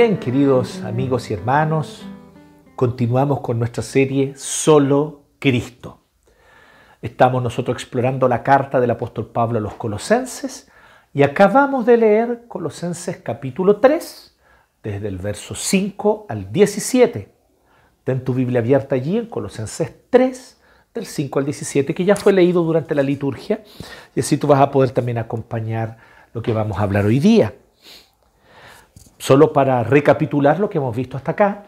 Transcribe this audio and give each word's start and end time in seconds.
Bien, 0.00 0.16
queridos 0.16 0.80
amigos 0.84 1.28
y 1.28 1.34
hermanos, 1.34 2.04
continuamos 2.76 3.40
con 3.40 3.58
nuestra 3.58 3.82
serie 3.82 4.32
Solo 4.36 5.22
Cristo. 5.40 6.02
Estamos 7.02 7.42
nosotros 7.42 7.74
explorando 7.74 8.28
la 8.28 8.44
carta 8.44 8.78
del 8.78 8.92
apóstol 8.92 9.26
Pablo 9.26 9.58
a 9.58 9.60
los 9.60 9.74
colosenses 9.74 10.70
y 11.12 11.24
acabamos 11.24 11.84
de 11.84 11.96
leer 11.96 12.44
Colosenses 12.46 13.16
capítulo 13.16 13.78
3, 13.80 14.36
desde 14.84 15.08
el 15.08 15.18
verso 15.18 15.56
5 15.56 16.26
al 16.28 16.52
17. 16.52 17.34
Ten 18.04 18.22
tu 18.22 18.34
Biblia 18.34 18.60
abierta 18.60 18.94
allí 18.94 19.18
en 19.18 19.26
Colosenses 19.26 19.92
3, 20.10 20.60
del 20.94 21.06
5 21.06 21.40
al 21.40 21.44
17, 21.44 21.92
que 21.92 22.04
ya 22.04 22.14
fue 22.14 22.32
leído 22.32 22.62
durante 22.62 22.94
la 22.94 23.02
liturgia, 23.02 23.64
y 24.14 24.20
así 24.20 24.36
tú 24.36 24.46
vas 24.46 24.60
a 24.60 24.70
poder 24.70 24.92
también 24.92 25.18
acompañar 25.18 25.96
lo 26.34 26.40
que 26.40 26.52
vamos 26.52 26.78
a 26.78 26.82
hablar 26.82 27.04
hoy 27.04 27.18
día. 27.18 27.52
Solo 29.18 29.52
para 29.52 29.82
recapitular 29.82 30.60
lo 30.60 30.70
que 30.70 30.78
hemos 30.78 30.94
visto 30.94 31.16
hasta 31.16 31.32
acá, 31.32 31.64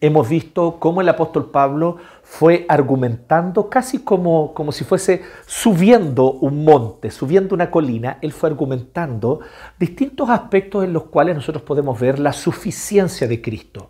hemos 0.00 0.28
visto 0.28 0.76
cómo 0.78 1.00
el 1.00 1.08
apóstol 1.08 1.50
Pablo 1.50 1.96
fue 2.22 2.66
argumentando 2.68 3.70
casi 3.70 4.00
como, 4.00 4.52
como 4.52 4.70
si 4.70 4.84
fuese 4.84 5.22
subiendo 5.46 6.32
un 6.32 6.64
monte, 6.64 7.10
subiendo 7.10 7.54
una 7.54 7.70
colina, 7.70 8.18
él 8.20 8.32
fue 8.32 8.50
argumentando 8.50 9.40
distintos 9.78 10.28
aspectos 10.28 10.84
en 10.84 10.92
los 10.92 11.04
cuales 11.04 11.34
nosotros 11.34 11.62
podemos 11.62 11.98
ver 11.98 12.18
la 12.18 12.34
suficiencia 12.34 13.26
de 13.26 13.40
Cristo. 13.40 13.88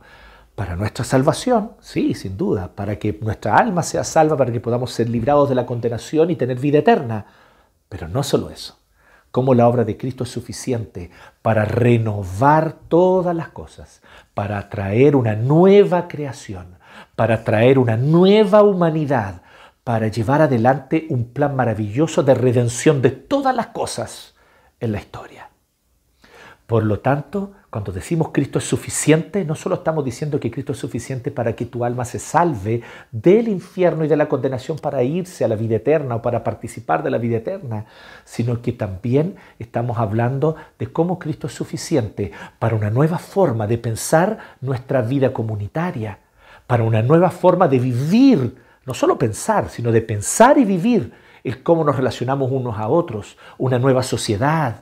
Para 0.55 0.77
nuestra 0.77 1.05
salvación, 1.05 1.73
sí, 1.81 2.15
sin 2.15 2.37
duda, 2.37 2.71
para 2.75 2.97
que 2.97 3.19
nuestra 3.21 3.57
alma 3.57 3.83
sea 3.83 4.05
salva, 4.05 4.37
para 4.37 4.53
que 4.53 4.61
podamos 4.61 4.91
ser 4.93 5.11
librados 5.11 5.49
de 5.49 5.55
la 5.55 5.67
condenación 5.67 6.31
y 6.31 6.37
tener 6.37 6.59
vida 6.59 6.79
eterna. 6.79 7.27
Pero 7.89 8.09
no 8.09 8.23
solo 8.23 8.49
eso 8.49 8.79
cómo 9.37 9.53
la 9.53 9.69
obra 9.69 9.85
de 9.85 9.99
Cristo 9.99 10.25
es 10.25 10.31
suficiente 10.31 11.11
para 11.43 11.67
renovar 11.67 12.73
todas 12.89 13.37
las 13.37 13.49
cosas, 13.49 14.01
para 14.33 14.71
traer 14.71 15.15
una 15.15 15.35
nueva 15.35 16.09
creación, 16.09 16.79
para 17.17 17.45
traer 17.45 17.79
una 17.79 17.99
nueva 17.99 18.63
humanidad, 18.63 19.43
para 19.85 20.09
llevar 20.09 20.41
adelante 20.41 21.05
un 21.11 21.35
plan 21.35 21.55
maravilloso 21.55 22.23
de 22.23 22.33
redención 22.33 23.03
de 23.03 23.11
todas 23.11 23.55
las 23.55 23.67
cosas 23.67 24.35
en 24.81 24.93
la 24.93 25.01
historia. 25.01 25.51
Por 26.67 26.85
lo 26.85 26.99
tanto, 26.99 27.53
cuando 27.71 27.93
decimos 27.93 28.31
Cristo 28.33 28.59
es 28.59 28.65
suficiente, 28.65 29.45
no 29.45 29.55
solo 29.55 29.77
estamos 29.77 30.05
diciendo 30.05 30.41
que 30.41 30.51
Cristo 30.51 30.73
es 30.73 30.79
suficiente 30.79 31.31
para 31.31 31.55
que 31.55 31.65
tu 31.65 31.85
alma 31.85 32.05
se 32.05 32.19
salve 32.19 32.83
del 33.13 33.47
infierno 33.47 34.05
y 34.05 34.09
de 34.09 34.17
la 34.17 34.29
condenación 34.29 34.77
para 34.77 35.05
irse 35.05 35.45
a 35.45 35.49
la 35.49 35.55
vida 35.55 35.77
eterna 35.77 36.17
o 36.17 36.23
para 36.23 36.43
participar 36.43 37.05
de 37.05 37.11
la 37.11 37.19
vida 37.19 37.37
eterna, 37.37 37.85
sino 38.25 38.63
que 38.63 38.73
también 38.73 39.37
estamos 39.61 39.99
hablando 39.99 40.57
de 40.77 40.89
cómo 40.89 41.21
Cristo 41.21 41.47
es 41.47 41.53
suficiente 41.53 42.33
para 42.59 42.75
una 42.75 42.91
nueva 42.91 43.19
forma 43.19 43.69
de 43.69 43.79
pensar 43.79 44.39
nuestra 44.61 45.03
vida 45.03 45.33
comunitaria, 45.33 46.19
para 46.67 46.83
una 46.83 47.01
nueva 47.01 47.31
forma 47.31 47.69
de 47.69 47.79
vivir, 47.79 48.57
no 48.85 48.93
solo 48.93 49.17
pensar, 49.17 49.69
sino 49.69 49.93
de 49.93 50.03
pensar 50.03 50.59
y 50.59 50.65
vivir 50.65 51.13
el 51.45 51.63
cómo 51.63 51.85
nos 51.85 51.95
relacionamos 51.95 52.51
unos 52.51 52.77
a 52.77 52.89
otros, 52.89 53.37
una 53.57 53.79
nueva 53.79 54.03
sociedad, 54.03 54.81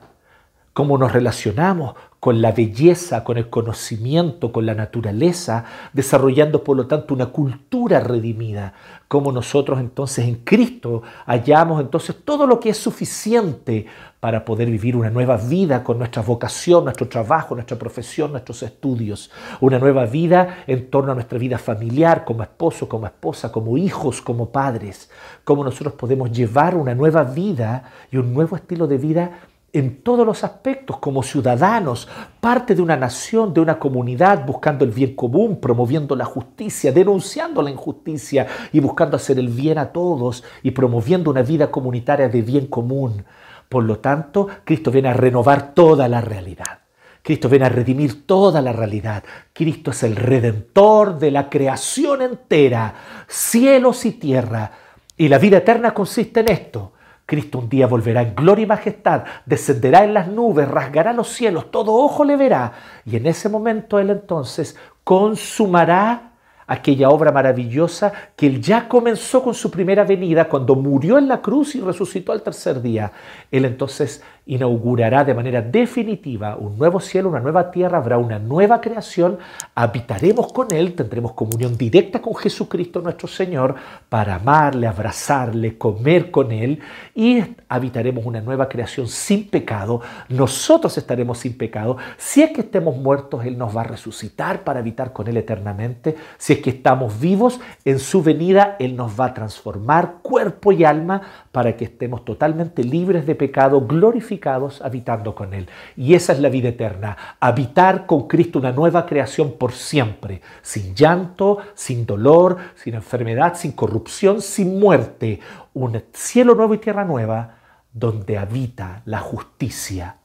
cómo 0.75 0.99
nos 0.99 1.13
relacionamos 1.13 1.95
con 2.19 2.41
la 2.41 2.53
belleza, 2.53 3.23
con 3.23 3.37
el 3.37 3.49
conocimiento, 3.49 4.51
con 4.51 4.67
la 4.67 4.75
naturaleza, 4.75 5.65
desarrollando 5.93 6.65
por 6.65 6.77
lo 6.77 6.87
tanto 6.87 7.15
una 7.15 7.27
cultura 7.27 8.01
redimida, 8.01 8.73
cómo 9.07 9.31
nosotros 9.31 9.79
entonces 9.79 10.27
en 10.27 10.37
Cristo 10.37 11.03
hallamos 11.27 11.81
entonces 11.81 12.17
todo 12.25 12.47
lo 12.47 12.59
que 12.59 12.71
es 12.71 12.79
suficiente 12.79 13.87
para 14.21 14.45
poder 14.45 14.71
vivir 14.71 14.97
una 14.97 15.11
nueva 15.11 15.37
vida 15.37 15.85
con 15.85 15.99
nuestra 15.99 16.23
vocación, 16.23 16.85
nuestro 16.85 17.09
trabajo, 17.09 17.55
nuestra 17.55 17.79
profesión, 17.79 18.33
nuestros 18.33 18.63
estudios, 18.63 19.31
una 19.61 19.79
nueva 19.79 20.07
vida 20.07 20.65
en 20.67 20.89
torno 20.89 21.13
a 21.13 21.15
nuestra 21.15 21.39
vida 21.39 21.59
familiar, 21.59 22.25
como 22.25 22.43
esposo, 22.43 22.89
como 22.89 23.07
esposa, 23.07 23.53
como 23.53 23.77
hijos, 23.77 24.23
como 24.23 24.49
padres, 24.49 25.11
cómo 25.45 25.63
nosotros 25.63 25.93
podemos 25.93 26.33
llevar 26.33 26.75
una 26.75 26.95
nueva 26.95 27.23
vida 27.23 27.93
y 28.11 28.17
un 28.17 28.33
nuevo 28.33 28.57
estilo 28.57 28.87
de 28.87 28.97
vida 28.97 29.41
en 29.75 30.03
todos 30.03 30.25
los 30.25 30.45
aspectos, 30.45 30.99
como 30.99 31.25
ciudadanos, 31.25 32.09
parte 32.41 32.77
de 32.77 32.81
una 32.81 32.97
nación, 32.97 33.53
de 33.53 33.61
una 33.61 33.81
comunidad, 33.81 34.47
buscando 34.47 34.85
el 34.85 34.93
bien 34.93 35.17
común, 35.17 35.59
promoviendo 35.61 36.15
la 36.15 36.25
justicia, 36.25 36.93
denunciando 36.93 37.61
la 37.61 37.71
injusticia 37.71 38.47
y 38.73 38.79
buscando 38.79 39.17
hacer 39.17 39.37
el 39.41 39.49
bien 39.49 39.79
a 39.79 39.93
todos 39.93 40.45
y 40.63 40.71
promoviendo 40.71 41.29
una 41.29 41.43
vida 41.43 41.73
comunitaria 41.73 42.29
de 42.29 42.41
bien 42.41 42.69
común. 42.69 43.25
Por 43.69 43.83
lo 43.83 43.99
tanto, 43.99 44.47
Cristo 44.65 44.93
viene 44.93 45.09
a 45.09 45.13
renovar 45.13 45.75
toda 45.75 46.09
la 46.09 46.21
realidad. 46.21 46.79
Cristo 47.21 47.49
viene 47.49 47.67
a 47.67 47.71
redimir 47.71 48.27
toda 48.27 48.63
la 48.63 48.73
realidad. 48.73 49.25
Cristo 49.53 49.91
es 49.91 50.05
el 50.05 50.15
redentor 50.15 51.19
de 51.19 51.33
la 51.33 51.51
creación 51.51 52.23
entera, 52.23 52.95
cielos 53.27 54.05
y 54.05 54.13
tierra. 54.13 54.71
Y 55.17 55.27
la 55.29 55.39
vida 55.39 55.59
eterna 55.59 55.93
consiste 55.93 56.41
en 56.41 56.49
esto, 56.49 56.93
Cristo 57.27 57.59
un 57.59 57.69
día 57.69 57.87
volverá 57.87 58.23
en 58.23 58.35
gloria 58.35 58.65
y 58.65 58.67
majestad, 58.67 59.25
descenderá 59.47 60.05
en 60.05 60.15
las 60.15 60.29
nubes, 60.29 60.69
rasgará 60.69 61.13
los 61.13 61.29
cielos, 61.29 61.71
todo 61.71 61.95
ojo 61.95 62.25
le 62.25 62.37
verá. 62.37 62.73
Y 63.07 63.17
en 63.17 63.27
ese 63.27 63.49
momento 63.49 63.99
Él 63.99 64.11
entonces 64.11 64.77
consumará 65.05 66.33
aquella 66.67 67.11
obra 67.11 67.33
maravillosa 67.33 68.13
que 68.37 68.47
Él 68.47 68.61
ya 68.61 68.89
comenzó 68.89 69.43
con 69.43 69.55
su 69.55 69.71
primera 69.71 70.05
venida 70.05 70.49
cuando 70.49 70.75
murió 70.75 71.19
en 71.19 71.29
la 71.29 71.41
cruz 71.41 71.75
y 71.75 71.81
resucitó 71.81 72.33
al 72.33 72.43
tercer 72.43 72.81
día. 72.81 73.13
Él 73.51 73.65
entonces 73.65 74.23
inaugurará 74.47 75.25
de 75.25 75.33
manera 75.33 75.63
definitiva 75.63 76.57
un 76.57 76.77
nuevo 76.77 77.01
cielo, 77.01 77.31
una 77.31 77.41
nueva 77.41 77.71
tierra, 77.71 77.99
habrá 77.99 78.19
una 78.19 78.39
nueva 78.39 78.81
creación, 78.81 79.39
habitaremos 79.75 80.53
con 80.53 80.73
Él, 80.73 80.95
tendremos 80.95 81.33
comunión 81.33 81.79
directa 81.79 82.21
con 82.21 82.35
Jesucristo 82.35 83.01
nuestro 83.01 83.27
Señor 83.27 83.75
para 84.09 84.35
amarle, 84.35 84.87
abrazarle, 84.87 85.79
comer 85.79 86.31
con 86.31 86.53
Él 86.53 86.81
y 87.15 87.43
habitaremos 87.69 88.27
una 88.27 88.43
nueva 88.43 88.69
creación 88.69 89.09
sin 89.09 89.49
pecado. 89.49 90.03
Nosotros 90.29 90.99
estaremos 90.99 91.39
sin 91.39 91.57
pecado. 91.57 91.97
Si 92.19 92.43
es 92.43 92.51
que 92.51 92.61
estemos 92.61 92.97
muertos, 92.97 93.47
Él 93.47 93.57
nos 93.57 93.75
va 93.75 93.81
a 93.81 93.85
resucitar 93.85 94.63
para 94.63 94.81
habitar 94.81 95.15
con 95.15 95.27
Él 95.27 95.39
eternamente. 95.39 96.17
Si 96.37 96.53
es 96.53 96.59
que 96.59 96.71
estamos 96.71 97.19
vivos, 97.19 97.61
en 97.87 97.99
su 97.99 98.23
venida 98.23 98.77
Él 98.79 98.95
nos 98.95 99.19
va 99.19 99.27
a 99.27 99.35
transformar 99.35 100.17
cuerpo 100.23 100.71
y 100.71 100.85
alma 100.85 101.23
para 101.51 101.77
que 101.77 101.85
estemos 101.85 102.27
totalmente 102.27 102.85
libres 102.85 103.27
de 103.27 103.35
pecado, 103.35 103.81
glorificados, 103.87 104.34
habitando 104.83 105.35
con 105.35 105.55
Él. 105.55 105.69
Y 105.97 106.15
esa 106.15 106.33
es 106.33 106.41
la 106.41 106.49
vida 106.49 106.69
eterna, 106.69 107.17
habitar 107.41 108.07
con 108.07 108.27
Cristo 108.27 108.59
una 108.59 108.73
nueva 108.73 109.07
creación 109.07 109.53
por 109.53 109.73
siempre, 109.73 110.41
sin 110.63 110.95
llanto, 110.95 111.59
sin 111.75 112.07
dolor, 112.07 112.57
sin 112.77 112.95
enfermedad, 112.95 113.55
sin 113.55 113.73
corrupción, 113.73 114.41
sin 114.41 114.79
muerte, 114.79 115.41
un 115.75 116.03
cielo 116.13 116.55
nuevo 116.55 116.75
y 116.75 116.79
tierra 116.79 117.05
nueva 117.05 117.57
donde 117.93 118.39
habita 118.39 119.03
la 119.05 119.21
justicia 119.21 120.17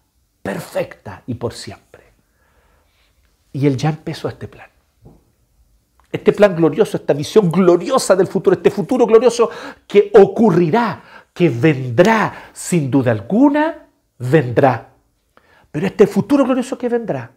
perfecta 0.41 1.23
y 1.27 1.35
por 1.35 1.53
siempre. 1.53 2.03
Y 3.53 3.67
Él 3.67 3.77
ya 3.77 3.89
empezó 3.89 4.27
este 4.27 4.47
plan. 4.47 4.67
Este 6.11 6.33
plan 6.33 6.55
glorioso, 6.55 6.97
esta 6.97 7.13
visión 7.13 7.51
gloriosa 7.51 8.15
del 8.15 8.25
futuro, 8.25 8.55
este 8.55 8.71
futuro 8.71 9.05
glorioso 9.05 9.51
que 9.87 10.11
ocurrirá 10.15 11.03
que 11.33 11.49
vendrá, 11.49 12.49
sin 12.53 12.91
duda 12.91 13.11
alguna, 13.11 13.88
vendrá. 14.19 14.89
Pero 15.71 15.87
este 15.87 16.05
futuro 16.05 16.43
glorioso 16.45 16.77
que 16.77 16.89
vendrá 16.89 17.31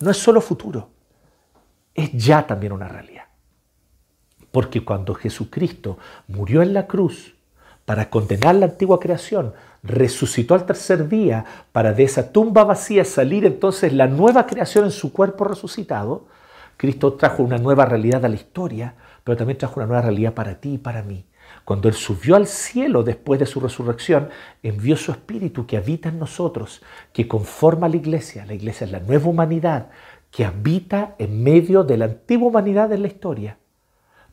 no 0.00 0.10
es 0.10 0.16
solo 0.16 0.40
futuro, 0.40 0.90
es 1.94 2.10
ya 2.12 2.46
también 2.46 2.72
una 2.72 2.88
realidad. 2.88 3.24
Porque 4.50 4.84
cuando 4.84 5.14
Jesucristo 5.14 5.98
murió 6.28 6.62
en 6.62 6.74
la 6.74 6.86
cruz 6.86 7.34
para 7.84 8.10
condenar 8.10 8.54
la 8.56 8.66
antigua 8.66 8.98
creación, 8.98 9.52
resucitó 9.82 10.54
al 10.54 10.66
tercer 10.66 11.08
día 11.08 11.44
para 11.72 11.92
de 11.92 12.04
esa 12.04 12.32
tumba 12.32 12.64
vacía 12.64 13.04
salir 13.04 13.44
entonces 13.44 13.92
la 13.92 14.06
nueva 14.06 14.46
creación 14.46 14.84
en 14.84 14.90
su 14.90 15.12
cuerpo 15.12 15.44
resucitado, 15.44 16.26
Cristo 16.76 17.14
trajo 17.14 17.42
una 17.42 17.58
nueva 17.58 17.84
realidad 17.84 18.24
a 18.24 18.28
la 18.28 18.34
historia, 18.34 18.94
pero 19.22 19.36
también 19.36 19.58
trajo 19.58 19.80
una 19.80 19.86
nueva 19.86 20.02
realidad 20.02 20.34
para 20.34 20.60
ti 20.60 20.74
y 20.74 20.78
para 20.78 21.02
mí. 21.02 21.24
Cuando 21.64 21.88
Él 21.88 21.94
subió 21.94 22.36
al 22.36 22.46
cielo 22.46 23.02
después 23.02 23.40
de 23.40 23.46
su 23.46 23.58
resurrección, 23.58 24.28
envió 24.62 24.96
su 24.96 25.12
Espíritu 25.12 25.66
que 25.66 25.78
habita 25.78 26.10
en 26.10 26.18
nosotros, 26.18 26.82
que 27.12 27.26
conforma 27.26 27.88
la 27.88 27.96
iglesia. 27.96 28.44
La 28.44 28.54
iglesia 28.54 28.84
es 28.84 28.92
la 28.92 29.00
nueva 29.00 29.28
humanidad 29.28 29.88
que 30.30 30.44
habita 30.44 31.14
en 31.18 31.42
medio 31.42 31.84
de 31.84 31.96
la 31.96 32.06
antigua 32.06 32.48
humanidad 32.48 32.92
en 32.92 33.02
la 33.02 33.08
historia 33.08 33.56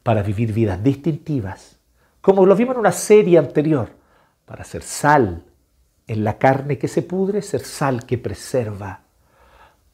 para 0.03 0.23
vivir 0.23 0.51
vidas 0.51 0.83
distintivas, 0.83 1.77
como 2.21 2.45
lo 2.45 2.55
vimos 2.55 2.73
en 2.73 2.79
una 2.79 2.91
serie 2.91 3.37
anterior, 3.37 3.89
para 4.45 4.63
ser 4.63 4.81
sal 4.81 5.45
en 6.07 6.23
la 6.23 6.37
carne 6.37 6.77
que 6.77 6.87
se 6.87 7.03
pudre, 7.03 7.41
ser 7.41 7.61
sal 7.61 8.05
que 8.05 8.17
preserva, 8.17 9.01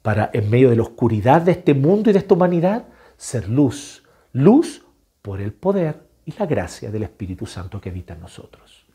para 0.01 0.29
en 0.33 0.49
medio 0.49 0.69
de 0.69 0.77
la 0.77 0.83
oscuridad 0.83 1.41
de 1.41 1.51
este 1.51 1.73
mundo 1.73 2.09
y 2.09 2.13
de 2.13 2.19
esta 2.19 2.33
humanidad, 2.33 2.85
ser 3.17 3.49
luz, 3.49 4.03
luz 4.31 4.85
por 5.21 5.41
el 5.41 5.51
poder 5.51 6.06
y 6.27 6.33
la 6.37 6.45
gracia 6.45 6.91
del 6.91 7.03
Espíritu 7.03 7.45
Santo 7.45 7.79
que 7.79 7.89
habita 7.89 8.13
en 8.13 8.19
nosotros. 8.19 8.85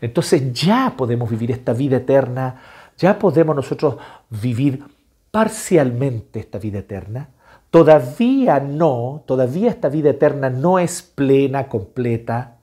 Entonces 0.00 0.50
ya 0.54 0.94
podemos 0.96 1.28
vivir 1.28 1.50
esta 1.50 1.74
vida 1.74 1.98
eterna, 1.98 2.62
ya 2.96 3.18
podemos 3.18 3.54
nosotros 3.54 3.96
vivir 4.30 4.82
parcialmente 5.30 6.40
esta 6.40 6.58
vida 6.58 6.78
eterna. 6.78 7.28
Todavía 7.70 8.60
no, 8.60 9.22
todavía 9.26 9.68
esta 9.68 9.90
vida 9.90 10.10
eterna 10.10 10.48
no 10.48 10.78
es 10.78 11.02
plena, 11.02 11.68
completa. 11.68 12.56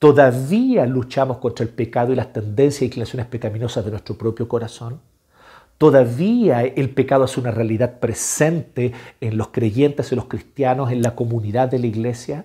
Todavía 0.00 0.84
luchamos 0.84 1.38
contra 1.38 1.64
el 1.64 1.70
pecado 1.70 2.12
y 2.12 2.16
las 2.16 2.32
tendencias 2.32 2.82
e 2.82 2.86
inclinaciones 2.86 3.26
pecaminosas 3.26 3.84
de 3.84 3.92
nuestro 3.92 4.18
propio 4.18 4.48
corazón. 4.48 5.00
Todavía 5.78 6.62
el 6.62 6.90
pecado 6.90 7.26
es 7.26 7.38
una 7.38 7.52
realidad 7.52 8.00
presente 8.00 8.92
en 9.20 9.36
los 9.36 9.48
creyentes 9.48 10.10
y 10.10 10.16
los 10.16 10.24
cristianos, 10.24 10.90
en 10.90 11.00
la 11.00 11.14
comunidad 11.14 11.68
de 11.68 11.78
la 11.78 11.86
iglesia. 11.86 12.44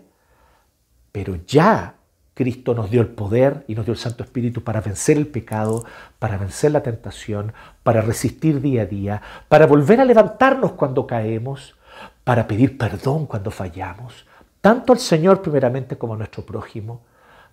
Pero 1.18 1.36
ya 1.48 1.96
Cristo 2.36 2.76
nos 2.76 2.92
dio 2.92 3.02
el 3.02 3.08
poder 3.08 3.66
y 3.68 3.74
nos 3.74 3.86
dio 3.88 3.94
el 3.94 3.98
Santo 3.98 4.24
Espíritu 4.24 4.64
para 4.64 4.82
vencer 4.82 5.18
el 5.18 5.26
pecado, 5.26 5.84
para 6.20 6.38
vencer 6.38 6.72
la 6.72 6.84
tentación, 6.84 7.54
para 7.82 8.02
resistir 8.02 8.62
día 8.62 8.84
a 8.84 8.86
día, 8.86 9.22
para 9.50 9.66
volver 9.66 10.00
a 10.00 10.06
levantarnos 10.06 10.74
cuando 10.74 11.08
caemos, 11.08 11.76
para 12.24 12.48
pedir 12.48 12.78
perdón 12.78 13.26
cuando 13.26 13.50
fallamos, 13.50 14.28
tanto 14.62 14.94
al 14.94 15.00
Señor 15.00 15.42
primeramente 15.42 15.98
como 15.98 16.14
a 16.14 16.18
nuestro 16.18 16.46
prójimo, 16.46 17.02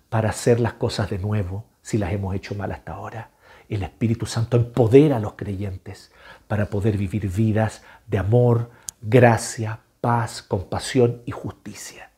para 0.09 0.29
hacer 0.29 0.59
las 0.59 0.73
cosas 0.73 1.09
de 1.09 1.17
nuevo 1.17 1.65
si 1.81 1.97
las 1.97 2.13
hemos 2.13 2.35
hecho 2.35 2.53
mal 2.53 2.71
hasta 2.71 2.91
ahora. 2.91 3.31
El 3.67 3.81
Espíritu 3.81 4.27
Santo 4.27 4.57
empodera 4.57 5.17
a 5.17 5.19
los 5.19 5.33
creyentes 5.33 6.11
para 6.47 6.67
poder 6.67 6.97
vivir 6.99 7.31
vidas 7.31 7.81
de 8.05 8.19
amor, 8.19 8.69
gracia, 9.01 9.79
paz, 10.01 10.43
compasión 10.43 11.23
y 11.25 11.31
justicia. 11.31 12.11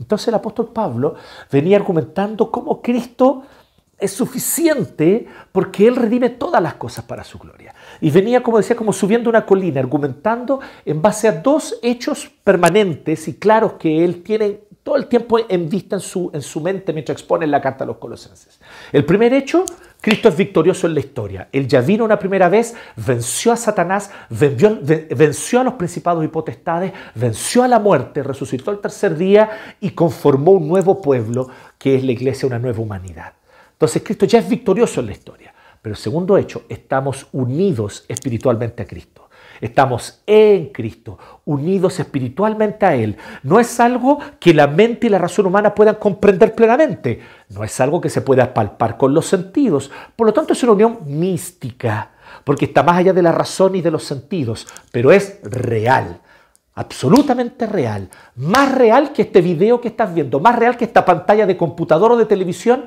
Entonces 0.00 0.28
el 0.28 0.34
apóstol 0.34 0.70
Pablo 0.72 1.14
venía 1.52 1.76
argumentando 1.76 2.50
cómo 2.50 2.80
Cristo 2.80 3.42
es 3.98 4.12
suficiente 4.12 5.26
porque 5.52 5.86
Él 5.86 5.94
redime 5.94 6.30
todas 6.30 6.62
las 6.62 6.74
cosas 6.74 7.04
para 7.04 7.22
su 7.22 7.38
gloria. 7.38 7.74
Y 8.00 8.10
venía, 8.10 8.42
como 8.42 8.56
decía, 8.56 8.74
como 8.74 8.94
subiendo 8.94 9.28
una 9.28 9.44
colina, 9.44 9.78
argumentando 9.78 10.60
en 10.84 11.02
base 11.02 11.28
a 11.28 11.32
dos 11.32 11.78
hechos 11.82 12.30
permanentes 12.42 13.28
y 13.28 13.34
claros 13.34 13.74
que 13.74 14.02
Él 14.02 14.22
tiene 14.22 14.60
todo 14.82 14.96
el 14.96 15.06
tiempo 15.06 15.38
en 15.46 15.68
vista 15.68 15.96
en 15.96 16.00
su, 16.00 16.30
en 16.32 16.40
su 16.40 16.60
mente 16.60 16.94
mientras 16.94 17.16
expone 17.18 17.46
la 17.46 17.60
carta 17.60 17.84
a 17.84 17.86
los 17.86 17.98
colosenses. 17.98 18.58
El 18.92 19.04
primer 19.04 19.34
hecho, 19.34 19.66
Cristo 20.00 20.28
es 20.28 20.36
victorioso 20.36 20.86
en 20.86 20.94
la 20.94 21.00
historia. 21.00 21.48
Él 21.52 21.68
ya 21.68 21.82
vino 21.82 22.04
una 22.04 22.18
primera 22.18 22.48
vez, 22.48 22.74
venció 22.96 23.52
a 23.52 23.56
Satanás, 23.56 24.10
venció, 24.30 25.60
a 25.60 25.64
los 25.64 25.74
principados 25.74 26.24
y 26.24 26.28
potestades, 26.28 26.92
venció 27.14 27.62
a 27.62 27.68
la 27.68 27.78
muerte, 27.78 28.22
resucitó 28.22 28.70
el 28.70 28.78
tercer 28.78 29.16
día 29.16 29.76
y 29.80 29.90
conformó 29.90 30.52
un 30.52 30.68
nuevo 30.68 31.02
pueblo 31.02 31.48
que 31.78 31.96
es 31.96 32.04
la 32.04 32.12
iglesia, 32.12 32.46
una 32.46 32.58
nueva 32.58 32.80
humanidad. 32.80 33.34
Entonces 33.72 34.02
Cristo 34.02 34.26
ya 34.26 34.38
es 34.38 34.48
victorioso 34.48 35.00
en 35.00 35.06
la 35.06 35.12
historia. 35.12 35.54
Pero 35.82 35.96
segundo 35.96 36.36
hecho, 36.36 36.64
estamos 36.68 37.26
unidos 37.32 38.04
espiritualmente 38.06 38.82
a 38.82 38.86
Cristo. 38.86 39.29
Estamos 39.60 40.22
en 40.26 40.68
Cristo, 40.68 41.18
unidos 41.44 42.00
espiritualmente 42.00 42.86
a 42.86 42.94
Él. 42.94 43.16
No 43.42 43.60
es 43.60 43.78
algo 43.80 44.18
que 44.38 44.54
la 44.54 44.66
mente 44.66 45.06
y 45.06 45.10
la 45.10 45.18
razón 45.18 45.46
humana 45.46 45.74
puedan 45.74 45.96
comprender 45.96 46.54
plenamente. 46.54 47.20
No 47.50 47.62
es 47.62 47.78
algo 47.80 48.00
que 48.00 48.08
se 48.08 48.22
pueda 48.22 48.54
palpar 48.54 48.96
con 48.96 49.12
los 49.12 49.26
sentidos. 49.26 49.90
Por 50.16 50.26
lo 50.26 50.32
tanto, 50.32 50.52
es 50.52 50.62
una 50.62 50.72
unión 50.72 50.98
mística, 51.04 52.12
porque 52.44 52.66
está 52.66 52.82
más 52.82 52.96
allá 52.96 53.12
de 53.12 53.22
la 53.22 53.32
razón 53.32 53.76
y 53.76 53.82
de 53.82 53.90
los 53.90 54.04
sentidos, 54.04 54.66
pero 54.92 55.12
es 55.12 55.40
real 55.42 56.20
absolutamente 56.80 57.66
real, 57.66 58.08
más 58.36 58.72
real 58.74 59.12
que 59.12 59.22
este 59.22 59.42
video 59.42 59.82
que 59.82 59.88
estás 59.88 60.14
viendo, 60.14 60.40
más 60.40 60.58
real 60.58 60.78
que 60.78 60.86
esta 60.86 61.04
pantalla 61.04 61.44
de 61.46 61.54
computador 61.54 62.12
o 62.12 62.16
de 62.16 62.24
televisión 62.24 62.84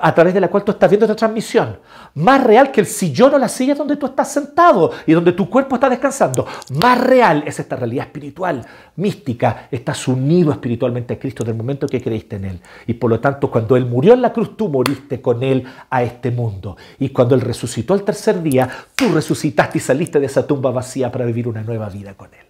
a 0.00 0.14
través 0.14 0.32
de 0.32 0.40
la 0.40 0.48
cual 0.48 0.64
tú 0.64 0.72
estás 0.72 0.88
viendo 0.88 1.04
esta 1.04 1.16
transmisión, 1.16 1.78
más 2.14 2.42
real 2.42 2.70
que 2.72 2.80
el 2.80 2.86
sillón 2.86 3.34
o 3.34 3.38
la 3.38 3.48
silla 3.48 3.74
donde 3.74 3.96
tú 3.96 4.06
estás 4.06 4.32
sentado 4.32 4.90
y 5.06 5.12
donde 5.12 5.32
tu 5.32 5.50
cuerpo 5.50 5.74
está 5.74 5.90
descansando, 5.90 6.46
más 6.80 6.98
real 6.98 7.44
es 7.46 7.60
esta 7.60 7.76
realidad 7.76 8.06
espiritual, 8.06 8.64
mística, 8.96 9.68
estás 9.70 10.08
unido 10.08 10.50
espiritualmente 10.50 11.12
a 11.12 11.18
Cristo 11.18 11.44
del 11.44 11.56
momento 11.56 11.86
que 11.86 12.00
creíste 12.00 12.36
en 12.36 12.46
Él 12.46 12.60
y 12.86 12.94
por 12.94 13.10
lo 13.10 13.20
tanto 13.20 13.50
cuando 13.50 13.76
Él 13.76 13.84
murió 13.84 14.14
en 14.14 14.22
la 14.22 14.32
cruz 14.32 14.56
tú 14.56 14.70
moriste 14.70 15.20
con 15.20 15.42
Él 15.42 15.64
a 15.90 16.02
este 16.02 16.30
mundo 16.30 16.78
y 16.98 17.10
cuando 17.10 17.34
Él 17.34 17.42
resucitó 17.42 17.92
al 17.92 18.02
tercer 18.02 18.42
día 18.42 18.66
tú 18.94 19.10
resucitaste 19.12 19.76
y 19.76 19.80
saliste 19.82 20.20
de 20.20 20.26
esa 20.26 20.46
tumba 20.46 20.70
vacía 20.70 21.12
para 21.12 21.26
vivir 21.26 21.46
una 21.46 21.62
nueva 21.62 21.90
vida 21.90 22.14
con 22.14 22.32
Él. 22.32 22.45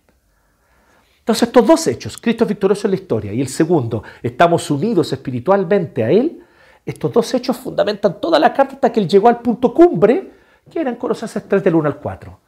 Entonces 1.26 1.48
estos 1.48 1.66
dos 1.66 1.84
hechos, 1.88 2.16
Cristo 2.18 2.44
es 2.44 2.48
victorioso 2.48 2.86
en 2.86 2.92
la 2.92 2.98
historia 2.98 3.32
y 3.32 3.40
el 3.40 3.48
segundo, 3.48 4.04
estamos 4.22 4.70
unidos 4.70 5.12
espiritualmente 5.12 6.04
a 6.04 6.10
Él, 6.12 6.40
estos 6.84 7.12
dos 7.12 7.34
hechos 7.34 7.56
fundamentan 7.56 8.20
toda 8.20 8.38
la 8.38 8.52
carta 8.52 8.74
hasta 8.74 8.92
que 8.92 9.00
Él 9.00 9.08
llegó 9.08 9.26
al 9.26 9.40
punto 9.40 9.74
cumbre, 9.74 10.30
que 10.70 10.80
eran 10.80 10.94
Colosenses 10.94 11.48
3 11.48 11.64
del 11.64 11.74
1 11.74 11.88
al 11.88 11.96
4, 11.96 12.38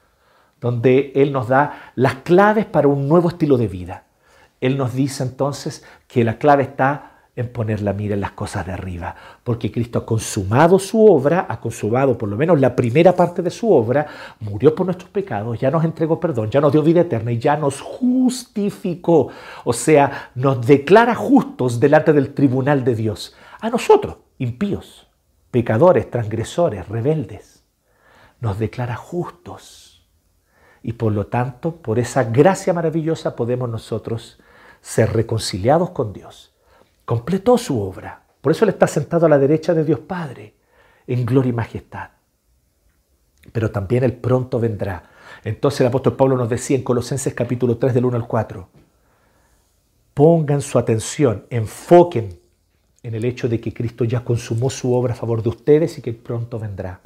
donde 0.61 1.11
Él 1.17 1.33
nos 1.33 1.49
da 1.49 1.91
las 1.97 2.19
claves 2.23 2.67
para 2.67 2.87
un 2.87 3.09
nuevo 3.09 3.31
estilo 3.31 3.57
de 3.57 3.67
vida. 3.67 4.05
Él 4.61 4.79
nos 4.79 4.95
dice 4.95 5.25
entonces 5.25 5.85
que 6.07 6.23
la 6.23 6.39
clave 6.39 6.63
está 6.63 7.18
en 7.39 7.53
poner 7.53 7.83
la 7.83 7.93
mira 7.93 8.15
en 8.15 8.21
las 8.21 8.33
cosas 8.33 8.67
de 8.67 8.73
arriba, 8.73 9.15
porque 9.45 9.71
Cristo 9.71 10.01
ha 10.01 10.05
consumado 10.05 10.77
su 10.81 11.07
obra, 11.07 11.47
ha 11.49 11.61
consumado 11.61 12.19
por 12.19 12.29
lo 12.29 12.37
menos 12.37 12.61
la 12.61 12.75
primera 12.75 13.15
parte 13.15 13.43
de 13.43 13.51
su 13.51 13.71
obra, 13.71 14.09
murió 14.41 14.75
por 14.75 14.87
nuestros 14.87 15.09
pecados, 15.11 15.57
ya 15.61 15.71
nos 15.71 15.85
entregó 15.85 16.19
perdón, 16.19 16.51
ya 16.51 16.61
nos 16.61 16.73
dio 16.73 16.83
vida 16.83 17.03
eterna 17.03 17.31
y 17.31 17.39
ya 17.39 17.57
nos 17.57 17.81
justificó, 17.81 19.29
o 19.63 19.73
sea, 19.73 20.33
nos 20.35 20.67
declara 20.67 21.15
justos 21.15 21.79
delante 21.79 22.13
del 22.13 22.35
tribunal 22.35 22.83
de 22.83 22.97
Dios, 22.97 23.37
a 23.61 23.71
nosotros, 23.71 24.17
impíos, 24.39 25.07
pecadores, 25.53 26.11
transgresores, 26.11 26.89
rebeldes, 26.89 27.63
nos 28.41 28.59
declara 28.59 28.97
justos. 28.97 30.09
Y 30.83 30.95
por 30.95 31.13
lo 31.13 31.29
tanto, 31.29 31.77
por 31.77 32.01
esa 32.01 32.25
gracia 32.25 32.73
maravillosa 32.73 33.37
podemos 33.37 33.69
nosotros 33.69 34.41
ser 34.81 35.13
reconciliados 35.13 35.91
con 35.91 36.13
Dios 36.13 36.48
completó 37.09 37.57
su 37.57 37.81
obra. 37.81 38.23
Por 38.43 38.53
eso 38.53 38.67
Él 38.67 38.69
está 38.69 38.87
sentado 38.87 39.25
a 39.25 39.31
la 39.31 39.39
derecha 39.39 39.73
de 39.73 39.83
Dios 39.83 40.01
Padre, 40.01 40.57
en 41.07 41.25
gloria 41.25 41.49
y 41.49 41.55
majestad. 41.55 42.11
Pero 43.51 43.71
también 43.71 44.05
Él 44.05 44.13
pronto 44.13 44.61
vendrá. 44.61 45.05
Entonces 45.43 45.81
el 45.81 45.87
apóstol 45.87 46.17
Pablo 46.17 46.37
nos 46.37 46.51
decía 46.51 46.77
en 46.77 46.85
Colosenses 46.85 47.33
capítulo 47.33 47.79
3 47.79 47.95
del 47.95 48.05
1 48.05 48.15
al 48.19 48.27
4, 48.27 48.69
pongan 50.13 50.61
su 50.61 50.79
atención, 50.79 51.47
enfoquen 51.49 52.39
en 53.03 53.15
el 53.15 53.25
hecho 53.25 53.49
de 53.49 53.59
que 53.59 53.73
Cristo 53.73 54.05
ya 54.05 54.23
consumó 54.23 54.69
su 54.69 54.93
obra 54.93 55.15
a 55.15 55.17
favor 55.17 55.43
de 55.43 55.49
ustedes 55.49 55.97
y 55.97 56.03
que 56.03 56.13
pronto 56.13 56.59
vendrá. 56.59 57.01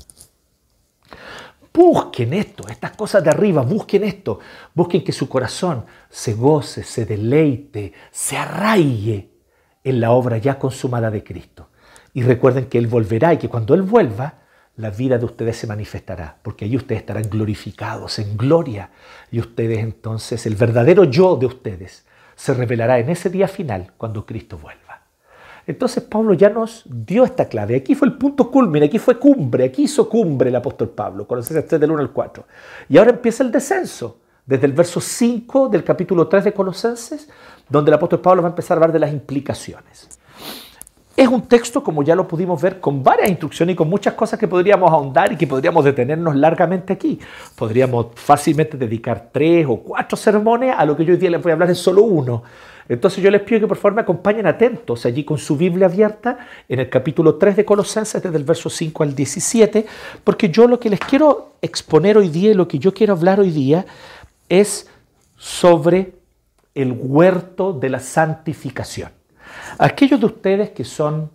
Busquen 1.73 2.33
esto, 2.33 2.67
estas 2.67 2.91
cosas 2.97 3.23
de 3.23 3.31
arriba, 3.31 3.63
busquen 3.63 4.03
esto, 4.03 4.41
busquen 4.75 5.05
que 5.05 5.13
su 5.13 5.29
corazón 5.29 5.85
se 6.11 6.35
goce, 6.35 6.83
se 6.83 7.07
deleite, 7.07 7.93
se 8.11 8.37
arraigue 8.37 9.32
en 9.85 10.01
la 10.01 10.13
obra 10.13 10.39
ya 10.39 10.59
consumada 10.59 11.11
de 11.11 11.25
Cristo. 11.25 11.69
Y 12.15 12.23
recuerden 12.23 12.67
que 12.67 12.79
Él 12.79 12.87
volverá 12.87 13.35
y 13.35 13.39
que 13.39 13.49
cuando 13.49 13.75
Él 13.75 13.83
vuelva, 13.83 14.41
la 14.77 14.91
vida 14.91 15.19
de 15.19 15.25
ustedes 15.25 15.57
se 15.57 15.67
manifestará, 15.67 16.39
porque 16.43 16.65
allí 16.65 16.77
ustedes 16.77 17.01
estarán 17.01 17.29
glorificados 17.29 18.19
en 18.19 18.37
gloria. 18.37 18.91
Y 19.31 19.39
ustedes 19.41 19.79
entonces, 19.79 20.47
el 20.47 20.57
verdadero 20.57 21.05
yo 21.05 21.37
de 21.37 21.47
ustedes, 21.47 22.07
se 22.35 22.55
revelará 22.55 22.99
en 22.99 23.11
ese 23.11 23.31
día 23.31 23.49
final 23.49 23.93
cuando 23.97 24.25
Cristo 24.25 24.59
vuelva. 24.59 25.03
Entonces 25.67 26.03
Pablo 26.03 26.35
ya 26.35 26.49
nos 26.49 26.85
dio 26.87 27.25
esta 27.25 27.49
clave. 27.49 27.77
Aquí 27.77 27.95
fue 27.95 28.09
el 28.09 28.15
punto 28.15 28.51
culmine, 28.51 28.87
aquí 28.87 28.99
fue 28.99 29.19
cumbre, 29.19 29.65
aquí 29.65 29.85
hizo 29.85 30.09
cumbre 30.09 30.49
el 30.49 30.57
apóstol 30.57 30.91
Pablo, 30.91 31.27
Colosenses 31.27 31.67
3 31.67 31.81
del 31.81 31.93
1 31.93 32.01
al 32.01 32.11
4. 32.11 32.47
Y 32.89 32.99
ahora 32.99 33.11
empieza 33.11 33.45
el 33.45 33.53
descenso, 33.53 34.19
desde 34.47 34.67
el 34.67 34.73
verso 34.73 35.01
5 35.01 35.69
del 35.69 35.85
capítulo 35.85 36.29
3 36.29 36.45
de 36.45 36.53
Colosenses 36.53 37.29
donde 37.69 37.91
el 37.91 37.95
apóstol 37.95 38.21
Pablo 38.21 38.43
va 38.43 38.49
a 38.49 38.51
empezar 38.51 38.77
a 38.77 38.79
hablar 38.79 38.93
de 38.93 38.99
las 38.99 39.13
implicaciones. 39.13 40.09
Es 41.17 41.29
un 41.29 41.43
texto, 41.43 41.83
como 41.83 42.03
ya 42.03 42.15
lo 42.15 42.27
pudimos 42.27 42.61
ver, 42.61 42.81
con 42.81 43.03
varias 43.03 43.29
instrucciones 43.29 43.75
y 43.75 43.77
con 43.77 43.89
muchas 43.89 44.15
cosas 44.15 44.39
que 44.39 44.49
podríamos 44.49 44.91
ahondar 44.91 45.33
y 45.33 45.37
que 45.37 45.47
podríamos 45.47 45.85
detenernos 45.85 46.35
largamente 46.37 46.93
aquí. 46.93 47.19
Podríamos 47.55 48.07
fácilmente 48.15 48.77
dedicar 48.77 49.29
tres 49.31 49.67
o 49.69 49.77
cuatro 49.77 50.17
sermones 50.17 50.75
a 50.77 50.85
lo 50.85 50.97
que 50.97 51.05
yo 51.05 51.13
hoy 51.13 51.19
día 51.19 51.31
les 51.31 51.43
voy 51.43 51.51
a 51.51 51.53
hablar 51.55 51.69
en 51.69 51.75
solo 51.75 52.03
uno. 52.03 52.43
Entonces 52.89 53.23
yo 53.23 53.31
les 53.31 53.43
pido 53.43 53.61
que 53.61 53.67
por 53.67 53.77
favor 53.77 53.95
me 53.95 54.03
acompañen 54.03 54.47
atentos 54.47 55.07
allí 55.07 55.25
con 55.25 55.39
su 55.39 55.57
Biblia 55.57 55.87
abierta 55.87 56.39
en 56.69 56.81
el 56.81 56.89
capítulo 56.89 57.37
3 57.37 57.57
de 57.57 57.65
Colosenses, 57.65 58.23
desde 58.23 58.37
el 58.37 58.45
verso 58.45 58.69
5 58.69 59.03
al 59.03 59.15
17, 59.15 59.87
porque 60.25 60.49
yo 60.49 60.67
lo 60.67 60.81
que 60.81 60.91
les 60.91 61.01
quiero 61.01 61.53
exponer 61.63 62.17
hoy 62.17 62.29
día 62.29 62.51
y 62.51 62.55
lo 62.55 62.67
que 62.67 62.79
yo 62.79 62.93
quiero 62.93 63.13
hablar 63.13 63.39
hoy 63.39 63.51
día 63.51 63.85
es 64.61 64.87
sobre 65.37 66.13
el 66.75 66.93
huerto 66.93 67.73
de 67.73 67.89
la 67.89 68.01
santificación. 68.01 69.11
Aquellos 69.79 70.21
de 70.21 70.27
ustedes 70.27 70.71
que 70.71 70.85
son 70.85 71.31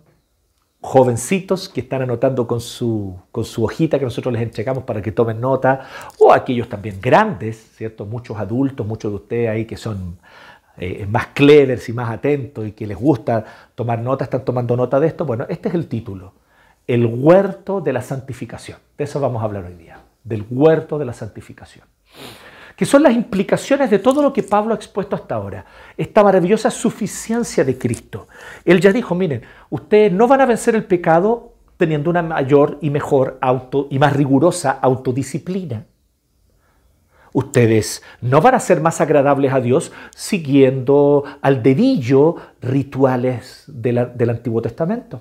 jovencitos 0.80 1.68
que 1.68 1.80
están 1.80 2.02
anotando 2.02 2.46
con 2.46 2.60
su, 2.60 3.18
con 3.32 3.44
su 3.44 3.64
hojita 3.64 3.98
que 3.98 4.04
nosotros 4.04 4.32
les 4.32 4.42
entregamos 4.42 4.84
para 4.84 5.02
que 5.02 5.10
tomen 5.10 5.40
nota, 5.40 5.88
o 6.18 6.32
aquellos 6.32 6.68
también 6.68 7.00
grandes, 7.00 7.56
¿cierto? 7.74 8.06
Muchos 8.06 8.38
adultos, 8.38 8.86
muchos 8.86 9.10
de 9.10 9.16
ustedes 9.16 9.48
ahí 9.48 9.64
que 9.64 9.76
son 9.76 10.18
eh, 10.76 11.04
más 11.10 11.28
clevers 11.28 11.88
y 11.88 11.92
más 11.92 12.10
atentos 12.10 12.68
y 12.68 12.72
que 12.72 12.86
les 12.86 12.96
gusta 12.96 13.44
tomar 13.74 13.98
nota, 13.98 14.24
están 14.24 14.44
tomando 14.44 14.76
nota 14.76 15.00
de 15.00 15.08
esto. 15.08 15.24
Bueno, 15.24 15.44
este 15.48 15.68
es 15.68 15.74
el 15.74 15.88
título, 15.88 16.34
el 16.86 17.04
huerto 17.04 17.80
de 17.80 17.92
la 17.92 18.02
santificación. 18.02 18.78
De 18.96 19.04
eso 19.04 19.18
vamos 19.18 19.42
a 19.42 19.46
hablar 19.46 19.64
hoy 19.64 19.74
día 19.74 19.98
del 20.22 20.44
huerto 20.50 20.98
de 20.98 21.06
la 21.06 21.14
santificación, 21.14 21.86
que 22.78 22.86
son 22.86 23.02
las 23.02 23.12
implicaciones 23.12 23.90
de 23.90 23.98
todo 23.98 24.22
lo 24.22 24.32
que 24.32 24.44
Pablo 24.44 24.72
ha 24.72 24.76
expuesto 24.76 25.16
hasta 25.16 25.34
ahora, 25.34 25.64
esta 25.96 26.22
maravillosa 26.22 26.70
suficiencia 26.70 27.64
de 27.64 27.76
Cristo. 27.76 28.28
Él 28.64 28.80
ya 28.80 28.92
dijo, 28.92 29.16
miren, 29.16 29.42
ustedes 29.68 30.12
no 30.12 30.28
van 30.28 30.42
a 30.42 30.46
vencer 30.46 30.76
el 30.76 30.84
pecado 30.84 31.54
teniendo 31.76 32.08
una 32.08 32.22
mayor 32.22 32.78
y 32.80 32.90
mejor 32.90 33.36
auto 33.40 33.88
y 33.90 33.98
más 33.98 34.12
rigurosa 34.12 34.70
autodisciplina. 34.70 35.86
Ustedes 37.32 38.04
no 38.20 38.40
van 38.40 38.54
a 38.54 38.60
ser 38.60 38.80
más 38.80 39.00
agradables 39.00 39.52
a 39.52 39.60
Dios 39.60 39.90
siguiendo 40.14 41.24
al 41.42 41.64
dedillo 41.64 42.36
rituales 42.62 43.64
del 43.66 44.30
Antiguo 44.30 44.62
Testamento. 44.62 45.20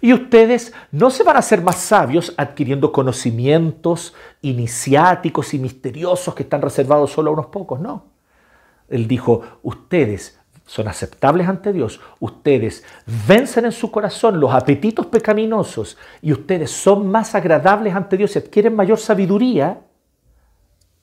Y 0.00 0.12
ustedes 0.12 0.72
no 0.92 1.10
se 1.10 1.22
van 1.22 1.36
a 1.36 1.40
hacer 1.40 1.62
más 1.62 1.76
sabios 1.76 2.34
adquiriendo 2.36 2.92
conocimientos 2.92 4.14
iniciáticos 4.42 5.54
y 5.54 5.58
misteriosos 5.58 6.34
que 6.34 6.42
están 6.42 6.62
reservados 6.62 7.12
solo 7.12 7.30
a 7.30 7.34
unos 7.34 7.46
pocos, 7.46 7.80
no. 7.80 8.04
Él 8.88 9.08
dijo, 9.08 9.42
ustedes 9.62 10.38
son 10.66 10.88
aceptables 10.88 11.48
ante 11.48 11.72
Dios, 11.72 12.00
ustedes 12.18 12.84
vencen 13.26 13.66
en 13.66 13.72
su 13.72 13.90
corazón 13.90 14.40
los 14.40 14.52
apetitos 14.52 15.06
pecaminosos 15.06 15.96
y 16.20 16.32
ustedes 16.32 16.70
son 16.70 17.08
más 17.08 17.34
agradables 17.34 17.94
ante 17.94 18.16
Dios 18.16 18.34
y 18.34 18.40
adquieren 18.40 18.74
mayor 18.74 18.98
sabiduría 18.98 19.80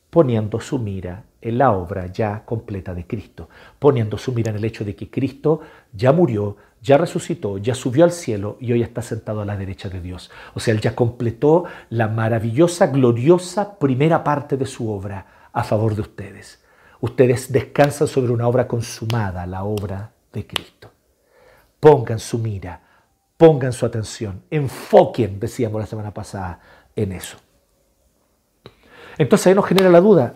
poniendo 0.10 0.60
su 0.60 0.80
mira 0.80 1.24
en 1.44 1.58
la 1.58 1.72
obra 1.74 2.08
ya 2.08 2.44
completa 2.46 2.94
de 2.94 3.06
Cristo, 3.06 3.50
poniendo 3.78 4.18
su 4.18 4.32
mira 4.32 4.50
en 4.50 4.58
el 4.58 4.66
hecho 4.66 4.86
de 4.86 4.96
que 4.96 5.10
Cristo 5.10 5.60
ya 5.92 6.14
murió, 6.14 6.56
ya 6.82 6.98
resucitó, 6.98 7.58
ya 7.58 7.76
subió 7.76 8.06
al 8.06 8.14
cielo 8.14 8.58
y 8.62 8.72
hoy 8.72 8.82
está 8.82 9.02
sentado 9.02 9.42
a 9.42 9.46
la 9.46 9.58
derecha 9.58 9.90
de 9.90 10.00
Dios. 10.00 10.32
O 10.54 10.62
sea, 10.62 10.74
Él 10.74 10.80
ya 10.80 10.96
completó 10.96 11.66
la 11.90 12.08
maravillosa, 12.08 12.88
gloriosa 12.88 13.78
primera 13.78 14.24
parte 14.24 14.56
de 14.56 14.66
su 14.66 14.90
obra 14.90 15.50
a 15.52 15.64
favor 15.64 15.96
de 15.96 16.02
ustedes. 16.02 16.64
Ustedes 17.02 17.52
descansan 17.52 18.08
sobre 18.08 18.32
una 18.32 18.48
obra 18.48 18.66
consumada, 18.66 19.46
la 19.46 19.66
obra 19.66 20.12
de 20.32 20.48
Cristo. 20.48 20.92
Pongan 21.82 22.20
su 22.20 22.40
mira, 22.40 22.82
pongan 23.36 23.74
su 23.74 23.86
atención, 23.86 24.44
enfoquen, 24.50 25.42
decíamos 25.42 25.82
la 25.82 25.88
semana 25.88 26.14
pasada, 26.14 26.60
en 26.96 27.12
eso. 27.12 27.38
Entonces 29.18 29.48
ahí 29.48 29.56
nos 29.56 29.66
genera 29.66 29.90
la 29.90 30.00
duda, 30.00 30.36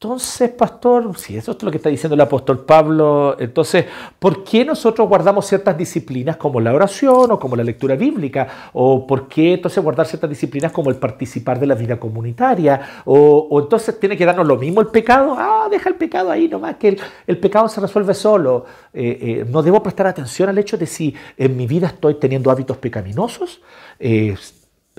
entonces, 0.00 0.50
pastor, 0.50 1.18
si 1.18 1.36
eso 1.36 1.50
es 1.50 1.62
lo 1.64 1.72
que 1.72 1.78
está 1.78 1.88
diciendo 1.88 2.14
el 2.14 2.20
apóstol 2.20 2.64
Pablo, 2.64 3.34
entonces, 3.40 3.84
¿por 4.20 4.44
qué 4.44 4.64
nosotros 4.64 5.08
guardamos 5.08 5.44
ciertas 5.44 5.76
disciplinas 5.76 6.36
como 6.36 6.60
la 6.60 6.72
oración 6.72 7.32
o 7.32 7.38
como 7.40 7.56
la 7.56 7.64
lectura 7.64 7.96
bíblica? 7.96 8.70
¿O 8.74 9.04
por 9.08 9.26
qué 9.26 9.54
entonces 9.54 9.82
guardar 9.82 10.06
ciertas 10.06 10.30
disciplinas 10.30 10.70
como 10.70 10.90
el 10.90 10.96
participar 10.98 11.58
de 11.58 11.66
la 11.66 11.74
vida 11.74 11.98
comunitaria? 11.98 13.02
¿O, 13.06 13.48
entonces 13.60 13.98
tiene 13.98 14.16
que 14.16 14.24
darnos 14.24 14.46
lo 14.46 14.56
mismo 14.56 14.80
el 14.80 14.86
pecado? 14.86 15.34
Ah, 15.36 15.66
deja 15.68 15.88
el 15.88 15.96
pecado 15.96 16.30
ahí 16.30 16.46
nomás, 16.46 16.76
que 16.76 16.96
el, 17.26 17.38
pecado 17.38 17.68
se 17.68 17.80
resuelve 17.80 18.14
solo. 18.14 18.66
Eh, 18.94 19.18
eh, 19.20 19.46
no 19.50 19.64
debo 19.64 19.82
prestar 19.82 20.06
atención 20.06 20.48
al 20.48 20.58
hecho 20.58 20.78
de 20.78 20.86
si 20.86 21.12
en 21.36 21.56
mi 21.56 21.66
vida 21.66 21.88
estoy 21.88 22.14
teniendo 22.20 22.52
hábitos 22.52 22.76
pecaminosos. 22.76 23.60
Eh, 23.98 24.36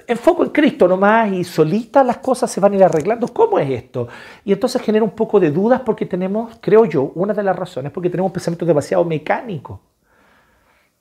enfoco 0.08 0.44
en 0.44 0.50
Cristo 0.50 0.88
nomás 0.88 1.32
y 1.32 1.44
solita 1.44 2.04
las 2.04 2.18
cosas 2.18 2.52
se 2.52 2.60
van 2.60 2.74
a 2.74 2.76
ir 2.76 2.84
arreglando. 2.84 3.28
¿Cómo 3.30 3.60
es 3.60 3.70
esto? 3.70 4.08
Y 4.46 4.54
entonces 4.54 4.82
genera 4.82 5.04
un 5.04 5.12
poco 5.12 5.40
de 5.40 5.52
dudas 5.52 5.82
porque 5.82 6.06
tenemos, 6.06 6.58
creo 6.62 6.86
yo, 6.86 7.12
una 7.16 7.34
de 7.34 7.44
las 7.44 7.56
razones, 7.56 7.92
porque 7.92 8.10
tenemos 8.10 8.32
pensamientos 8.32 8.68
demasiado 8.68 9.06
mecánicos. 9.06 9.80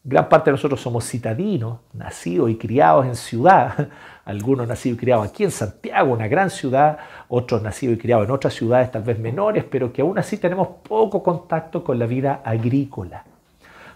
Gran 0.04 0.28
parte 0.28 0.50
de 0.50 0.52
nosotros 0.52 0.80
somos 0.80 1.04
citadinos, 1.04 1.80
nacidos 1.92 2.50
y 2.50 2.56
criados 2.56 3.04
en 3.04 3.14
ciudad. 3.14 3.88
Algunos 4.24 4.66
nacidos 4.66 4.96
y 4.96 5.00
criados 5.00 5.28
aquí 5.28 5.44
en 5.44 5.50
Santiago, 5.50 6.12
una 6.12 6.28
gran 6.28 6.50
ciudad, 6.50 6.98
otros 7.28 7.62
nacidos 7.62 7.96
y 7.96 7.98
criados 7.98 8.24
en 8.24 8.30
otras 8.30 8.54
ciudades 8.54 8.90
tal 8.90 9.02
vez 9.02 9.18
menores, 9.18 9.64
pero 9.64 9.92
que 9.92 10.02
aún 10.02 10.18
así 10.18 10.36
tenemos 10.38 10.68
poco 10.82 11.22
contacto 11.22 11.82
con 11.82 11.98
la 11.98 12.06
vida 12.06 12.40
agrícola. 12.44 13.24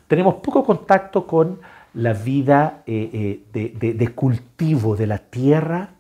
Tenemos 0.07 0.35
poco 0.37 0.65
contacto 0.65 1.27
con 1.27 1.61
la 1.95 2.13
vida 2.13 2.83
eh, 2.87 3.43
eh, 3.53 3.95
de, 3.95 4.09
cultivo 4.09 4.97
de 4.97 5.07
la 5.07 5.19
tierra, 5.19 5.91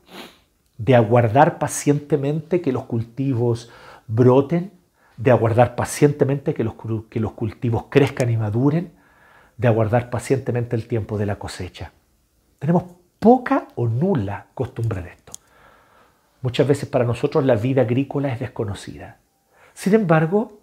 de 0.79 0.97
aguardar 0.97 1.59
pacientemente 1.59 2.61
que 2.61 2.73
los 2.73 2.85
cultivos 2.85 3.71
broten, 4.07 4.73
de 5.17 5.31
aguardar 5.31 5.77
pacientemente 5.77 6.55
que 6.55 6.65
los, 6.65 6.75
que 7.09 7.21
los 7.21 7.33
cultivos 7.33 7.85
crezcan 7.91 8.31
y 8.31 8.37
maduren, 8.37 8.93
de 9.59 9.69
aguardar 9.69 10.11
pacientemente 10.11 10.75
el 10.75 10.89
tiempo 10.89 11.19
de 11.19 11.27
la 11.27 11.37
cosecha. 11.37 11.93
Tenemos 12.59 12.85
poca 13.19 13.69
o 13.75 13.87
nula 13.87 14.47
costumbre 14.55 15.03
de 15.03 15.11
esto. 15.11 15.33
Muchas 16.41 16.67
veces 16.67 16.89
para 16.89 17.05
nosotros 17.05 17.45
la 17.45 17.55
vida 17.55 17.83
agrícola 17.83 18.33
es 18.33 18.41
desconocida. 18.41 19.19
Sin 19.75 19.95
embargo, 19.95 20.59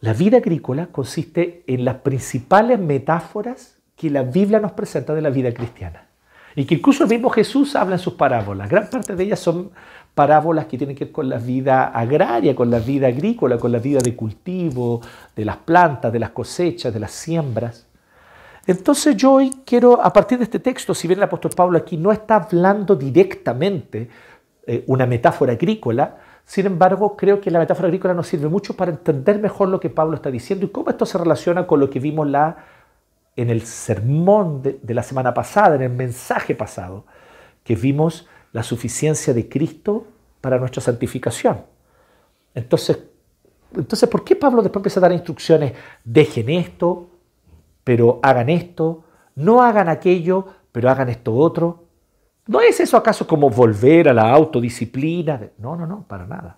la 0.00 0.12
vida 0.12 0.38
agrícola 0.38 0.88
consiste 0.88 1.62
en 1.66 1.84
las 1.84 1.96
principales 1.96 2.78
metáforas 2.78 3.75
que 3.96 4.10
la 4.10 4.22
Biblia 4.22 4.60
nos 4.60 4.72
presenta 4.72 5.14
de 5.14 5.22
la 5.22 5.30
vida 5.30 5.52
cristiana. 5.52 6.06
Y 6.54 6.64
que 6.64 6.76
incluso 6.76 7.04
el 7.04 7.10
mismo 7.10 7.28
Jesús 7.30 7.76
habla 7.76 7.96
en 7.96 7.98
sus 7.98 8.14
parábolas. 8.14 8.68
Gran 8.68 8.88
parte 8.88 9.14
de 9.14 9.24
ellas 9.24 9.40
son 9.40 9.70
parábolas 10.14 10.66
que 10.66 10.78
tienen 10.78 10.96
que 10.96 11.04
ver 11.04 11.12
con 11.12 11.28
la 11.28 11.38
vida 11.38 11.88
agraria, 11.88 12.54
con 12.54 12.70
la 12.70 12.78
vida 12.78 13.08
agrícola, 13.08 13.58
con 13.58 13.72
la 13.72 13.78
vida 13.78 13.98
de 14.02 14.16
cultivo, 14.16 15.02
de 15.34 15.44
las 15.44 15.58
plantas, 15.58 16.12
de 16.12 16.18
las 16.18 16.30
cosechas, 16.30 16.94
de 16.94 17.00
las 17.00 17.10
siembras. 17.10 17.86
Entonces 18.66 19.16
yo 19.16 19.34
hoy 19.34 19.52
quiero, 19.64 20.02
a 20.02 20.12
partir 20.12 20.38
de 20.38 20.44
este 20.44 20.58
texto, 20.58 20.94
si 20.94 21.06
bien 21.06 21.20
el 21.20 21.24
apóstol 21.24 21.52
Pablo 21.54 21.78
aquí 21.78 21.96
no 21.96 22.10
está 22.10 22.36
hablando 22.36 22.96
directamente 22.96 24.08
eh, 24.66 24.82
una 24.86 25.06
metáfora 25.06 25.52
agrícola, 25.52 26.16
sin 26.44 26.66
embargo 26.66 27.16
creo 27.16 27.40
que 27.40 27.50
la 27.50 27.58
metáfora 27.58 27.88
agrícola 27.88 28.14
nos 28.14 28.26
sirve 28.26 28.48
mucho 28.48 28.74
para 28.74 28.90
entender 28.90 29.38
mejor 29.38 29.68
lo 29.68 29.78
que 29.78 29.90
Pablo 29.90 30.16
está 30.16 30.30
diciendo 30.30 30.66
y 30.66 30.70
cómo 30.70 30.90
esto 30.90 31.04
se 31.06 31.18
relaciona 31.18 31.66
con 31.66 31.78
lo 31.78 31.90
que 31.90 32.00
vimos 32.00 32.26
la 32.26 32.56
en 33.36 33.50
el 33.50 33.62
sermón 33.62 34.62
de, 34.62 34.94
la 34.94 35.02
semana 35.02 35.34
pasada, 35.34 35.76
en 35.76 35.82
el 35.82 35.90
mensaje 35.90 36.54
pasado, 36.54 37.04
que 37.62 37.76
vimos 37.76 38.26
la 38.52 38.62
suficiencia 38.62 39.34
de 39.34 39.48
Cristo 39.48 40.06
para 40.40 40.58
nuestra 40.58 40.80
santificación. 40.80 41.60
Entonces, 42.54 42.98
entonces, 43.74 44.08
¿por 44.08 44.24
qué 44.24 44.36
Pablo 44.36 44.62
después 44.62 44.80
empieza 44.80 45.00
a 45.00 45.02
dar 45.02 45.12
instrucciones? 45.12 45.74
Dejen 46.02 46.48
esto, 46.48 47.10
pero 47.84 48.20
hagan 48.22 48.48
esto, 48.48 49.04
no 49.34 49.62
hagan 49.62 49.88
aquello, 49.88 50.46
pero 50.72 50.88
hagan 50.88 51.10
esto 51.10 51.34
otro. 51.34 51.84
¿No 52.46 52.60
es 52.60 52.80
eso 52.80 52.96
acaso 52.96 53.26
como 53.26 53.50
volver 53.50 54.08
a 54.08 54.14
la 54.14 54.30
autodisciplina? 54.30 55.40
No, 55.58 55.76
no, 55.76 55.86
no, 55.86 56.04
para 56.08 56.26
nada. 56.26 56.56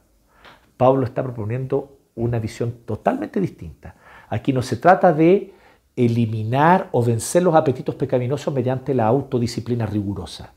Pablo 0.76 1.04
está 1.04 1.22
proponiendo 1.22 1.96
una 2.14 2.38
visión 2.38 2.72
totalmente 2.84 3.40
distinta. 3.40 3.96
Aquí 4.28 4.52
no 4.52 4.62
se 4.62 4.76
trata 4.76 5.12
de 5.12 5.54
eliminar 5.98 6.88
o 6.92 7.02
vencer 7.02 7.42
los 7.42 7.56
apetitos 7.56 7.96
pecaminosos 7.96 8.54
mediante 8.54 8.94
la 8.94 9.08
autodisciplina 9.08 9.84
rigurosa. 9.84 10.52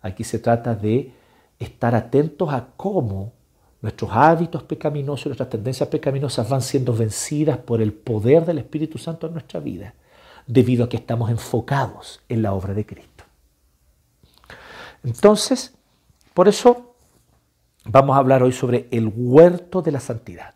Aquí 0.00 0.24
se 0.24 0.38
trata 0.38 0.74
de 0.74 1.12
estar 1.58 1.94
atentos 1.94 2.50
a 2.50 2.68
cómo 2.74 3.34
nuestros 3.82 4.10
hábitos 4.14 4.62
pecaminosos, 4.62 5.26
nuestras 5.26 5.50
tendencias 5.50 5.90
pecaminosas 5.90 6.48
van 6.48 6.62
siendo 6.62 6.94
vencidas 6.94 7.58
por 7.58 7.82
el 7.82 7.92
poder 7.92 8.46
del 8.46 8.58
Espíritu 8.58 8.96
Santo 8.96 9.26
en 9.26 9.34
nuestra 9.34 9.60
vida, 9.60 9.92
debido 10.46 10.86
a 10.86 10.88
que 10.88 10.96
estamos 10.96 11.30
enfocados 11.30 12.22
en 12.30 12.40
la 12.40 12.54
obra 12.54 12.72
de 12.72 12.86
Cristo. 12.86 13.24
Entonces, 15.04 15.74
por 16.32 16.48
eso 16.48 16.94
vamos 17.84 18.16
a 18.16 18.20
hablar 18.20 18.42
hoy 18.42 18.52
sobre 18.52 18.88
el 18.90 19.12
huerto 19.14 19.82
de 19.82 19.92
la 19.92 20.00
santidad. 20.00 20.54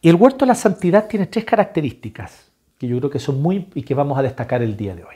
Y 0.00 0.08
el 0.08 0.14
huerto 0.14 0.44
de 0.44 0.50
la 0.50 0.54
santidad 0.54 1.08
tiene 1.08 1.26
tres 1.26 1.44
características 1.44 2.51
que 2.82 2.88
yo 2.88 2.98
creo 2.98 3.10
que 3.10 3.20
son 3.20 3.40
muy 3.40 3.68
y 3.76 3.82
que 3.84 3.94
vamos 3.94 4.18
a 4.18 4.22
destacar 4.22 4.60
el 4.60 4.76
día 4.76 4.96
de 4.96 5.04
hoy. 5.04 5.14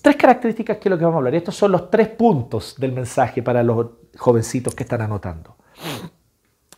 Tres 0.00 0.16
características 0.16 0.78
que 0.78 0.88
es 0.88 0.90
lo 0.90 0.96
que 0.96 1.04
vamos 1.04 1.16
a 1.16 1.18
hablar. 1.18 1.34
Estos 1.34 1.54
son 1.54 1.72
los 1.72 1.90
tres 1.90 2.08
puntos 2.08 2.74
del 2.78 2.92
mensaje 2.92 3.42
para 3.42 3.62
los 3.62 3.88
jovencitos 4.16 4.74
que 4.74 4.84
están 4.84 5.02
anotando. 5.02 5.56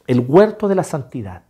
El 0.09 0.25
huerto 0.27 0.67
de 0.67 0.75
la 0.75 0.83
santidad. 0.83 1.45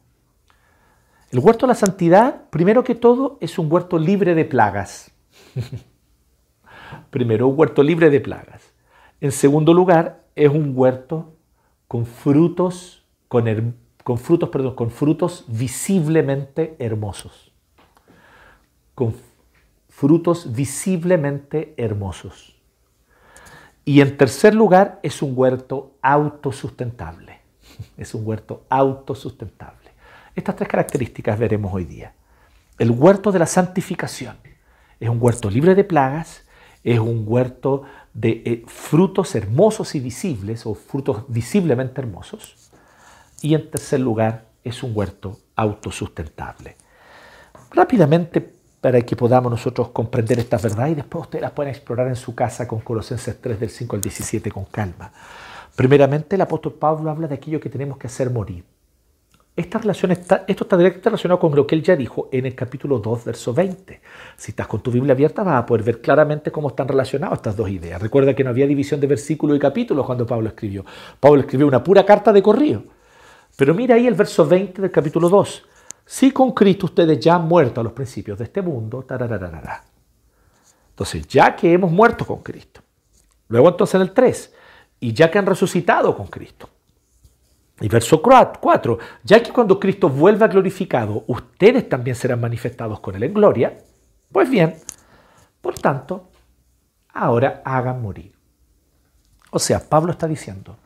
El 1.30 1.38
huerto 1.38 1.64
de 1.64 1.68
la 1.68 1.74
santidad, 1.76 2.42
primero 2.50 2.84
que 2.84 2.94
todo, 2.94 3.38
es 3.40 3.58
un 3.58 3.72
huerto 3.72 3.98
libre 3.98 4.34
de 4.34 4.44
plagas. 4.44 5.10
primero, 7.10 7.48
un 7.48 7.58
huerto 7.58 7.82
libre 7.82 8.10
de 8.10 8.20
plagas. 8.20 8.74
En 9.22 9.32
segundo 9.32 9.72
lugar, 9.72 10.26
es 10.34 10.50
un 10.50 10.74
huerto 10.76 11.32
con 11.88 12.04
frutos, 12.04 13.02
con, 13.28 13.78
con 14.04 14.18
frutos, 14.18 14.50
perdón, 14.50 14.74
con 14.74 14.90
frutos 14.90 15.46
visiblemente 15.48 16.76
hermosos 16.78 17.55
con 18.96 19.14
frutos 19.90 20.52
visiblemente 20.52 21.74
hermosos. 21.76 22.56
Y 23.84 24.00
en 24.00 24.16
tercer 24.16 24.54
lugar, 24.54 24.98
es 25.04 25.22
un 25.22 25.34
huerto 25.36 25.92
autosustentable. 26.02 27.38
Es 27.96 28.14
un 28.14 28.26
huerto 28.26 28.64
autosustentable. 28.70 29.90
Estas 30.34 30.56
tres 30.56 30.68
características 30.68 31.38
veremos 31.38 31.72
hoy 31.72 31.84
día. 31.84 32.14
El 32.78 32.90
huerto 32.90 33.30
de 33.30 33.38
la 33.38 33.46
santificación 33.46 34.36
es 34.98 35.08
un 35.08 35.18
huerto 35.20 35.50
libre 35.50 35.74
de 35.74 35.84
plagas, 35.84 36.42
es 36.82 36.98
un 36.98 37.24
huerto 37.26 37.82
de 38.14 38.42
eh, 38.44 38.64
frutos 38.66 39.34
hermosos 39.34 39.94
y 39.94 40.00
visibles 40.00 40.64
o 40.64 40.74
frutos 40.74 41.24
visiblemente 41.28 42.00
hermosos. 42.00 42.70
Y 43.42 43.54
en 43.54 43.70
tercer 43.70 44.00
lugar, 44.00 44.46
es 44.64 44.82
un 44.82 44.92
huerto 44.94 45.38
autosustentable. 45.54 46.76
Rápidamente, 47.70 48.55
para 48.86 49.02
que 49.02 49.16
podamos 49.16 49.50
nosotros 49.50 49.88
comprender 49.88 50.38
esta 50.38 50.58
verdad 50.58 50.86
y 50.86 50.94
después 50.94 51.22
ustedes 51.24 51.42
las 51.42 51.50
pueden 51.50 51.72
explorar 51.72 52.06
en 52.06 52.14
su 52.14 52.36
casa 52.36 52.68
con 52.68 52.78
Colosenses 52.78 53.36
3 53.40 53.58
del 53.58 53.68
5 53.68 53.96
al 53.96 54.00
17 54.00 54.48
con 54.52 54.64
calma. 54.66 55.10
Primeramente, 55.74 56.36
el 56.36 56.42
apóstol 56.42 56.74
Pablo 56.74 57.10
habla 57.10 57.26
de 57.26 57.34
aquello 57.34 57.58
que 57.58 57.68
tenemos 57.68 57.98
que 57.98 58.06
hacer 58.06 58.30
morir. 58.30 58.62
Esta 59.56 59.80
relación 59.80 60.12
está, 60.12 60.44
esto 60.46 60.62
está 60.62 60.76
directamente 60.76 61.08
relacionado 61.08 61.40
con 61.40 61.56
lo 61.56 61.66
que 61.66 61.74
él 61.74 61.82
ya 61.82 61.96
dijo 61.96 62.28
en 62.30 62.46
el 62.46 62.54
capítulo 62.54 63.00
2, 63.00 63.24
verso 63.24 63.52
20. 63.52 64.00
Si 64.36 64.52
estás 64.52 64.68
con 64.68 64.80
tu 64.80 64.92
Biblia 64.92 65.14
abierta 65.14 65.42
vas 65.42 65.64
a 65.64 65.66
poder 65.66 65.82
ver 65.82 66.00
claramente 66.00 66.52
cómo 66.52 66.68
están 66.68 66.86
relacionadas 66.86 67.38
estas 67.38 67.56
dos 67.56 67.68
ideas. 67.68 68.00
Recuerda 68.00 68.36
que 68.36 68.44
no 68.44 68.50
había 68.50 68.68
división 68.68 69.00
de 69.00 69.08
versículos 69.08 69.56
y 69.56 69.58
capítulos 69.58 70.06
cuando 70.06 70.24
Pablo 70.24 70.46
escribió. 70.46 70.84
Pablo 71.18 71.40
escribió 71.40 71.66
una 71.66 71.82
pura 71.82 72.06
carta 72.06 72.32
de 72.32 72.40
corrido. 72.40 72.84
Pero 73.56 73.74
mira 73.74 73.96
ahí 73.96 74.06
el 74.06 74.14
verso 74.14 74.46
20 74.46 74.80
del 74.80 74.92
capítulo 74.92 75.28
2. 75.28 75.70
Si 76.08 76.30
con 76.30 76.52
Cristo 76.52 76.86
ustedes 76.86 77.18
ya 77.18 77.34
han 77.34 77.48
muerto 77.48 77.80
a 77.80 77.84
los 77.84 77.92
principios 77.92 78.38
de 78.38 78.44
este 78.44 78.62
mundo, 78.62 79.04
Entonces, 80.90 81.26
ya 81.26 81.56
que 81.56 81.72
hemos 81.72 81.90
muerto 81.90 82.24
con 82.24 82.44
Cristo. 82.44 82.80
Luego 83.48 83.68
entonces 83.70 83.96
en 83.96 84.02
el 84.02 84.12
3, 84.12 84.54
y 85.00 85.12
ya 85.12 85.28
que 85.28 85.38
han 85.38 85.46
resucitado 85.46 86.16
con 86.16 86.28
Cristo. 86.28 86.70
Y 87.80 87.88
verso 87.88 88.22
4, 88.22 88.98
ya 89.24 89.42
que 89.42 89.52
cuando 89.52 89.80
Cristo 89.80 90.08
vuelva 90.08 90.46
glorificado, 90.46 91.24
ustedes 91.26 91.88
también 91.88 92.14
serán 92.14 92.40
manifestados 92.40 93.00
con 93.00 93.16
Él 93.16 93.24
en 93.24 93.34
gloria, 93.34 93.76
pues 94.30 94.48
bien, 94.48 94.76
por 95.60 95.76
tanto, 95.78 96.30
ahora 97.12 97.62
hagan 97.64 98.00
morir. 98.00 98.32
O 99.50 99.58
sea, 99.58 99.80
Pablo 99.80 100.12
está 100.12 100.28
diciendo, 100.28 100.76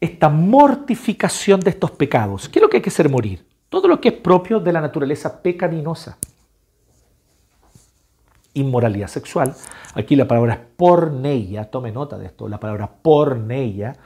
esta 0.00 0.28
mortificación 0.28 1.60
de 1.60 1.70
estos 1.70 1.90
pecados, 1.90 2.48
¿qué 2.48 2.60
es 2.60 2.62
lo 2.62 2.70
que 2.70 2.76
hay 2.76 2.82
que 2.82 2.90
hacer 2.90 3.08
morir? 3.08 3.44
Todo 3.74 3.88
lo 3.88 4.00
que 4.00 4.10
es 4.10 4.14
propio 4.14 4.60
de 4.60 4.72
la 4.72 4.80
naturaleza 4.80 5.42
pecaminosa. 5.42 6.16
Inmoralidad 8.52 9.08
sexual. 9.08 9.52
Aquí 9.96 10.14
la 10.14 10.28
palabra 10.28 10.54
es 10.54 10.60
porneia, 10.76 11.72
tome 11.72 11.90
nota 11.90 12.16
de 12.16 12.26
esto, 12.26 12.48
la 12.48 12.60
palabra 12.60 12.88
porneia 13.02 13.96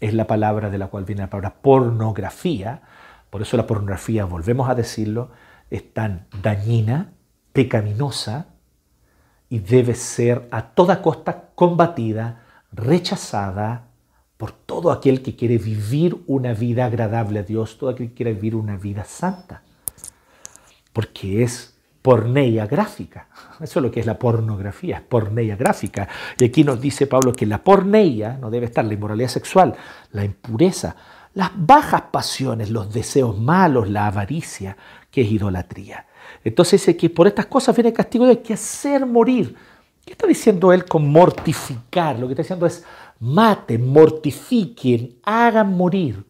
es 0.00 0.12
la 0.12 0.26
palabra 0.26 0.68
de 0.68 0.76
la 0.76 0.88
cual 0.88 1.06
viene 1.06 1.22
la 1.22 1.30
palabra 1.30 1.54
pornografía. 1.62 2.82
Por 3.30 3.40
eso 3.40 3.56
la 3.56 3.66
pornografía, 3.66 4.26
volvemos 4.26 4.68
a 4.68 4.74
decirlo, 4.74 5.30
es 5.70 5.94
tan 5.94 6.26
dañina, 6.42 7.14
pecaminosa 7.54 8.48
y 9.48 9.60
debe 9.60 9.94
ser 9.94 10.46
a 10.50 10.74
toda 10.74 11.00
costa 11.00 11.52
combatida, 11.54 12.42
rechazada 12.70 13.86
por 14.36 14.52
todo 14.52 14.90
aquel 14.90 15.22
que 15.22 15.34
quiere 15.34 15.58
vivir 15.58 16.16
una 16.26 16.52
vida 16.52 16.84
agradable 16.84 17.40
a 17.40 17.42
Dios, 17.42 17.78
todo 17.78 17.90
aquel 17.90 18.08
que 18.08 18.14
quiere 18.14 18.34
vivir 18.34 18.54
una 18.54 18.76
vida 18.76 19.04
santa. 19.04 19.62
Porque 20.92 21.42
es 21.42 21.74
porneia 22.02 22.66
gráfica. 22.66 23.26
Eso 23.60 23.80
es 23.80 23.82
lo 23.82 23.90
que 23.90 23.98
es 23.98 24.06
la 24.06 24.18
pornografía, 24.18 24.98
es 24.98 25.02
porneia 25.02 25.56
gráfica. 25.56 26.08
Y 26.38 26.44
aquí 26.44 26.62
nos 26.62 26.80
dice 26.80 27.08
Pablo 27.08 27.32
que 27.32 27.46
la 27.46 27.64
porneia 27.64 28.38
no 28.40 28.50
debe 28.50 28.66
estar 28.66 28.84
la 28.84 28.94
inmoralidad 28.94 29.28
sexual, 29.28 29.74
la 30.12 30.24
impureza, 30.24 30.94
las 31.34 31.50
bajas 31.54 32.02
pasiones, 32.12 32.70
los 32.70 32.92
deseos 32.92 33.36
malos, 33.38 33.90
la 33.90 34.06
avaricia, 34.06 34.76
que 35.10 35.22
es 35.22 35.32
idolatría. 35.32 36.06
Entonces 36.44 36.80
dice 36.80 36.96
que 36.96 37.10
por 37.10 37.26
estas 37.26 37.46
cosas 37.46 37.74
viene 37.74 37.88
el 37.88 37.94
castigo 37.96 38.24
de 38.24 38.40
que 38.40 38.54
hacer 38.54 39.04
morir. 39.04 39.56
¿Qué 40.04 40.12
está 40.12 40.28
diciendo 40.28 40.72
él 40.72 40.84
con 40.84 41.08
mortificar? 41.08 42.18
Lo 42.20 42.28
que 42.28 42.34
está 42.34 42.42
diciendo 42.42 42.66
es 42.66 42.84
maten, 43.20 43.86
mortifiquen, 43.86 45.18
hagan 45.22 45.76
morir. 45.76 46.24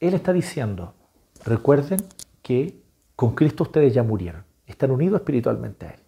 Él 0.00 0.14
está 0.14 0.32
diciendo, 0.32 0.94
recuerden 1.44 2.00
que 2.42 2.82
con 3.16 3.34
Cristo 3.34 3.64
ustedes 3.64 3.94
ya 3.94 4.02
murieron 4.02 4.44
están 4.72 4.90
unidos 4.90 5.20
espiritualmente 5.20 5.86
a 5.86 5.90
Él. 5.90 6.00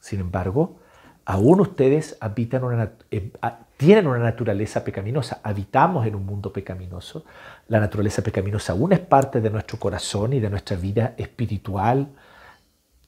Sin 0.00 0.20
embargo, 0.20 0.80
aún 1.24 1.60
ustedes 1.60 2.16
habitan 2.20 2.64
una, 2.64 2.92
eh, 3.10 3.30
tienen 3.76 4.06
una 4.06 4.18
naturaleza 4.18 4.84
pecaminosa, 4.84 5.40
habitamos 5.42 6.06
en 6.06 6.14
un 6.14 6.26
mundo 6.26 6.52
pecaminoso, 6.52 7.24
la 7.68 7.80
naturaleza 7.80 8.22
pecaminosa 8.22 8.72
aún 8.72 8.92
es 8.92 9.00
parte 9.00 9.40
de 9.40 9.50
nuestro 9.50 9.78
corazón 9.78 10.32
y 10.32 10.40
de 10.40 10.50
nuestra 10.50 10.76
vida 10.76 11.14
espiritual 11.16 12.08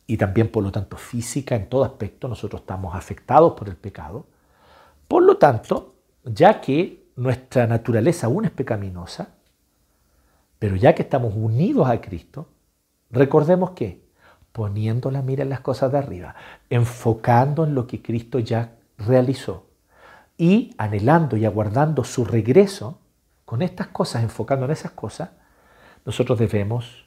y 0.07 0.17
también 0.17 0.49
por 0.49 0.63
lo 0.63 0.71
tanto 0.71 0.97
física, 0.97 1.57
en 1.57 1.69
todo 1.69 1.85
aspecto 1.85 2.29
nosotros 2.29 2.63
estamos 2.63 2.95
afectados 2.95 3.55
por 3.55 3.69
el 3.69 3.77
pecado. 3.77 4.27
Por 5.09 5.23
lo 5.23 5.37
tanto, 5.37 5.95
ya 6.25 6.61
que 6.61 7.11
nuestra 7.17 7.67
naturaleza 7.67 8.27
aún 8.27 8.45
es 8.45 8.51
pecaminosa, 8.51 9.29
pero 10.59 10.77
ya 10.77 10.95
que 10.95 11.03
estamos 11.03 11.35
unidos 11.35 11.89
a 11.89 12.01
Cristo, 12.01 12.49
Recordemos 13.11 13.71
que 13.71 14.05
poniendo 14.53 15.11
la 15.11 15.23
mira 15.23 15.43
en 15.43 15.51
las 15.51 15.61
cosas 15.61 15.93
de 15.93 15.99
arriba, 15.99 16.35
enfocando 16.71 17.65
en 17.65 17.75
lo 17.75 17.87
que 17.87 18.03
Cristo 18.03 18.39
ya 18.39 18.77
realizó 18.99 19.67
y 20.37 20.75
anhelando 20.79 21.37
y 21.37 21.45
aguardando 21.45 22.05
su 22.05 22.25
regreso, 22.25 23.01
con 23.45 23.63
estas 23.63 23.89
cosas, 23.89 24.25
enfocando 24.25 24.65
en 24.67 24.73
esas 24.73 24.91
cosas, 24.91 25.31
nosotros 26.05 26.39
debemos 26.39 27.07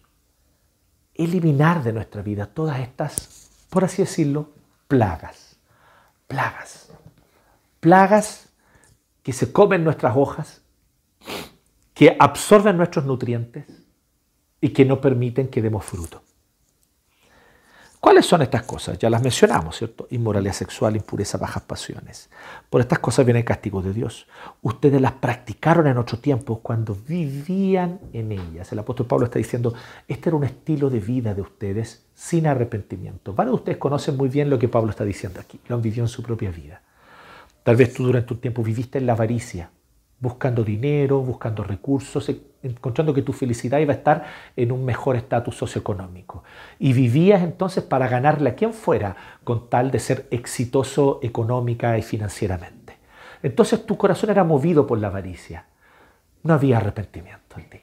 eliminar 1.14 1.84
de 1.84 1.92
nuestra 1.92 2.22
vida 2.22 2.46
todas 2.46 2.80
estas, 2.80 3.50
por 3.70 3.84
así 3.84 4.04
decirlo, 4.04 4.52
plagas. 4.88 5.58
Plagas. 6.28 6.94
Plagas 7.80 8.50
que 9.24 9.34
se 9.34 9.52
comen 9.52 9.84
nuestras 9.84 10.16
hojas, 10.16 10.62
que 11.94 12.16
absorben 12.20 12.78
nuestros 12.78 13.06
nutrientes, 13.06 13.66
y 14.62 14.70
que 14.70 14.86
no 14.86 15.00
permiten 15.02 15.48
que 15.48 15.62
demos 15.62 15.86
fruto. 15.86 16.22
¿Cuáles 18.00 18.26
son 18.26 18.42
estas 18.42 18.64
cosas? 18.64 18.98
Ya 18.98 19.10
las 19.10 19.22
mencionamos, 19.22 19.78
¿cierto? 19.78 20.08
Inmoralidad 20.12 20.54
sexual, 20.54 20.96
impureza, 20.96 21.38
bajas 21.38 21.64
pasiones. 21.64 22.30
Por 22.70 22.80
estas 22.80 23.00
cosas 23.00 23.26
viene 23.26 23.40
el 23.40 23.46
castigo 23.46 23.82
de 23.82 23.92
Dios. 23.92 24.26
Ustedes 24.62 25.02
las 25.02 25.12
practicaron 25.14 25.86
en 25.86 25.98
otro 25.98 26.18
tiempo 26.18 26.62
cuando 26.62 26.96
vivían 26.96 28.00
en 28.14 28.32
ellas. 28.32 28.72
El 28.72 28.80
apóstol 28.80 29.06
Pablo 29.06 29.26
está 29.26 29.38
diciendo, 29.38 29.74
este 30.08 30.30
era 30.30 30.38
un 30.38 30.46
estilo 30.46 30.90
de 30.90 31.02
vida 31.02 31.34
de 31.34 31.42
ustedes 31.42 32.06
sin 32.16 32.48
arrepentimiento. 32.48 33.34
Varios 33.34 33.52
de 33.52 33.60
ustedes 33.60 33.78
conocen 33.78 34.16
muy 34.16 34.30
bien 34.30 34.50
lo 34.50 34.58
que 34.58 34.70
Pablo 34.70 34.92
está 34.92 35.04
diciendo 35.04 35.42
aquí. 35.42 35.60
Lo 35.68 35.76
han 35.76 35.82
vivido 35.82 36.06
en 36.06 36.10
su 36.10 36.24
propia 36.24 36.52
vida. 36.52 36.82
Tal 37.64 37.76
vez 37.76 37.94
tú 37.94 38.06
durante 38.06 38.34
un 38.34 38.40
tiempo 38.40 38.64
viviste 38.64 38.98
en 38.98 39.06
la 39.06 39.14
avaricia, 39.14 39.72
buscando 40.20 40.64
dinero, 40.64 41.20
buscando 41.22 41.64
recursos, 41.64 42.30
encontrando 42.62 43.14
que 43.14 43.22
tu 43.22 43.34
felicidad 43.34 43.80
iba 43.80 43.94
a 43.94 43.98
estar 43.98 44.26
en 44.56 44.72
un 44.72 44.84
mejor 44.84 45.16
estatus 45.16 45.56
socioeconómico. 45.56 46.44
Y 46.78 46.94
vivías 46.94 47.42
entonces 47.42 47.84
para 47.84 48.08
ganarle 48.08 48.50
a 48.50 48.56
quien 48.56 48.74
fuera 48.74 49.16
con 49.44 49.70
tal 49.70 49.92
de 49.92 50.00
ser 50.00 50.28
exitoso 50.32 51.20
económica 51.22 51.98
y 51.98 52.02
financieramente. 52.02 52.98
Entonces 53.44 53.86
tu 53.86 53.98
corazón 53.98 54.30
era 54.30 54.44
movido 54.44 54.86
por 54.86 55.00
la 55.00 55.08
avaricia. 55.08 55.66
No 56.44 56.54
había 56.54 56.78
arrepentimiento 56.78 57.58
en 57.58 57.70
ti. 57.70 57.80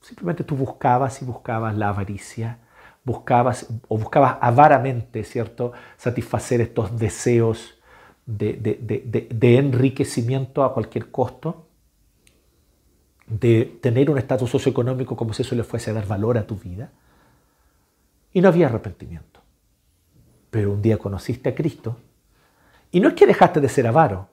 Simplemente 0.00 0.44
tú 0.44 0.56
buscabas 0.56 1.20
y 1.22 1.24
buscabas 1.24 1.74
la 1.76 1.88
avaricia, 1.88 2.58
buscabas 3.04 3.66
o 3.88 3.98
buscabas 3.98 4.36
avaramente, 4.40 5.24
¿cierto?, 5.24 5.72
satisfacer 5.96 6.60
estos 6.60 6.98
deseos 6.98 7.78
de, 8.26 9.28
de 9.30 9.56
enriquecimiento 9.56 10.64
a 10.64 10.72
cualquier 10.72 11.10
costo 11.10 11.66
de 13.26 13.78
tener 13.80 14.10
un 14.10 14.18
estatus 14.18 14.50
socioeconómico 14.50 15.16
como 15.16 15.32
si 15.32 15.42
eso 15.42 15.54
le 15.54 15.64
fuese 15.64 15.90
a 15.90 15.94
dar 15.94 16.06
valor 16.06 16.38
a 16.38 16.46
tu 16.46 16.56
vida. 16.56 16.90
Y 18.32 18.40
no 18.40 18.48
había 18.48 18.66
arrepentimiento. 18.66 19.40
Pero 20.50 20.72
un 20.72 20.82
día 20.82 20.98
conociste 20.98 21.48
a 21.48 21.54
Cristo 21.54 21.96
y 22.90 23.00
no 23.00 23.08
es 23.08 23.14
que 23.14 23.26
dejaste 23.26 23.60
de 23.60 23.68
ser 23.68 23.86
avaro, 23.86 24.28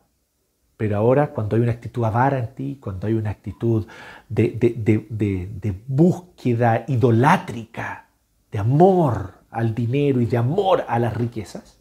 pero 0.77 0.97
ahora 0.97 1.31
cuando 1.31 1.55
hay 1.55 1.61
una 1.61 1.71
actitud 1.71 2.03
avara 2.03 2.37
en 2.37 2.53
ti, 2.53 2.77
cuando 2.79 3.07
hay 3.07 3.13
una 3.13 3.31
actitud 3.31 3.87
de, 4.29 4.49
de 4.51 5.81
búsqueda 5.87 6.85
idolátrica, 6.87 8.07
de 8.51 8.59
amor 8.59 9.33
al 9.49 9.73
dinero 9.73 10.21
y 10.21 10.25
de 10.25 10.37
amor 10.37 10.85
a 10.87 10.99
las 10.99 11.15
riquezas, 11.15 11.80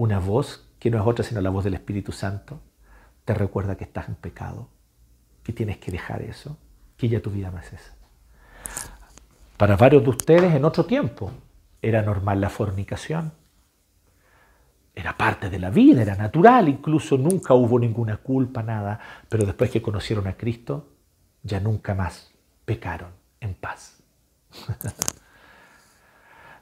una 0.00 0.18
voz 0.18 0.66
que 0.78 0.90
no 0.90 0.98
es 0.98 1.06
otra 1.06 1.22
sino 1.22 1.42
la 1.42 1.50
voz 1.50 1.62
del 1.62 1.74
Espíritu 1.74 2.10
Santo 2.10 2.58
te 3.26 3.34
recuerda 3.34 3.76
que 3.76 3.84
estás 3.84 4.08
en 4.08 4.14
pecado 4.14 4.68
que 5.42 5.52
tienes 5.52 5.76
que 5.76 5.90
dejar 5.90 6.22
eso, 6.22 6.56
que 6.96 7.08
ya 7.08 7.20
tu 7.20 7.30
vida 7.30 7.50
no 7.50 7.58
es 7.58 7.70
esa. 7.72 7.94
Para 9.58 9.76
varios 9.76 10.02
de 10.02 10.10
ustedes 10.10 10.54
en 10.54 10.64
otro 10.64 10.86
tiempo 10.86 11.30
era 11.82 12.00
normal 12.00 12.40
la 12.40 12.48
fornicación. 12.48 13.32
Era 14.94 15.16
parte 15.18 15.50
de 15.50 15.58
la 15.58 15.70
vida, 15.70 16.00
era 16.00 16.16
natural, 16.16 16.68
incluso 16.68 17.18
nunca 17.18 17.52
hubo 17.52 17.78
ninguna 17.78 18.16
culpa, 18.16 18.62
nada, 18.62 18.98
pero 19.28 19.44
después 19.44 19.70
que 19.70 19.82
conocieron 19.82 20.26
a 20.26 20.36
Cristo, 20.36 20.88
ya 21.42 21.60
nunca 21.60 21.94
más 21.94 22.32
pecaron 22.64 23.10
en 23.40 23.54
paz. 23.54 24.02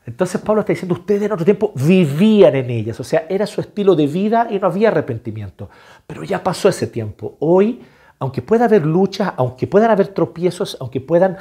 Entonces 0.08 0.40
Pablo 0.40 0.62
está 0.62 0.72
diciendo, 0.72 0.94
ustedes 0.94 1.22
en 1.22 1.32
otro 1.32 1.44
tiempo 1.44 1.70
vivían 1.74 2.56
en 2.56 2.70
ellas, 2.70 2.98
o 2.98 3.04
sea, 3.04 3.26
era 3.28 3.46
su 3.46 3.60
estilo 3.60 3.94
de 3.94 4.06
vida 4.06 4.48
y 4.50 4.58
no 4.58 4.68
había 4.68 4.88
arrepentimiento. 4.88 5.68
Pero 6.06 6.24
ya 6.24 6.42
pasó 6.42 6.70
ese 6.70 6.86
tiempo. 6.86 7.36
Hoy, 7.40 7.82
aunque 8.18 8.40
pueda 8.40 8.64
haber 8.64 8.86
luchas, 8.86 9.34
aunque 9.36 9.66
puedan 9.66 9.90
haber 9.90 10.08
tropiezos, 10.08 10.78
aunque 10.80 11.02
puedan, 11.02 11.36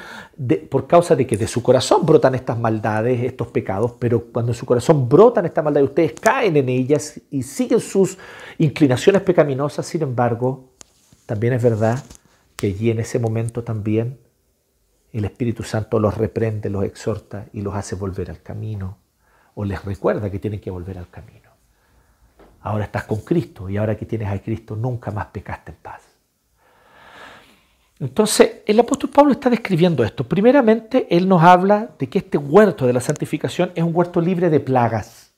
por 0.69 0.85
causa 0.85 1.15
de 1.15 1.25
que 1.25 1.37
de 1.37 1.47
su 1.47 1.63
corazón 1.63 2.05
brotan 2.05 2.35
estas 2.35 2.59
maldades, 2.59 3.23
estos 3.23 3.47
pecados, 3.47 3.93
pero 3.99 4.25
cuando 4.33 4.51
en 4.51 4.57
su 4.57 4.65
corazón 4.65 5.07
brotan 5.07 5.45
estas 5.45 5.63
maldades, 5.63 5.87
ustedes 5.87 6.13
caen 6.19 6.57
en 6.57 6.67
ellas 6.67 7.21
y 7.31 7.43
siguen 7.43 7.79
sus 7.79 8.17
inclinaciones 8.57 9.21
pecaminosas, 9.21 9.85
sin 9.85 10.01
embargo, 10.01 10.73
también 11.25 11.53
es 11.53 11.63
verdad 11.63 12.03
que 12.57 12.67
allí 12.67 12.91
en 12.91 12.99
ese 12.99 13.17
momento 13.17 13.63
también 13.63 14.17
el 15.19 15.25
Espíritu 15.25 15.63
Santo 15.63 15.99
los 15.99 16.17
reprende, 16.17 16.69
los 16.69 16.83
exhorta 16.83 17.45
y 17.53 17.61
los 17.61 17.75
hace 17.75 17.95
volver 17.95 18.29
al 18.29 18.41
camino 18.41 18.97
o 19.55 19.65
les 19.65 19.83
recuerda 19.83 20.29
que 20.29 20.39
tienen 20.39 20.59
que 20.59 20.69
volver 20.69 20.97
al 20.97 21.09
camino. 21.09 21.49
Ahora 22.61 22.85
estás 22.85 23.05
con 23.05 23.21
Cristo 23.21 23.69
y 23.69 23.77
ahora 23.77 23.95
que 23.97 24.05
tienes 24.05 24.29
a 24.29 24.39
Cristo 24.39 24.75
nunca 24.75 25.09
más 25.09 25.27
pecaste 25.27 25.71
en 25.71 25.77
paz. 25.77 26.03
Entonces, 27.99 28.57
el 28.67 28.79
apóstol 28.79 29.09
Pablo 29.09 29.31
está 29.31 29.49
describiendo 29.49 30.03
esto. 30.03 30.23
Primeramente, 30.23 31.07
él 31.09 31.27
nos 31.27 31.41
habla 31.41 31.89
de 31.97 32.07
que 32.07 32.19
este 32.19 32.37
huerto 32.37 32.85
de 32.85 32.93
la 32.93 33.01
santificación 33.01 33.71
es 33.73 33.83
un 33.83 33.95
huerto 33.95 34.21
libre 34.21 34.51
de 34.51 34.59
plagas. 34.59 35.33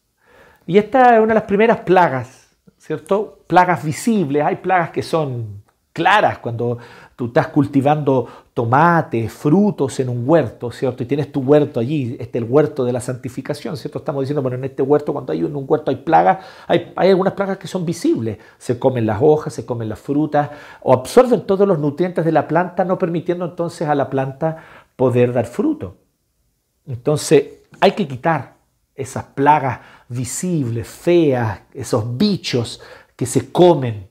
Y 0.68 0.78
esta 0.78 1.16
es 1.16 1.20
una 1.20 1.30
de 1.30 1.40
las 1.40 1.44
primeras 1.44 1.80
plagas, 1.82 2.50
¿cierto? 2.78 3.44
Plagas 3.48 3.84
visibles. 3.86 4.44
Hay 4.44 4.58
plagas 4.58 4.92
que 4.92 5.02
son 5.02 5.64
claras 5.94 6.40
cuando 6.40 6.80
tú 7.20 7.26
estás 7.26 7.50
cultivando 7.50 8.30
tomates, 8.54 9.34
frutos 9.34 10.00
en 10.00 10.08
un 10.08 10.24
huerto, 10.26 10.72
¿cierto? 10.72 11.04
Y 11.04 11.06
tienes 11.06 11.30
tu 11.34 11.42
huerto 11.42 11.82
allí, 11.82 12.16
este 12.18 12.38
el 12.38 12.46
huerto 12.46 12.86
de 12.86 12.94
la 12.94 13.02
santificación, 13.02 13.76
¿cierto? 13.76 14.00
Estamos 14.00 14.22
diciendo, 14.22 14.42
bueno, 14.42 14.56
en 14.56 14.64
este 14.64 14.82
huerto, 14.82 15.12
cuando 15.12 15.34
hay 15.34 15.44
un, 15.44 15.66
huerto 15.68 15.92
hay 15.92 15.98
plagas, 15.98 16.46
hay, 16.66 16.94
algunas 16.96 17.34
plagas 17.34 17.58
que 17.58 17.68
son 17.68 17.86
visibles, 17.86 18.38
se 18.58 18.80
comen 18.80 19.06
las 19.06 19.22
hojas, 19.22 19.54
se 19.54 19.66
comen 19.66 19.90
las 19.90 20.00
frutas, 20.00 20.52
o 20.82 20.94
absorben 20.94 21.42
todos 21.42 21.68
los 21.68 21.78
nutrientes 21.78 22.24
de 22.24 22.32
la 22.32 22.48
planta, 22.48 22.86
no 22.86 22.98
permitiendo 22.98 23.44
entonces 23.44 23.86
a 23.90 23.96
la 23.96 24.10
planta 24.10 24.64
poder 24.96 25.34
dar 25.34 25.46
fruto. 25.46 25.98
Entonces, 26.88 27.64
hay 27.82 27.92
que 27.92 28.08
quitar 28.08 28.54
esas 28.96 29.26
plagas 29.26 29.82
visibles, 30.08 30.88
feas, 30.88 31.64
esos 31.74 32.18
bichos 32.18 32.80
que 33.18 33.26
se 33.26 33.52
comen 33.52 34.09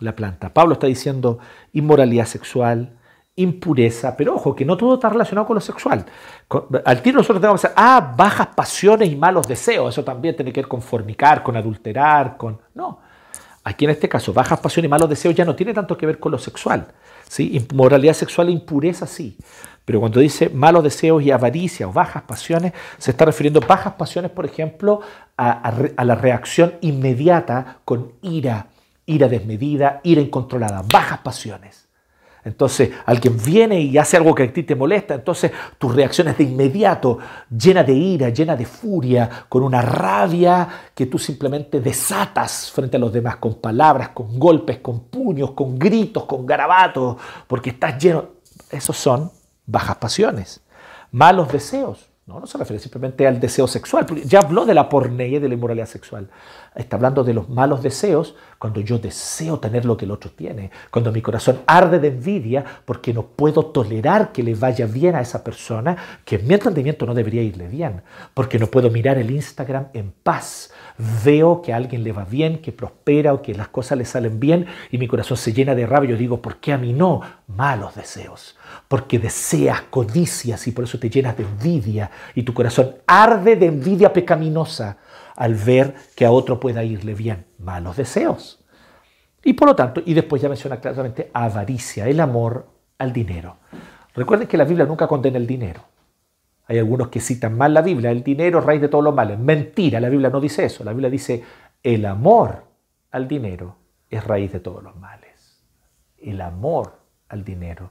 la 0.00 0.14
planta. 0.14 0.52
Pablo 0.52 0.74
está 0.74 0.86
diciendo 0.86 1.38
inmoralidad 1.72 2.26
sexual, 2.26 2.96
impureza, 3.36 4.16
pero 4.16 4.34
ojo, 4.34 4.56
que 4.56 4.64
no 4.64 4.76
todo 4.76 4.94
está 4.94 5.10
relacionado 5.10 5.46
con 5.46 5.54
lo 5.54 5.60
sexual. 5.60 6.04
al 6.84 7.02
tiro 7.02 7.18
nosotros 7.18 7.40
tenemos 7.40 7.60
que 7.60 7.68
decir, 7.68 7.76
ah, 7.78 8.14
bajas 8.16 8.48
pasiones 8.48 9.10
y 9.10 9.16
malos 9.16 9.46
deseos, 9.46 9.94
eso 9.94 10.02
también 10.02 10.34
tiene 10.34 10.52
que 10.52 10.62
ver 10.62 10.68
con 10.68 10.80
fornicar, 10.82 11.42
con 11.42 11.56
adulterar, 11.56 12.36
con... 12.36 12.58
No, 12.74 12.98
aquí 13.62 13.84
en 13.84 13.90
este 13.90 14.08
caso, 14.08 14.32
bajas 14.32 14.58
pasiones 14.60 14.88
y 14.88 14.90
malos 14.90 15.08
deseos 15.08 15.34
ya 15.34 15.44
no 15.44 15.54
tiene 15.54 15.74
tanto 15.74 15.96
que 15.98 16.06
ver 16.06 16.18
con 16.18 16.32
lo 16.32 16.38
sexual. 16.38 16.86
¿sí? 17.28 17.58
Inmoralidad 17.70 18.14
sexual 18.14 18.48
e 18.48 18.52
impureza 18.52 19.06
sí. 19.06 19.36
Pero 19.84 20.00
cuando 20.00 20.18
dice 20.18 20.48
malos 20.48 20.82
deseos 20.82 21.22
y 21.22 21.30
avaricia 21.30 21.86
o 21.86 21.92
bajas 21.92 22.22
pasiones, 22.22 22.72
se 22.98 23.12
está 23.12 23.24
refiriendo 23.24 23.60
a 23.62 23.66
bajas 23.66 23.94
pasiones, 23.94 24.30
por 24.30 24.44
ejemplo, 24.46 25.00
a 25.36 26.04
la 26.04 26.14
reacción 26.14 26.74
inmediata 26.80 27.78
con 27.84 28.12
ira, 28.22 28.66
ira 29.06 29.28
desmedida, 29.28 30.00
ira 30.02 30.20
incontrolada, 30.20 30.82
bajas 30.86 31.20
pasiones. 31.20 31.86
Entonces, 32.46 32.90
alguien 33.06 33.36
viene 33.44 33.80
y 33.80 33.98
hace 33.98 34.16
algo 34.16 34.32
que 34.32 34.44
a 34.44 34.52
ti 34.52 34.62
te 34.62 34.76
molesta, 34.76 35.14
entonces 35.14 35.50
tu 35.78 35.88
reacción 35.88 36.28
es 36.28 36.38
de 36.38 36.44
inmediato, 36.44 37.18
llena 37.50 37.82
de 37.82 37.92
ira, 37.92 38.28
llena 38.28 38.54
de 38.54 38.64
furia, 38.64 39.28
con 39.48 39.64
una 39.64 39.82
rabia 39.82 40.68
que 40.94 41.06
tú 41.06 41.18
simplemente 41.18 41.80
desatas 41.80 42.70
frente 42.70 42.98
a 42.98 43.00
los 43.00 43.12
demás 43.12 43.38
con 43.38 43.56
palabras, 43.56 44.10
con 44.10 44.38
golpes, 44.38 44.78
con 44.78 45.00
puños, 45.08 45.50
con 45.52 45.76
gritos, 45.76 46.24
con 46.24 46.46
garabatos, 46.46 47.16
porque 47.48 47.70
estás 47.70 48.00
lleno. 48.00 48.28
Esos 48.70 48.96
son 48.96 49.32
bajas 49.66 49.96
pasiones, 49.96 50.60
malos 51.10 51.50
deseos. 51.50 52.05
No, 52.26 52.40
no 52.40 52.46
se 52.48 52.58
refiere 52.58 52.80
simplemente 52.80 53.24
al 53.24 53.38
deseo 53.38 53.68
sexual, 53.68 54.04
ya 54.24 54.40
habló 54.40 54.66
de 54.66 54.74
la 54.74 54.88
porneia 54.88 55.36
y 55.36 55.40
de 55.40 55.46
la 55.46 55.54
inmoralidad 55.54 55.86
sexual. 55.86 56.28
Está 56.74 56.96
hablando 56.96 57.22
de 57.22 57.32
los 57.32 57.48
malos 57.48 57.84
deseos 57.84 58.34
cuando 58.58 58.80
yo 58.80 58.98
deseo 58.98 59.60
tener 59.60 59.84
lo 59.84 59.96
que 59.96 60.06
el 60.06 60.10
otro 60.10 60.32
tiene, 60.32 60.72
cuando 60.90 61.12
mi 61.12 61.22
corazón 61.22 61.60
arde 61.68 62.00
de 62.00 62.08
envidia 62.08 62.64
porque 62.84 63.14
no 63.14 63.22
puedo 63.28 63.66
tolerar 63.66 64.32
que 64.32 64.42
le 64.42 64.56
vaya 64.56 64.86
bien 64.86 65.14
a 65.14 65.20
esa 65.20 65.44
persona, 65.44 65.96
que 66.24 66.34
en 66.34 66.48
mi 66.48 66.54
entendimiento 66.54 67.06
no 67.06 67.14
debería 67.14 67.42
irle 67.42 67.68
bien, 67.68 68.02
porque 68.34 68.58
no 68.58 68.66
puedo 68.66 68.90
mirar 68.90 69.18
el 69.18 69.30
Instagram 69.30 69.86
en 69.92 70.10
paz. 70.10 70.72
Veo 71.24 71.62
que 71.62 71.72
a 71.72 71.76
alguien 71.76 72.02
le 72.02 72.12
va 72.12 72.24
bien, 72.24 72.58
que 72.58 72.72
prospera 72.72 73.34
o 73.34 73.42
que 73.42 73.54
las 73.54 73.68
cosas 73.68 73.98
le 73.98 74.04
salen 74.04 74.40
bien 74.40 74.66
y 74.90 74.98
mi 74.98 75.08
corazón 75.08 75.36
se 75.36 75.52
llena 75.52 75.74
de 75.74 75.86
rabia. 75.86 76.10
Yo 76.10 76.16
digo, 76.16 76.40
¿por 76.40 76.56
qué 76.56 76.72
a 76.72 76.78
mí 76.78 76.92
no? 76.92 77.20
Malos 77.46 77.94
deseos 77.94 78.56
porque 78.88 79.18
deseas, 79.18 79.82
codicias 79.82 80.66
y 80.66 80.72
por 80.72 80.84
eso 80.84 80.98
te 80.98 81.10
llenas 81.10 81.36
de 81.36 81.44
envidia 81.44 82.10
y 82.34 82.42
tu 82.42 82.54
corazón 82.54 82.96
arde 83.06 83.56
de 83.56 83.66
envidia 83.66 84.12
pecaminosa 84.12 84.98
al 85.34 85.54
ver 85.54 85.94
que 86.14 86.24
a 86.24 86.30
otro 86.30 86.60
pueda 86.60 86.84
irle 86.84 87.14
bien. 87.14 87.46
Malos 87.58 87.96
deseos. 87.96 88.60
Y 89.42 89.52
por 89.52 89.68
lo 89.68 89.76
tanto, 89.76 90.02
y 90.04 90.14
después 90.14 90.42
ya 90.42 90.48
menciona 90.48 90.80
claramente 90.80 91.30
avaricia, 91.32 92.08
el 92.08 92.20
amor 92.20 92.66
al 92.98 93.12
dinero. 93.12 93.56
Recuerden 94.14 94.48
que 94.48 94.56
la 94.56 94.64
Biblia 94.64 94.86
nunca 94.86 95.06
condena 95.06 95.36
el 95.36 95.46
dinero. 95.46 95.82
Hay 96.66 96.78
algunos 96.78 97.08
que 97.08 97.20
citan 97.20 97.56
mal 97.56 97.72
la 97.72 97.82
Biblia, 97.82 98.10
el 98.10 98.22
dinero 98.22 98.58
es 98.58 98.64
raíz 98.64 98.80
de 98.80 98.88
todos 98.88 99.04
los 99.04 99.14
males. 99.14 99.38
Mentira, 99.38 100.00
la 100.00 100.08
Biblia 100.08 100.30
no 100.30 100.40
dice 100.40 100.64
eso. 100.64 100.82
La 100.82 100.92
Biblia 100.92 101.10
dice, 101.10 101.44
el 101.82 102.04
amor 102.04 102.64
al 103.12 103.28
dinero 103.28 103.76
es 104.10 104.24
raíz 104.24 104.52
de 104.52 104.60
todos 104.60 104.82
los 104.82 104.96
males. 104.96 105.62
El 106.18 106.40
amor 106.40 106.98
al 107.28 107.44
dinero 107.44 107.90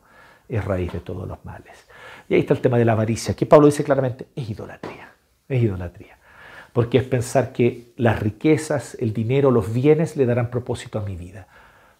es 0.49 0.63
raíz 0.63 0.91
de 0.91 0.99
todos 0.99 1.27
los 1.27 1.43
males. 1.45 1.87
Y 2.27 2.35
ahí 2.35 2.41
está 2.41 2.53
el 2.53 2.61
tema 2.61 2.77
de 2.77 2.85
la 2.85 2.93
avaricia, 2.93 3.35
que 3.35 3.45
Pablo 3.45 3.67
dice 3.67 3.83
claramente, 3.83 4.27
es 4.35 4.49
idolatría, 4.49 5.09
es 5.47 5.63
idolatría. 5.63 6.17
Porque 6.73 6.97
es 6.97 7.05
pensar 7.05 7.53
que 7.53 7.93
las 7.95 8.19
riquezas, 8.19 8.97
el 8.99 9.13
dinero, 9.13 9.51
los 9.51 9.73
bienes 9.73 10.17
le 10.17 10.25
darán 10.25 10.49
propósito 10.49 10.99
a 10.99 11.03
mi 11.03 11.15
vida. 11.15 11.47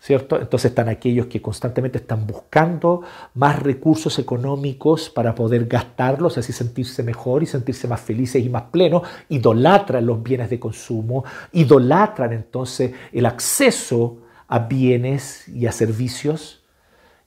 ¿Cierto? 0.05 0.39
Entonces 0.39 0.69
están 0.69 0.87
aquellos 0.87 1.25
que 1.25 1.41
constantemente 1.41 1.97
están 1.97 2.27
buscando 2.27 3.01
más 3.33 3.57
recursos 3.57 4.19
económicos 4.19 5.09
para 5.09 5.33
poder 5.33 5.65
gastarlos, 5.65 6.37
así 6.37 6.53
sentirse 6.53 7.01
mejor 7.01 7.41
y 7.41 7.47
sentirse 7.47 7.87
más 7.87 8.01
felices 8.01 8.45
y 8.45 8.47
más 8.47 8.65
plenos, 8.71 9.01
idolatran 9.29 10.05
los 10.05 10.21
bienes 10.21 10.51
de 10.51 10.59
consumo, 10.59 11.25
idolatran 11.53 12.33
entonces 12.33 12.91
el 13.11 13.25
acceso 13.25 14.19
a 14.47 14.59
bienes 14.59 15.47
y 15.47 15.65
a 15.65 15.71
servicios 15.71 16.64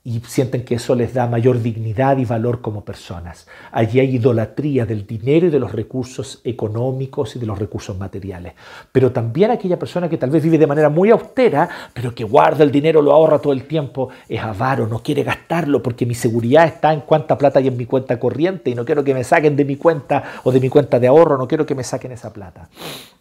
y 0.04 0.20
sienten 0.20 0.64
que 0.64 0.76
eso 0.76 0.94
les 0.94 1.12
da 1.12 1.26
mayor 1.26 1.60
dignidad 1.60 2.16
y 2.18 2.24
valor 2.24 2.60
como 2.60 2.84
personas. 2.84 3.46
Allí 3.72 4.00
hay 4.00 4.16
idolatría 4.16 4.86
del 4.86 5.06
dinero 5.06 5.48
y 5.48 5.50
de 5.50 5.58
los 5.58 5.72
recursos 5.72 6.40
económicos 6.44 7.36
y 7.36 7.38
de 7.38 7.46
los 7.46 7.58
recursos 7.58 7.98
materiales. 7.98 8.54
Pero 8.90 9.12
también 9.12 9.50
aquella 9.50 9.78
persona 9.78 10.08
que 10.08 10.16
tal 10.16 10.30
vez 10.30 10.42
vive 10.42 10.56
de 10.56 10.66
manera 10.66 10.88
muy 10.88 11.10
austera, 11.10 11.68
pero 11.92 12.14
que 12.14 12.24
guarda 12.24 12.64
el 12.64 12.70
dinero, 12.70 13.02
lo 13.02 13.12
ahorra 13.12 13.38
todo 13.38 13.52
el 13.52 13.64
tiempo, 13.64 14.08
es 14.28 14.40
avaro, 14.40 14.86
no 14.86 15.02
quiere 15.02 15.24
gastarlo 15.24 15.82
porque 15.82 16.06
mi 16.06 16.14
seguridad 16.14 16.64
está 16.64 16.92
en 16.92 17.00
cuánta 17.02 17.36
plata 17.36 17.58
hay 17.58 17.68
en 17.68 17.76
mi 17.76 17.84
cuenta 17.84 18.18
corriente 18.18 18.70
y 18.70 18.74
no 18.74 18.84
quiero 18.84 19.04
que 19.04 19.14
me 19.14 19.24
saquen 19.24 19.56
de 19.56 19.64
mi 19.64 19.76
cuenta 19.76 20.22
o 20.44 20.52
de 20.52 20.60
mi 20.60 20.68
cuenta 20.68 20.98
de 20.98 21.08
ahorro, 21.08 21.36
no 21.36 21.48
quiero 21.48 21.66
que 21.66 21.74
me 21.74 21.84
saquen 21.84 22.12
esa 22.12 22.32
plata. 22.32 22.68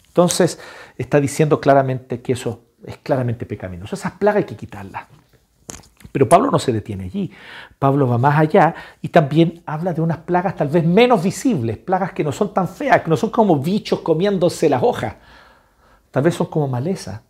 Entonces 0.08 0.60
está 0.98 1.20
diciendo 1.20 1.60
claramente 1.60 2.22
que 2.22 2.34
eso 2.34 2.62
es 2.86 2.98
claramente 2.98 3.46
pecaminoso. 3.46 3.96
Esas 3.96 4.14
plagas 4.14 4.38
hay 4.38 4.44
que 4.46 4.56
quitarlas. 4.56 5.04
Pero 6.18 6.28
Pablo 6.28 6.50
no 6.50 6.58
se 6.58 6.74
detiene 6.74 7.04
allí. 7.04 7.30
Pablo 7.78 8.08
va 8.08 8.18
más 8.18 8.40
allá 8.40 8.74
y 9.04 9.10
también 9.10 9.62
habla 9.68 9.94
de 9.94 10.02
unas 10.02 10.18
plagas 10.18 10.56
tal 10.56 10.68
vez 10.68 10.84
menos 10.84 11.24
visibles, 11.24 11.78
plagas 11.78 12.12
que 12.12 12.24
no 12.24 12.32
son 12.32 12.56
tan 12.56 12.68
feas, 12.68 13.04
que 13.04 13.10
no 13.12 13.16
son 13.16 13.30
como 13.30 13.60
bichos 13.60 14.00
comiéndose 14.00 14.68
las 14.68 14.82
hojas. 14.82 15.14
Tal 16.10 16.24
vez 16.24 16.34
son 16.34 16.48
como 16.48 16.68
maleza, 16.68 17.22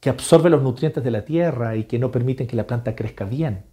que 0.00 0.10
absorben 0.10 0.50
los 0.50 0.60
nutrientes 0.60 1.04
de 1.04 1.10
la 1.12 1.24
tierra 1.24 1.76
y 1.76 1.84
que 1.84 2.00
no 2.00 2.10
permiten 2.10 2.48
que 2.48 2.56
la 2.56 2.66
planta 2.66 2.96
crezca 2.96 3.24
bien. 3.26 3.64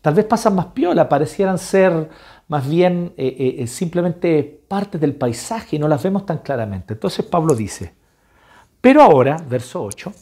Tal 0.00 0.14
vez 0.14 0.24
pasan 0.24 0.56
más 0.56 0.66
piola, 0.66 1.08
parecieran 1.08 1.58
ser 1.58 2.08
más 2.48 2.68
bien 2.68 3.14
eh, 3.16 3.28
eh, 3.28 3.62
eh, 3.62 3.66
simplemente 3.68 4.42
parte 4.66 4.98
del 4.98 5.14
paisaje 5.14 5.76
y 5.76 5.78
no 5.78 5.86
las 5.86 6.02
vemos 6.02 6.26
tan 6.26 6.38
claramente. 6.38 6.94
Entonces 6.94 7.24
Pablo 7.24 7.54
dice, 7.54 7.94
pero 8.80 9.02
ahora, 9.02 9.36
verso 9.48 9.84
8, 9.84 10.12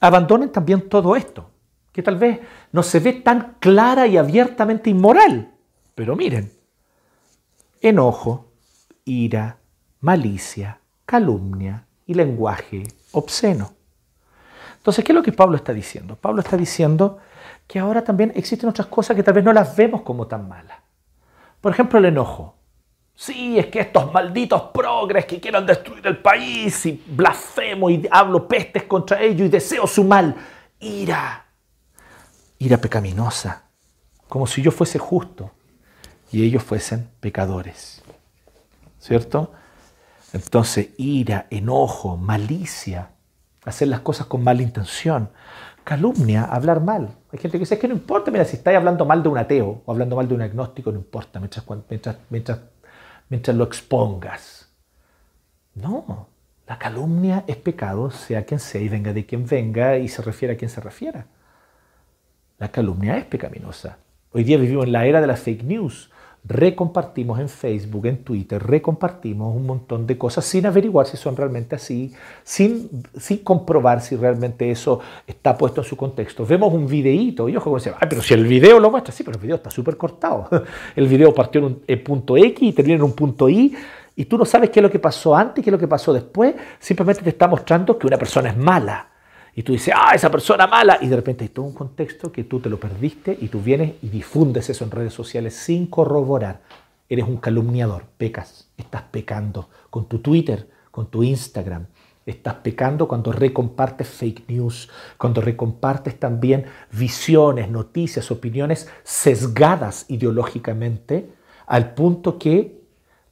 abandonen 0.00 0.52
también 0.52 0.86
todo 0.90 1.16
esto 1.16 1.51
que 1.92 2.02
tal 2.02 2.16
vez 2.16 2.40
no 2.72 2.82
se 2.82 3.00
ve 3.00 3.12
tan 3.12 3.56
clara 3.60 4.06
y 4.06 4.16
abiertamente 4.16 4.90
inmoral. 4.90 5.52
Pero 5.94 6.16
miren, 6.16 6.52
enojo, 7.80 8.46
ira, 9.04 9.58
malicia, 10.00 10.80
calumnia 11.04 11.86
y 12.06 12.14
lenguaje 12.14 12.84
obsceno. 13.12 13.72
Entonces, 14.78 15.04
¿qué 15.04 15.12
es 15.12 15.16
lo 15.16 15.22
que 15.22 15.32
Pablo 15.32 15.56
está 15.56 15.72
diciendo? 15.72 16.16
Pablo 16.16 16.40
está 16.40 16.56
diciendo 16.56 17.18
que 17.66 17.78
ahora 17.78 18.02
también 18.02 18.32
existen 18.34 18.68
otras 18.68 18.88
cosas 18.88 19.14
que 19.14 19.22
tal 19.22 19.34
vez 19.34 19.44
no 19.44 19.52
las 19.52 19.76
vemos 19.76 20.02
como 20.02 20.26
tan 20.26 20.48
malas. 20.48 20.78
Por 21.60 21.72
ejemplo, 21.72 21.98
el 21.98 22.06
enojo. 22.06 22.56
Sí, 23.14 23.58
es 23.58 23.66
que 23.66 23.80
estos 23.80 24.12
malditos 24.12 24.62
progres 24.74 25.26
que 25.26 25.38
quieran 25.38 25.66
destruir 25.66 26.04
el 26.06 26.18
país 26.18 26.86
y 26.86 27.00
blasfemo 27.06 27.90
y 27.90 28.08
hablo 28.10 28.48
pestes 28.48 28.84
contra 28.84 29.20
ellos 29.22 29.46
y 29.46 29.50
deseo 29.50 29.86
su 29.86 30.02
mal. 30.02 30.34
Ira, 30.80 31.41
ira 32.62 32.78
pecaminosa, 32.78 33.64
como 34.28 34.46
si 34.46 34.62
yo 34.62 34.70
fuese 34.70 34.98
justo 34.98 35.50
y 36.30 36.44
ellos 36.44 36.62
fuesen 36.62 37.08
pecadores. 37.18 38.02
¿Cierto? 39.00 39.52
Entonces, 40.32 40.90
ira, 40.96 41.46
enojo, 41.50 42.16
malicia, 42.16 43.10
hacer 43.64 43.88
las 43.88 44.00
cosas 44.00 44.28
con 44.28 44.44
mala 44.44 44.62
intención, 44.62 45.30
calumnia, 45.82 46.44
hablar 46.44 46.80
mal. 46.80 47.16
Hay 47.32 47.40
gente 47.40 47.58
que 47.58 47.62
dice, 47.62 47.74
es 47.74 47.80
que 47.80 47.88
no 47.88 47.94
importa, 47.94 48.30
mira, 48.30 48.44
si 48.44 48.56
estáis 48.56 48.76
hablando 48.76 49.04
mal 49.04 49.24
de 49.24 49.28
un 49.28 49.38
ateo 49.38 49.82
o 49.84 49.90
hablando 49.90 50.14
mal 50.14 50.28
de 50.28 50.34
un 50.34 50.42
agnóstico, 50.42 50.92
no 50.92 50.98
importa, 50.98 51.40
mientras, 51.40 51.66
mientras, 51.90 52.16
mientras, 52.30 52.60
mientras 53.28 53.56
lo 53.56 53.64
expongas. 53.64 54.68
No, 55.74 56.28
la 56.68 56.78
calumnia 56.78 57.42
es 57.48 57.56
pecado, 57.56 58.12
sea 58.12 58.46
quien 58.46 58.60
sea 58.60 58.80
y 58.80 58.88
venga 58.88 59.12
de 59.12 59.26
quien 59.26 59.46
venga 59.46 59.98
y 59.98 60.06
se 60.08 60.22
refiera 60.22 60.54
a 60.54 60.56
quien 60.56 60.70
se 60.70 60.80
refiera. 60.80 61.26
La 62.62 62.68
calumnia 62.68 63.18
es 63.18 63.24
pecaminosa. 63.24 63.98
Hoy 64.30 64.44
día 64.44 64.56
vivimos 64.56 64.86
en 64.86 64.92
la 64.92 65.04
era 65.04 65.20
de 65.20 65.26
las 65.26 65.40
fake 65.40 65.64
news 65.64 66.08
recompartimos 66.44 67.40
en 67.40 67.48
Facebook, 67.48 68.06
en 68.06 68.22
Twitter, 68.22 68.62
recompartimos 68.62 69.56
un 69.56 69.66
montón 69.66 70.06
de 70.06 70.16
cosas 70.16 70.44
sin 70.44 70.64
averiguar 70.66 71.06
si 71.06 71.16
son 71.16 71.36
realmente 71.36 71.74
así, 71.74 72.12
sin, 72.44 72.88
sin 73.16 73.38
comprobar 73.38 74.00
si 74.00 74.14
realmente 74.14 74.70
eso 74.70 75.00
está 75.26 75.58
puesto 75.58 75.80
en 75.80 75.88
su 75.88 75.96
contexto. 75.96 76.46
Vemos 76.46 76.72
un 76.72 76.86
videíto 76.86 77.48
y 77.48 77.56
ojo 77.56 77.74
dice, 77.74 77.94
ay, 77.98 78.06
pero 78.08 78.22
si 78.22 78.32
el 78.34 78.44
video 78.44 78.78
lo 78.78 78.92
muestra, 78.92 79.12
sí, 79.12 79.24
pero 79.24 79.36
el 79.36 79.42
video 79.42 79.56
está 79.56 79.70
súper 79.70 79.96
cortado. 79.96 80.48
El 80.94 81.08
video 81.08 81.34
partió 81.34 81.60
en 81.60 81.64
un 81.64 82.04
punto 82.04 82.36
X 82.36 82.60
y 82.60 82.72
termina 82.72 82.96
en 82.96 83.02
un 83.02 83.12
punto 83.12 83.48
Y 83.48 83.74
y 84.14 84.24
tú 84.26 84.38
no 84.38 84.44
sabes 84.44 84.70
qué 84.70 84.78
es 84.78 84.82
lo 84.82 84.90
que 84.90 85.00
pasó 85.00 85.34
antes, 85.34 85.64
qué 85.64 85.70
es 85.70 85.72
lo 85.72 85.78
que 85.80 85.88
pasó 85.88 86.12
después, 86.12 86.54
simplemente 86.78 87.22
te 87.22 87.30
está 87.30 87.48
mostrando 87.48 87.98
que 87.98 88.06
una 88.06 88.18
persona 88.18 88.50
es 88.50 88.56
mala 88.56 89.11
y 89.54 89.62
tú 89.62 89.72
dices, 89.72 89.92
ah, 89.96 90.14
esa 90.14 90.30
persona 90.30 90.66
mala, 90.66 90.98
y 91.00 91.08
de 91.08 91.16
repente 91.16 91.44
hay 91.44 91.50
todo 91.50 91.66
un 91.66 91.74
contexto 91.74 92.32
que 92.32 92.44
tú 92.44 92.60
te 92.60 92.70
lo 92.70 92.80
perdiste 92.80 93.36
y 93.38 93.48
tú 93.48 93.60
vienes 93.60 93.94
y 94.02 94.08
difundes 94.08 94.70
eso 94.70 94.84
en 94.84 94.90
redes 94.90 95.12
sociales 95.12 95.54
sin 95.54 95.86
corroborar. 95.86 96.62
Eres 97.08 97.26
un 97.26 97.36
calumniador, 97.36 98.04
pecas, 98.16 98.70
estás 98.78 99.02
pecando 99.10 99.68
con 99.90 100.06
tu 100.06 100.20
Twitter, 100.20 100.70
con 100.90 101.10
tu 101.10 101.22
Instagram. 101.22 101.86
Estás 102.24 102.54
pecando 102.56 103.08
cuando 103.08 103.32
recompartes 103.32 104.08
fake 104.08 104.48
news, 104.48 104.88
cuando 105.18 105.42
recompartes 105.42 106.18
también 106.18 106.64
visiones, 106.90 107.68
noticias, 107.68 108.30
opiniones 108.30 108.88
sesgadas 109.02 110.06
ideológicamente, 110.08 111.28
al 111.66 111.92
punto 111.92 112.38
que 112.38 112.80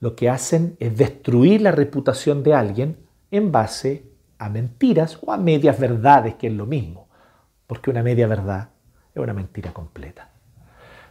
lo 0.00 0.16
que 0.16 0.28
hacen 0.28 0.76
es 0.80 0.96
destruir 0.98 1.62
la 1.62 1.70
reputación 1.70 2.42
de 2.42 2.54
alguien 2.54 2.96
en 3.30 3.52
base 3.52 4.09
a 4.40 4.48
mentiras 4.48 5.18
o 5.20 5.32
a 5.32 5.36
medias 5.36 5.78
verdades, 5.78 6.34
que 6.36 6.46
es 6.46 6.54
lo 6.54 6.64
mismo, 6.64 7.08
porque 7.66 7.90
una 7.90 8.02
media 8.02 8.26
verdad 8.26 8.70
es 9.14 9.22
una 9.22 9.34
mentira 9.34 9.70
completa. 9.72 10.30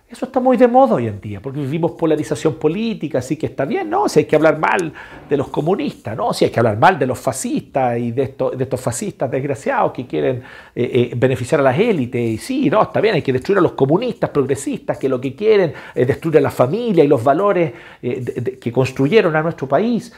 Eso 0.09 0.25
está 0.25 0.39
muy 0.39 0.57
de 0.57 0.67
moda 0.67 0.95
hoy 0.95 1.05
en 1.05 1.21
día, 1.21 1.39
porque 1.39 1.59
vivimos 1.59 1.91
polarización 1.91 2.55
política, 2.55 3.19
así 3.19 3.37
que 3.37 3.45
está 3.45 3.65
bien, 3.65 3.87
¿no? 3.87 4.09
Si 4.09 4.21
hay 4.21 4.25
que 4.25 4.35
hablar 4.35 4.57
mal 4.57 4.91
de 5.29 5.37
los 5.37 5.49
comunistas, 5.49 6.17
¿no? 6.17 6.33
Si 6.33 6.45
hay 6.45 6.49
que 6.49 6.59
hablar 6.59 6.79
mal 6.79 6.97
de 6.97 7.05
los 7.05 7.19
fascistas 7.19 7.99
y 7.99 8.11
de 8.11 8.23
estos, 8.23 8.81
fascistas 8.81 9.29
desgraciados 9.29 9.91
que 9.91 10.07
quieren 10.07 10.37
eh, 10.73 11.11
eh, 11.11 11.13
beneficiar 11.15 11.61
a 11.61 11.63
las 11.65 11.77
élites, 11.77 12.19
y 12.19 12.39
sí, 12.39 12.67
¿no? 12.71 12.81
Está 12.81 12.99
bien, 12.99 13.13
hay 13.13 13.21
que 13.21 13.31
destruir 13.31 13.59
a 13.59 13.61
los 13.61 13.73
comunistas 13.73 14.31
progresistas 14.31 14.97
que 14.97 15.07
lo 15.07 15.21
que 15.21 15.35
quieren 15.35 15.73
es 15.93 16.07
destruir 16.07 16.39
a 16.39 16.41
la 16.41 16.49
familia 16.49 17.03
y 17.03 17.07
los 17.07 17.23
valores 17.23 17.71
eh, 18.01 18.57
que 18.59 18.71
construyeron 18.71 19.35
a 19.35 19.43
nuestro 19.43 19.67
país. 19.67 20.11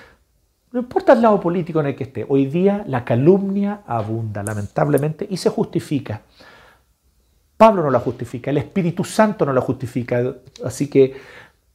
No 0.71 0.79
importa 0.79 1.13
el 1.13 1.21
lado 1.21 1.39
político 1.39 1.81
en 1.81 1.87
el 1.87 1.95
que 1.95 2.05
esté, 2.05 2.25
hoy 2.27 2.45
día 2.45 2.85
la 2.87 3.03
calumnia 3.03 3.81
abunda, 3.85 4.41
lamentablemente, 4.41 5.27
y 5.29 5.35
se 5.35 5.49
justifica. 5.49 6.21
Pablo 7.57 7.83
no 7.83 7.91
la 7.91 7.99
justifica, 7.99 8.49
el 8.51 8.57
Espíritu 8.57 9.03
Santo 9.03 9.45
no 9.45 9.51
la 9.51 9.59
justifica, 9.59 10.33
así 10.63 10.89
que 10.89 11.15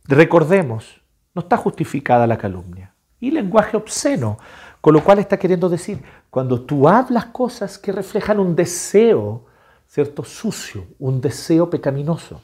recordemos, 0.04 1.00
no 1.34 1.42
está 1.42 1.58
justificada 1.58 2.26
la 2.26 2.38
calumnia. 2.38 2.94
Y 3.20 3.30
lenguaje 3.30 3.76
obsceno, 3.76 4.38
con 4.80 4.94
lo 4.94 5.04
cual 5.04 5.18
está 5.18 5.38
queriendo 5.38 5.68
decir, 5.68 6.02
cuando 6.30 6.62
tú 6.62 6.88
hablas 6.88 7.26
cosas 7.26 7.76
que 7.76 7.92
reflejan 7.92 8.40
un 8.40 8.56
deseo, 8.56 9.44
¿cierto? 9.86 10.24
Sucio, 10.24 10.86
un 10.98 11.20
deseo 11.20 11.68
pecaminoso. 11.68 12.40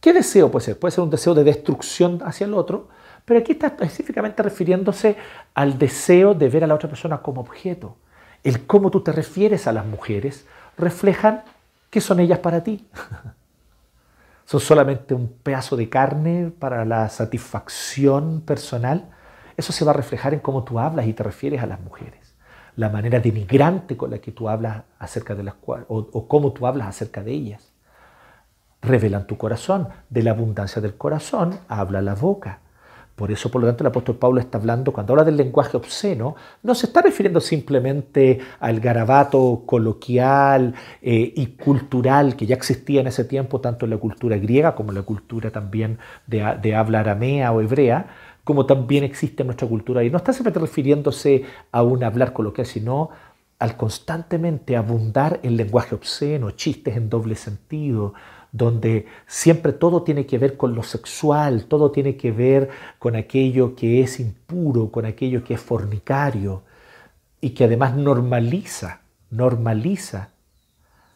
¿Qué 0.00 0.12
deseo 0.12 0.50
puede 0.50 0.66
ser? 0.66 0.78
Puede 0.78 0.92
ser 0.92 1.04
un 1.04 1.10
deseo 1.10 1.34
de 1.34 1.44
destrucción 1.44 2.20
hacia 2.24 2.44
el 2.44 2.52
otro, 2.52 2.88
pero 3.24 3.40
aquí 3.40 3.52
está 3.52 3.68
específicamente 3.68 4.42
refiriéndose 4.42 5.16
al 5.54 5.78
deseo 5.78 6.34
de 6.34 6.48
ver 6.48 6.64
a 6.64 6.66
la 6.66 6.74
otra 6.74 6.88
persona 6.88 7.18
como 7.18 7.40
objeto. 7.40 7.96
El 8.42 8.66
cómo 8.66 8.90
tú 8.90 9.00
te 9.00 9.12
refieres 9.12 9.66
a 9.66 9.72
las 9.72 9.86
mujeres 9.86 10.46
reflejan 10.76 11.42
qué 11.90 12.00
son 12.00 12.20
ellas 12.20 12.40
para 12.40 12.62
ti. 12.62 12.86
¿Son 14.44 14.60
solamente 14.60 15.14
un 15.14 15.28
pedazo 15.28 15.76
de 15.76 15.88
carne 15.88 16.52
para 16.58 16.84
la 16.84 17.08
satisfacción 17.08 18.42
personal? 18.42 19.08
Eso 19.56 19.72
se 19.72 19.86
va 19.86 19.92
a 19.92 19.94
reflejar 19.94 20.34
en 20.34 20.40
cómo 20.40 20.64
tú 20.64 20.78
hablas 20.78 21.06
y 21.06 21.14
te 21.14 21.22
refieres 21.22 21.62
a 21.62 21.66
las 21.66 21.80
mujeres. 21.80 22.34
La 22.76 22.90
manera 22.90 23.20
denigrante 23.20 23.96
con 23.96 24.10
la 24.10 24.18
que 24.18 24.32
tú 24.32 24.50
hablas 24.50 24.82
acerca 24.98 25.34
de 25.34 25.44
las 25.44 25.54
cuales, 25.54 25.86
o, 25.88 25.98
o 26.12 26.28
cómo 26.28 26.52
tú 26.52 26.66
hablas 26.66 26.88
acerca 26.88 27.22
de 27.22 27.32
ellas. 27.32 27.72
Revelan 28.82 29.26
tu 29.26 29.38
corazón. 29.38 29.88
De 30.10 30.22
la 30.22 30.32
abundancia 30.32 30.82
del 30.82 30.96
corazón 30.96 31.58
habla 31.68 32.02
la 32.02 32.14
boca. 32.14 32.58
Por 33.16 33.30
eso, 33.30 33.48
por 33.48 33.60
lo 33.60 33.68
tanto, 33.68 33.84
el 33.84 33.88
apóstol 33.88 34.16
Pablo 34.16 34.40
está 34.40 34.58
hablando, 34.58 34.92
cuando 34.92 35.12
habla 35.12 35.24
del 35.24 35.36
lenguaje 35.36 35.76
obsceno, 35.76 36.34
no 36.64 36.74
se 36.74 36.86
está 36.86 37.00
refiriendo 37.00 37.40
simplemente 37.40 38.40
al 38.58 38.80
garabato 38.80 39.62
coloquial 39.66 40.74
eh, 41.00 41.32
y 41.36 41.46
cultural 41.46 42.34
que 42.34 42.46
ya 42.46 42.56
existía 42.56 43.00
en 43.00 43.06
ese 43.06 43.24
tiempo, 43.24 43.60
tanto 43.60 43.86
en 43.86 43.90
la 43.90 43.98
cultura 43.98 44.36
griega 44.36 44.74
como 44.74 44.90
en 44.90 44.96
la 44.96 45.02
cultura 45.02 45.52
también 45.52 45.98
de, 46.26 46.56
de 46.60 46.74
habla 46.74 47.00
aramea 47.00 47.52
o 47.52 47.60
hebrea, 47.60 48.08
como 48.42 48.66
también 48.66 49.04
existe 49.04 49.44
en 49.44 49.46
nuestra 49.46 49.68
cultura. 49.68 50.02
Y 50.02 50.10
no 50.10 50.18
está 50.18 50.32
simplemente 50.32 50.60
refiriéndose 50.60 51.44
a 51.70 51.82
un 51.84 52.02
hablar 52.02 52.32
coloquial, 52.32 52.66
sino 52.66 53.10
al 53.60 53.76
constantemente 53.76 54.76
abundar 54.76 55.38
en 55.42 55.56
lenguaje 55.56 55.94
obsceno, 55.94 56.50
chistes 56.50 56.96
en 56.96 57.08
doble 57.08 57.36
sentido, 57.36 58.12
donde 58.54 59.06
siempre 59.26 59.72
todo 59.72 60.04
tiene 60.04 60.26
que 60.26 60.38
ver 60.38 60.56
con 60.56 60.76
lo 60.76 60.84
sexual, 60.84 61.64
todo 61.66 61.90
tiene 61.90 62.16
que 62.16 62.30
ver 62.30 62.70
con 63.00 63.16
aquello 63.16 63.74
que 63.74 64.00
es 64.00 64.20
impuro, 64.20 64.92
con 64.92 65.06
aquello 65.06 65.42
que 65.42 65.54
es 65.54 65.60
fornicario 65.60 66.62
y 67.40 67.50
que 67.50 67.64
además 67.64 67.96
normaliza, 67.96 69.00
normaliza 69.30 70.30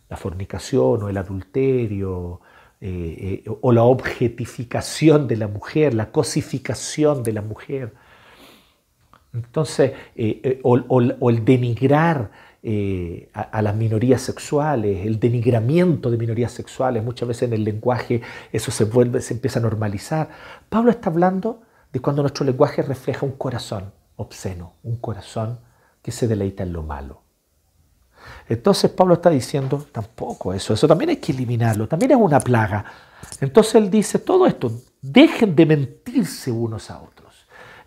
la 0.09 0.17
fornicación 0.17 1.05
o 1.05 1.09
el 1.09 1.17
adulterio 1.17 2.41
eh, 2.81 3.43
eh, 3.47 3.51
o 3.61 3.71
la 3.71 3.85
objetificación 3.85 5.29
de 5.29 5.37
la 5.37 5.47
mujer, 5.47 5.95
la 5.95 6.11
cosificación 6.11 7.23
de 7.23 7.33
la 7.35 7.43
mujer. 7.43 7.95
Entonces, 9.33 9.93
eh, 10.17 10.59
o 10.65 11.31
el 11.31 11.45
denigrar 11.45 12.33
eh, 12.63 13.31
a, 13.33 13.63
las 13.63 13.77
minorías 13.77 14.21
sexuales, 14.21 15.07
el 15.07 15.21
denigramiento 15.21 16.11
de 16.11 16.19
minorías 16.19 16.51
sexuales, 16.51 17.05
muchas 17.05 17.29
veces 17.29 17.45
en 17.45 17.53
el 17.53 17.63
lenguaje 17.63 18.21
eso 18.53 18.71
se 18.71 18.85
vuelve, 18.85 19.21
se 19.21 19.35
empieza 19.35 19.61
a 19.61 19.63
normalizar. 19.63 20.29
Pablo 20.69 20.91
está 20.91 21.11
hablando 21.11 21.63
de 21.93 22.01
cuando 22.01 22.23
nuestro 22.23 22.45
lenguaje 22.45 22.83
refleja 22.83 23.25
un 23.25 23.33
corazón 23.33 23.93
obsceno, 24.17 24.75
un 24.83 24.97
corazón 24.97 25.61
que 26.03 26.11
se 26.11 26.27
deleita 26.27 26.65
en 26.65 26.73
lo 26.73 26.83
malo. 26.83 27.23
Entonces 28.49 28.91
Pablo 28.91 29.15
está 29.15 29.31
diciendo 29.31 29.87
tampoco 29.93 30.53
eso, 30.53 30.75
eso 30.75 30.89
también 30.89 31.11
hay 31.11 31.17
que 31.17 31.33
eliminarlo, 31.33 31.87
también 31.87 32.11
es 32.13 32.19
una 32.19 32.41
plaga. 32.41 32.85
Entonces 33.41 33.77
él 33.77 33.91
dice 33.91 34.19
todo 34.19 34.47
esto, 34.47 34.73
dejen 35.01 35.55
de 35.55 35.67
mentirse 35.67 36.51
unos 36.51 36.91
a 36.91 37.01
otros. 37.01 37.18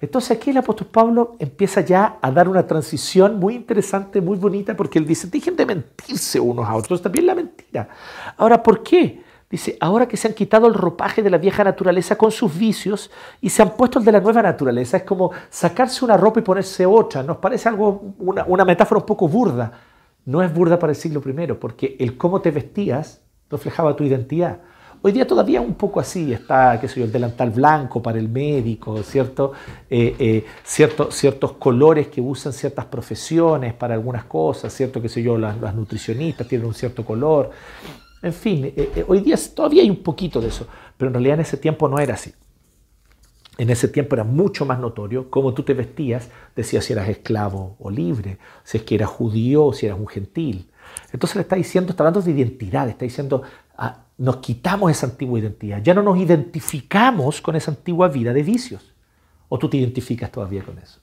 Entonces 0.01 0.35
aquí 0.35 0.49
el 0.49 0.57
apóstol 0.57 0.87
Pablo 0.91 1.35
empieza 1.37 1.81
ya 1.81 2.17
a 2.21 2.31
dar 2.31 2.49
una 2.49 2.65
transición 2.65 3.39
muy 3.39 3.55
interesante, 3.55 4.19
muy 4.19 4.37
bonita, 4.37 4.75
porque 4.75 4.97
él 4.97 5.05
dice, 5.05 5.27
dejen 5.27 5.55
de 5.55 5.65
mentirse 5.65 6.39
unos 6.39 6.67
a 6.67 6.75
otros, 6.75 7.01
también 7.01 7.27
la 7.27 7.35
mentira. 7.35 7.87
Ahora, 8.35 8.63
¿por 8.63 8.81
qué? 8.81 9.21
Dice, 9.47 9.77
ahora 9.79 10.07
que 10.07 10.17
se 10.17 10.27
han 10.27 10.33
quitado 10.33 10.65
el 10.65 10.73
ropaje 10.73 11.21
de 11.21 11.29
la 11.29 11.37
vieja 11.37 11.63
naturaleza 11.63 12.17
con 12.17 12.31
sus 12.31 12.57
vicios 12.57 13.11
y 13.41 13.49
se 13.49 13.61
han 13.61 13.71
puesto 13.71 13.99
el 13.99 14.05
de 14.05 14.13
la 14.13 14.21
nueva 14.21 14.41
naturaleza, 14.41 14.97
es 14.97 15.03
como 15.03 15.31
sacarse 15.49 16.03
una 16.03 16.17
ropa 16.17 16.39
y 16.39 16.43
ponerse 16.43 16.85
otra. 16.85 17.21
Nos 17.21 17.37
parece 17.37 17.69
algo, 17.69 18.13
una, 18.17 18.65
metáfora 18.65 19.01
un 19.01 19.05
poco 19.05 19.27
burda. 19.27 19.71
No 20.25 20.41
es 20.41 20.53
burda 20.53 20.79
para 20.79 20.93
el 20.93 20.97
siglo 20.97 21.21
I, 21.25 21.53
porque 21.53 21.97
el 21.99 22.17
cómo 22.17 22.41
te 22.41 22.49
vestías 22.49 23.21
reflejaba 23.49 23.95
tu 23.95 24.03
identidad. 24.05 24.59
Hoy 25.03 25.13
día 25.13 25.25
todavía 25.25 25.61
un 25.61 25.73
poco 25.73 25.99
así 25.99 26.31
está, 26.31 26.79
qué 26.79 26.87
sé 26.87 26.99
yo, 26.99 27.05
el 27.07 27.11
delantal 27.11 27.49
blanco 27.49 28.03
para 28.03 28.19
el 28.19 28.29
médico, 28.29 29.01
¿cierto? 29.01 29.51
Eh, 29.89 30.15
eh, 30.19 30.45
ciertos 30.63 31.53
colores 31.53 32.07
que 32.09 32.21
usan 32.21 32.53
ciertas 32.53 32.85
profesiones 32.85 33.73
para 33.73 33.95
algunas 33.95 34.25
cosas, 34.25 34.71
¿cierto? 34.71 35.01
Qué 35.01 35.09
sé 35.09 35.23
yo, 35.23 35.39
las, 35.39 35.73
nutricionistas 35.73 36.47
tienen 36.47 36.67
un 36.67 36.75
cierto 36.75 37.03
color. 37.03 37.49
En 38.21 38.31
fin, 38.31 38.71
eh, 38.77 39.03
hoy 39.07 39.21
día 39.21 39.35
todavía 39.55 39.81
hay 39.81 39.89
un 39.89 40.03
poquito 40.03 40.39
de 40.39 40.49
eso, 40.49 40.67
pero 40.95 41.09
en 41.09 41.15
realidad 41.15 41.33
en 41.33 41.41
ese 41.41 41.57
tiempo 41.57 41.87
no 41.87 41.97
era 41.97 42.13
así. 42.13 42.31
En 43.57 43.71
ese 43.71 43.87
tiempo 43.87 44.15
era 44.15 44.23
mucho 44.23 44.67
más 44.67 44.79
notorio 44.79 45.31
cómo 45.31 45.55
tú 45.55 45.63
te 45.63 45.73
vestías, 45.73 46.29
decía 46.55 46.79
si 46.79 46.93
eras 46.93 47.09
esclavo 47.09 47.75
o 47.79 47.89
libre, 47.89 48.37
si 48.63 48.77
es 48.77 48.83
que 48.83 48.95
eras 48.95 49.09
judío 49.09 49.65
o 49.65 49.73
si 49.73 49.87
eras 49.87 49.97
un 49.97 50.07
gentil. 50.07 50.69
Entonces 51.11 51.35
le 51.35 51.41
está 51.41 51.55
diciendo, 51.55 51.91
está 51.91 52.03
hablando 52.03 52.21
de 52.21 52.31
identidad, 52.31 52.87
está 52.87 53.05
diciendo, 53.05 53.43
nos 54.21 54.38
quitamos 54.38 54.91
esa 54.91 55.07
antigua 55.07 55.39
identidad, 55.39 55.81
ya 55.81 55.95
no 55.95 56.03
nos 56.03 56.15
identificamos 56.19 57.41
con 57.41 57.55
esa 57.55 57.71
antigua 57.71 58.07
vida 58.07 58.31
de 58.34 58.43
vicios. 58.43 58.93
¿O 59.49 59.57
tú 59.57 59.67
te 59.67 59.77
identificas 59.77 60.31
todavía 60.31 60.62
con 60.63 60.77
eso? 60.77 60.99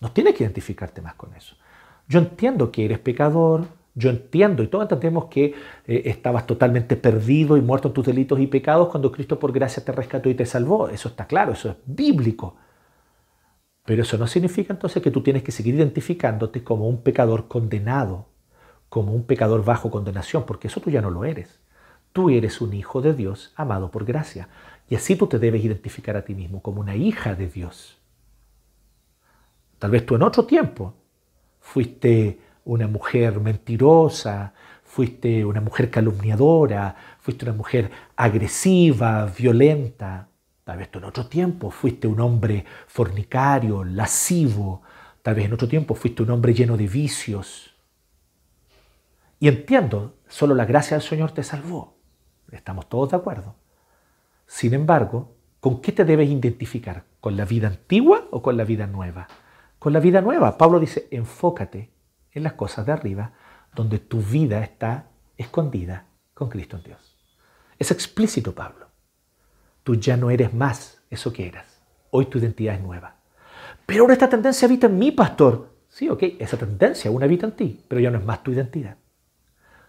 No 0.00 0.10
tienes 0.12 0.34
que 0.34 0.42
identificarte 0.42 1.02
más 1.02 1.12
con 1.14 1.34
eso. 1.34 1.56
Yo 2.08 2.18
entiendo 2.18 2.72
que 2.72 2.86
eres 2.86 3.00
pecador, 3.00 3.66
yo 3.94 4.08
entiendo 4.08 4.62
y 4.62 4.68
todos 4.68 4.84
entendemos 4.84 5.26
que 5.26 5.54
eh, 5.86 6.02
estabas 6.06 6.46
totalmente 6.46 6.96
perdido 6.96 7.58
y 7.58 7.60
muerto 7.60 7.88
en 7.88 7.94
tus 7.94 8.06
delitos 8.06 8.40
y 8.40 8.46
pecados 8.46 8.88
cuando 8.88 9.12
Cristo 9.12 9.38
por 9.38 9.52
gracia 9.52 9.84
te 9.84 9.92
rescató 9.92 10.30
y 10.30 10.34
te 10.34 10.46
salvó. 10.46 10.88
Eso 10.88 11.10
está 11.10 11.26
claro, 11.26 11.52
eso 11.52 11.68
es 11.68 11.76
bíblico. 11.84 12.56
Pero 13.84 14.00
eso 14.02 14.16
no 14.16 14.26
significa 14.26 14.72
entonces 14.72 15.02
que 15.02 15.10
tú 15.10 15.22
tienes 15.22 15.42
que 15.42 15.52
seguir 15.52 15.74
identificándote 15.74 16.64
como 16.64 16.88
un 16.88 17.02
pecador 17.02 17.46
condenado, 17.46 18.24
como 18.88 19.12
un 19.12 19.24
pecador 19.24 19.66
bajo 19.66 19.90
condenación, 19.90 20.44
porque 20.46 20.68
eso 20.68 20.80
tú 20.80 20.88
ya 20.88 21.02
no 21.02 21.10
lo 21.10 21.26
eres. 21.26 21.60
Tú 22.16 22.30
eres 22.30 22.62
un 22.62 22.72
hijo 22.72 23.02
de 23.02 23.12
Dios 23.12 23.52
amado 23.56 23.90
por 23.90 24.06
gracia. 24.06 24.48
Y 24.88 24.94
así 24.94 25.16
tú 25.16 25.26
te 25.26 25.38
debes 25.38 25.62
identificar 25.62 26.16
a 26.16 26.24
ti 26.24 26.34
mismo 26.34 26.62
como 26.62 26.80
una 26.80 26.96
hija 26.96 27.34
de 27.34 27.46
Dios. 27.46 27.98
Tal 29.78 29.90
vez 29.90 30.06
tú 30.06 30.14
en 30.14 30.22
otro 30.22 30.46
tiempo 30.46 30.94
fuiste 31.60 32.40
una 32.64 32.88
mujer 32.88 33.38
mentirosa, 33.38 34.54
fuiste 34.82 35.44
una 35.44 35.60
mujer 35.60 35.90
calumniadora, 35.90 36.96
fuiste 37.20 37.44
una 37.44 37.52
mujer 37.52 37.90
agresiva, 38.16 39.26
violenta. 39.26 40.30
Tal 40.64 40.78
vez 40.78 40.90
tú 40.90 41.00
en 41.00 41.04
otro 41.04 41.26
tiempo 41.26 41.70
fuiste 41.70 42.08
un 42.08 42.20
hombre 42.20 42.64
fornicario, 42.86 43.84
lascivo. 43.84 44.80
Tal 45.20 45.34
vez 45.34 45.44
en 45.44 45.52
otro 45.52 45.68
tiempo 45.68 45.94
fuiste 45.94 46.22
un 46.22 46.30
hombre 46.30 46.54
lleno 46.54 46.78
de 46.78 46.88
vicios. 46.88 47.76
Y 49.38 49.48
entiendo, 49.48 50.14
solo 50.28 50.54
la 50.54 50.64
gracia 50.64 50.96
del 50.96 51.06
Señor 51.06 51.32
te 51.32 51.42
salvó. 51.42 51.95
Estamos 52.52 52.88
todos 52.88 53.10
de 53.10 53.16
acuerdo. 53.16 53.54
Sin 54.46 54.74
embargo, 54.74 55.34
¿con 55.60 55.80
qué 55.80 55.92
te 55.92 56.04
debes 56.04 56.28
identificar? 56.28 57.04
¿Con 57.20 57.36
la 57.36 57.44
vida 57.44 57.68
antigua 57.68 58.26
o 58.30 58.42
con 58.42 58.56
la 58.56 58.64
vida 58.64 58.86
nueva? 58.86 59.26
Con 59.78 59.92
la 59.92 60.00
vida 60.00 60.20
nueva. 60.20 60.56
Pablo 60.56 60.78
dice, 60.78 61.08
enfócate 61.10 61.90
en 62.32 62.42
las 62.42 62.52
cosas 62.54 62.86
de 62.86 62.92
arriba, 62.92 63.32
donde 63.74 63.98
tu 63.98 64.20
vida 64.20 64.62
está 64.62 65.08
escondida 65.36 66.06
con 66.34 66.48
Cristo 66.48 66.76
en 66.76 66.84
Dios. 66.84 67.16
Es 67.78 67.90
explícito, 67.90 68.54
Pablo. 68.54 68.86
Tú 69.82 69.94
ya 69.96 70.16
no 70.16 70.30
eres 70.30 70.52
más 70.54 71.02
eso 71.10 71.32
que 71.32 71.46
eras. 71.46 71.80
Hoy 72.10 72.26
tu 72.26 72.38
identidad 72.38 72.74
es 72.74 72.80
nueva. 72.80 73.16
Pero 73.84 74.02
ahora 74.02 74.14
esta 74.14 74.28
tendencia 74.28 74.66
habita 74.66 74.86
en 74.86 74.98
mí, 74.98 75.12
pastor. 75.12 75.76
Sí, 75.88 76.08
ok, 76.08 76.22
esa 76.38 76.56
tendencia 76.56 77.10
aún 77.10 77.22
habita 77.22 77.46
en 77.46 77.52
ti, 77.52 77.84
pero 77.88 78.00
ya 78.00 78.10
no 78.10 78.18
es 78.18 78.24
más 78.24 78.42
tu 78.42 78.50
identidad. 78.52 78.96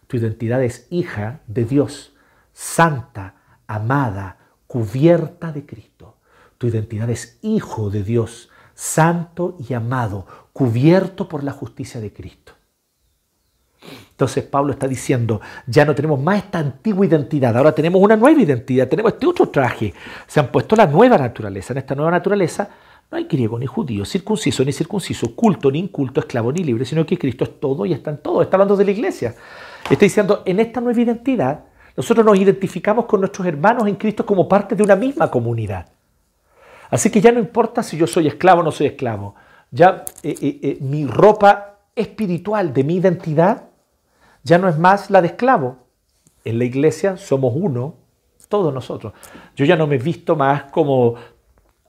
Tu 0.08 0.18
identidad 0.18 0.64
es 0.64 0.88
hija 0.90 1.42
de 1.48 1.66
Dios, 1.66 2.16
santa, 2.58 3.36
amada, 3.68 4.38
cubierta 4.66 5.52
de 5.52 5.64
Cristo. 5.64 6.18
Tu 6.58 6.66
identidad 6.66 7.08
es 7.08 7.38
hijo 7.44 7.92
de 7.92 8.02
Dios, 8.02 8.50
santo 8.74 9.56
y 9.70 9.76
amado, 9.76 10.26
cubierto 10.54 11.30
por 11.30 11.44
la 11.44 11.52
justicia 11.52 12.02
de 12.02 12.12
Cristo. 12.12 12.54
Entonces 14.10 14.44
Pablo 14.44 14.74
está 14.74 14.88
diciendo, 14.88 15.40
ya 15.68 15.86
no 15.86 15.94
tenemos 15.94 16.20
más 16.20 16.46
esta 16.46 16.58
antigua 16.58 17.06
identidad, 17.06 17.56
ahora 17.56 17.76
tenemos 17.76 18.02
una 18.02 18.18
nueva 18.18 18.42
identidad, 18.42 18.88
tenemos 18.88 19.14
este 19.14 19.28
otro 19.28 19.50
traje, 19.50 19.94
se 20.26 20.40
han 20.40 20.52
puesto 20.52 20.76
la 20.76 20.88
nueva 20.88 21.20
naturaleza. 21.20 21.74
En 21.74 21.78
esta 21.78 21.94
nueva 21.94 22.10
naturaleza 22.10 22.72
no 23.12 23.20
hay 23.20 23.26
griego 23.26 23.60
ni 23.60 23.68
judío, 23.68 24.04
circunciso 24.04 24.66
ni 24.66 24.74
circunciso, 24.74 25.36
culto 25.36 25.70
ni 25.70 25.78
inculto, 25.78 26.22
esclavo 26.22 26.52
ni 26.52 26.64
libre, 26.64 26.86
sino 26.86 27.06
que 27.06 27.20
Cristo 27.20 27.44
es 27.44 27.60
todo 27.60 27.86
y 27.86 27.94
está 27.94 28.10
en 28.10 28.18
todo. 28.18 28.42
Está 28.42 28.56
hablando 28.56 28.76
de 28.76 28.86
la 28.86 28.92
iglesia. 28.92 29.36
Está 29.88 30.06
diciendo, 30.06 30.42
en 30.44 30.60
esta 30.60 30.82
nueva 30.82 31.00
identidad, 31.00 31.66
nosotros 31.98 32.26
nos 32.26 32.38
identificamos 32.38 33.06
con 33.06 33.20
nuestros 33.20 33.46
hermanos 33.46 33.88
en 33.88 33.96
Cristo 33.96 34.26
como 34.26 34.48
parte 34.48 34.76
de 34.76 34.84
una 34.84 34.96
misma 34.96 35.30
comunidad. 35.30 35.88
Así 36.90 37.10
que 37.10 37.20
ya 37.20 37.34
no 37.34 37.40
importa 37.40 37.84
si 37.84 37.98
yo 37.98 38.08
soy 38.08 38.28
esclavo 38.28 38.62
o 38.62 38.64
no 38.64 38.72
soy 38.72 38.88
esclavo 38.88 39.36
ya 39.72 40.06
eh, 40.24 40.36
eh, 40.42 40.60
eh, 40.62 40.78
mi 40.82 41.06
ropa 41.06 41.78
espiritual 41.96 42.74
de 42.74 42.84
mi 42.84 42.96
identidad 42.96 43.64
ya 44.44 44.58
no 44.58 44.70
es 44.70 44.78
más 44.78 45.10
la 45.10 45.22
de 45.22 45.28
esclavo. 45.28 45.78
En 46.46 46.60
la 46.60 46.64
iglesia 46.64 47.18
somos 47.18 47.54
uno, 47.56 47.96
todos 48.48 48.74
nosotros. 48.74 49.14
Yo 49.56 49.66
ya 49.66 49.76
no 49.76 49.88
me 49.88 49.96
he 49.96 50.00
visto 50.00 50.38
más 50.38 50.64
como 50.72 51.16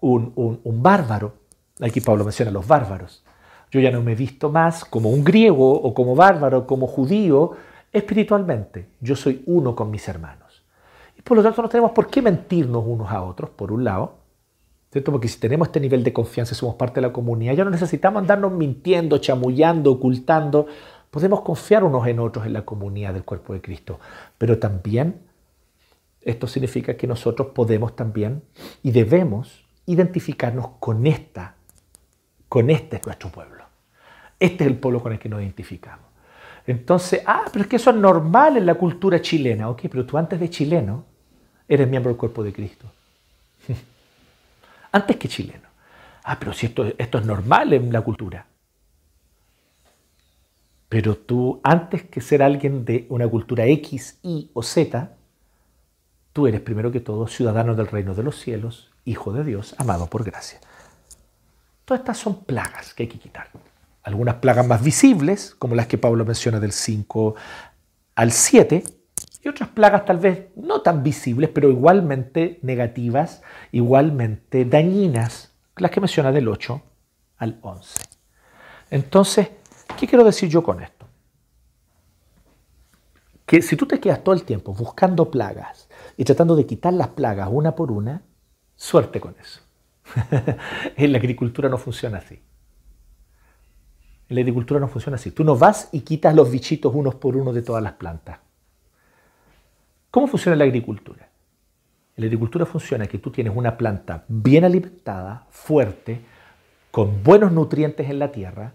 un, 0.01 0.33
un 0.35 0.83
bárbaro. 0.83 1.35
Aquí 1.81 2.01
Pablo 2.01 2.25
menciona 2.25 2.51
a 2.51 2.55
los 2.55 2.67
bárbaros. 2.67 3.25
Yo 3.71 3.79
ya 3.79 3.93
no 3.93 4.03
me 4.03 4.13
he 4.13 4.17
visto 4.17 4.51
más 4.51 4.85
como 4.85 5.11
un 5.11 5.23
griego 5.23 5.71
o 5.71 5.95
como 5.95 6.17
bárbaro, 6.17 6.67
como 6.67 6.89
judío, 6.89 7.53
espiritualmente. 7.93 8.89
Yo 9.01 9.17
soy 9.17 9.43
uno 9.47 9.75
con 9.75 9.91
mis 9.91 10.09
hermanos. 10.09 10.65
Y 11.17 11.23
por 11.23 11.37
lo 11.37 11.43
tanto 11.43 11.63
no 11.63 11.69
tenemos 11.69 11.91
por 11.93 12.09
qué 12.09 12.23
mentirnos 12.23 12.85
unos 12.87 13.11
a 13.11 13.23
otros, 13.23 13.51
por 13.51 13.73
un 13.73 13.85
lado, 13.85 14.19
porque 15.05 15.29
si 15.29 15.39
tenemos 15.39 15.69
este 15.69 15.81
nivel 15.81 16.03
de 16.03 16.13
confianza 16.13 16.55
y 16.55 16.57
somos 16.57 16.77
parte 16.77 17.01
de 17.01 17.07
la 17.07 17.13
comunidad, 17.13 17.55
ya 17.55 17.65
no 17.65 17.71
necesitamos 17.71 18.23
andarnos 18.23 18.53
mintiendo, 18.53 19.19
chamullando, 19.19 19.93
ocultando. 19.93 20.67
Podemos 21.11 21.43
confiar 21.43 21.85
unos 21.85 22.07
en 22.07 22.19
otros 22.21 22.47
en 22.47 22.55
la 22.55 22.65
comunidad 22.65 23.13
del 23.13 23.25
cuerpo 23.25 23.53
de 23.53 23.61
Cristo. 23.61 24.01
Pero 24.39 24.59
también 24.59 25.21
esto 26.23 26.47
significa 26.47 26.97
que 26.97 27.07
nosotros 27.07 27.49
podemos 27.55 27.97
también 27.97 28.43
y 28.83 28.91
debemos 28.91 29.65
identificarnos 29.87 30.69
con 30.81 31.07
esta, 31.07 31.57
con 32.49 32.71
este 32.71 32.97
es 32.97 33.07
nuestro 33.07 33.31
pueblo. 33.31 33.65
Este 34.41 34.65
es 34.65 34.71
el 34.71 34.79
pueblo 34.79 35.03
con 35.03 35.13
el 35.13 35.19
que 35.19 35.29
nos 35.29 35.41
identificamos. 35.41 36.08
Entonces, 36.69 37.23
ah, 37.25 37.47
pero 37.51 37.63
es 37.63 37.67
que 37.71 37.77
eso 37.77 37.89
es 37.89 37.97
normal 37.97 38.59
en 38.59 38.67
la 38.67 38.75
cultura 38.75 39.23
chilena. 39.23 39.71
Ok, 39.71 39.85
pero 39.91 40.05
tú 40.05 40.19
antes 40.19 40.39
de 40.39 40.51
chileno 40.51 41.07
eres 41.67 41.89
miembro 41.89 42.11
del 42.11 42.19
cuerpo 42.19 42.45
de 42.45 42.53
Cristo 42.53 42.87
antes 44.93 45.17
que 45.17 45.29
chileno. 45.29 45.67
Ah, 46.25 46.39
pero 46.39 46.53
si 46.53 46.67
esto, 46.67 46.85
esto 46.99 47.19
es 47.19 47.25
normal 47.25 47.73
en 47.73 47.91
la 47.91 48.03
cultura. 48.03 48.45
Pero 50.91 51.17
tú, 51.17 51.59
antes 51.63 52.03
que 52.03 52.21
ser 52.21 52.43
alguien 52.43 52.85
de 52.85 53.07
una 53.09 53.27
cultura 53.27 53.65
X, 53.65 54.19
Y 54.23 54.51
o 54.53 54.63
Z, 54.63 55.11
tú 56.35 56.47
eres 56.47 56.61
primero 56.61 56.93
que 56.93 57.01
todo 57.01 57.29
ciudadano 57.29 57.75
del 57.77 57.87
reino 57.87 58.15
de 58.15 58.23
los 58.23 58.39
cielos, 58.39 58.91
hijo 59.07 59.33
de 59.33 59.43
Dios, 59.43 59.75
amado 59.79 60.07
por 60.09 60.23
gracia. 60.23 60.61
Todas 61.87 62.01
estas 62.01 62.19
son 62.19 62.45
plagas 62.45 62.93
que 62.93 63.05
hay 63.05 63.09
que 63.09 63.19
quitar. 63.19 63.49
Algunas 64.09 64.37
plagas 64.37 64.67
más 64.67 64.83
visibles, 64.83 65.55
como 65.59 65.75
las 65.75 65.87
que 65.87 65.99
Pablo 65.99 66.25
menciona 66.25 66.59
del 66.59 66.73
5 66.73 67.35
al 68.15 68.33
7, 68.33 68.83
y 69.45 69.49
otras 69.49 69.69
plagas 69.69 70.07
tal 70.07 70.17
vez 70.17 70.47
no 70.57 70.81
tan 70.81 71.03
visibles, 71.03 71.51
pero 71.51 71.69
igualmente 71.69 72.59
negativas, 72.63 73.43
igualmente 73.71 74.65
dañinas, 74.65 75.53
las 75.77 75.91
que 75.91 76.01
menciona 76.01 76.33
del 76.33 76.49
8 76.49 76.83
al 77.37 77.59
11. 77.61 78.01
Entonces, 78.89 79.51
¿qué 79.99 80.07
quiero 80.07 80.25
decir 80.25 80.49
yo 80.49 80.63
con 80.63 80.83
esto? 80.83 81.07
Que 83.45 83.61
si 83.61 83.77
tú 83.77 83.85
te 83.85 84.01
quedas 84.01 84.25
todo 84.25 84.35
el 84.35 84.45
tiempo 84.45 84.73
buscando 84.73 85.31
plagas 85.31 85.91
y 86.17 86.25
tratando 86.25 86.57
de 86.57 86.65
quitar 86.65 86.95
las 86.95 87.09
plagas 87.09 87.51
una 87.53 87.75
por 87.75 87.93
una, 87.93 88.23
suerte 88.75 89.21
con 89.21 89.37
eso. 89.39 89.61
en 90.97 91.13
la 91.13 91.19
agricultura 91.19 91.69
no 91.69 91.77
funciona 91.77 92.17
así. 92.17 92.41
En 94.29 94.37
la 94.37 94.41
agricultura 94.41 94.79
no 94.79 94.89
funciona 94.89 95.17
así. 95.17 95.31
Tú 95.31 95.45
no 95.45 95.57
vas 95.57 95.89
y 95.93 96.01
quitas 96.01 96.35
los 96.35 96.51
bichitos 96.51 96.95
unos 96.95 97.15
por 97.15 97.37
uno 97.37 97.53
de 97.53 97.63
todas 97.63 97.83
las 97.83 97.93
plantas. 97.93 98.39
¿Cómo 100.11 100.27
funciona 100.27 100.57
la 100.57 100.65
agricultura? 100.65 101.29
La 102.17 102.25
agricultura 102.27 102.67
funciona 102.67 103.07
que 103.07 103.19
tú 103.19 103.31
tienes 103.31 103.55
una 103.55 103.77
planta 103.77 104.25
bien 104.29 104.65
alimentada, 104.65 105.47
fuerte, 105.51 106.21
con 106.91 107.23
buenos 107.23 107.53
nutrientes 107.53 108.11
en 108.11 108.19
la 108.19 108.33
tierra, 108.33 108.73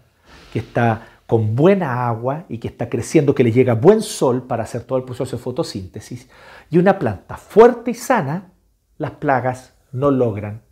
que 0.52 0.60
está 0.60 1.08
con 1.26 1.54
buena 1.54 2.06
agua 2.06 2.44
y 2.48 2.58
que 2.58 2.68
está 2.68 2.88
creciendo, 2.88 3.34
que 3.34 3.44
le 3.44 3.52
llega 3.52 3.74
buen 3.74 4.02
sol 4.02 4.44
para 4.44 4.62
hacer 4.62 4.84
todo 4.84 4.98
el 4.98 5.04
proceso 5.04 5.36
de 5.36 5.42
fotosíntesis, 5.42 6.28
y 6.70 6.78
una 6.78 6.98
planta 6.98 7.36
fuerte 7.36 7.90
y 7.90 7.94
sana, 7.94 8.52
las 8.98 9.12
plagas 9.12 9.74
no 9.92 10.10
logran 10.10 10.62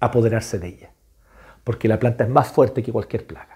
apoderarse 0.00 0.58
de 0.58 0.68
ella, 0.68 0.90
porque 1.64 1.88
la 1.88 1.98
planta 1.98 2.24
es 2.24 2.30
más 2.30 2.48
fuerte 2.48 2.82
que 2.82 2.92
cualquier 2.92 3.26
plaga. 3.26 3.53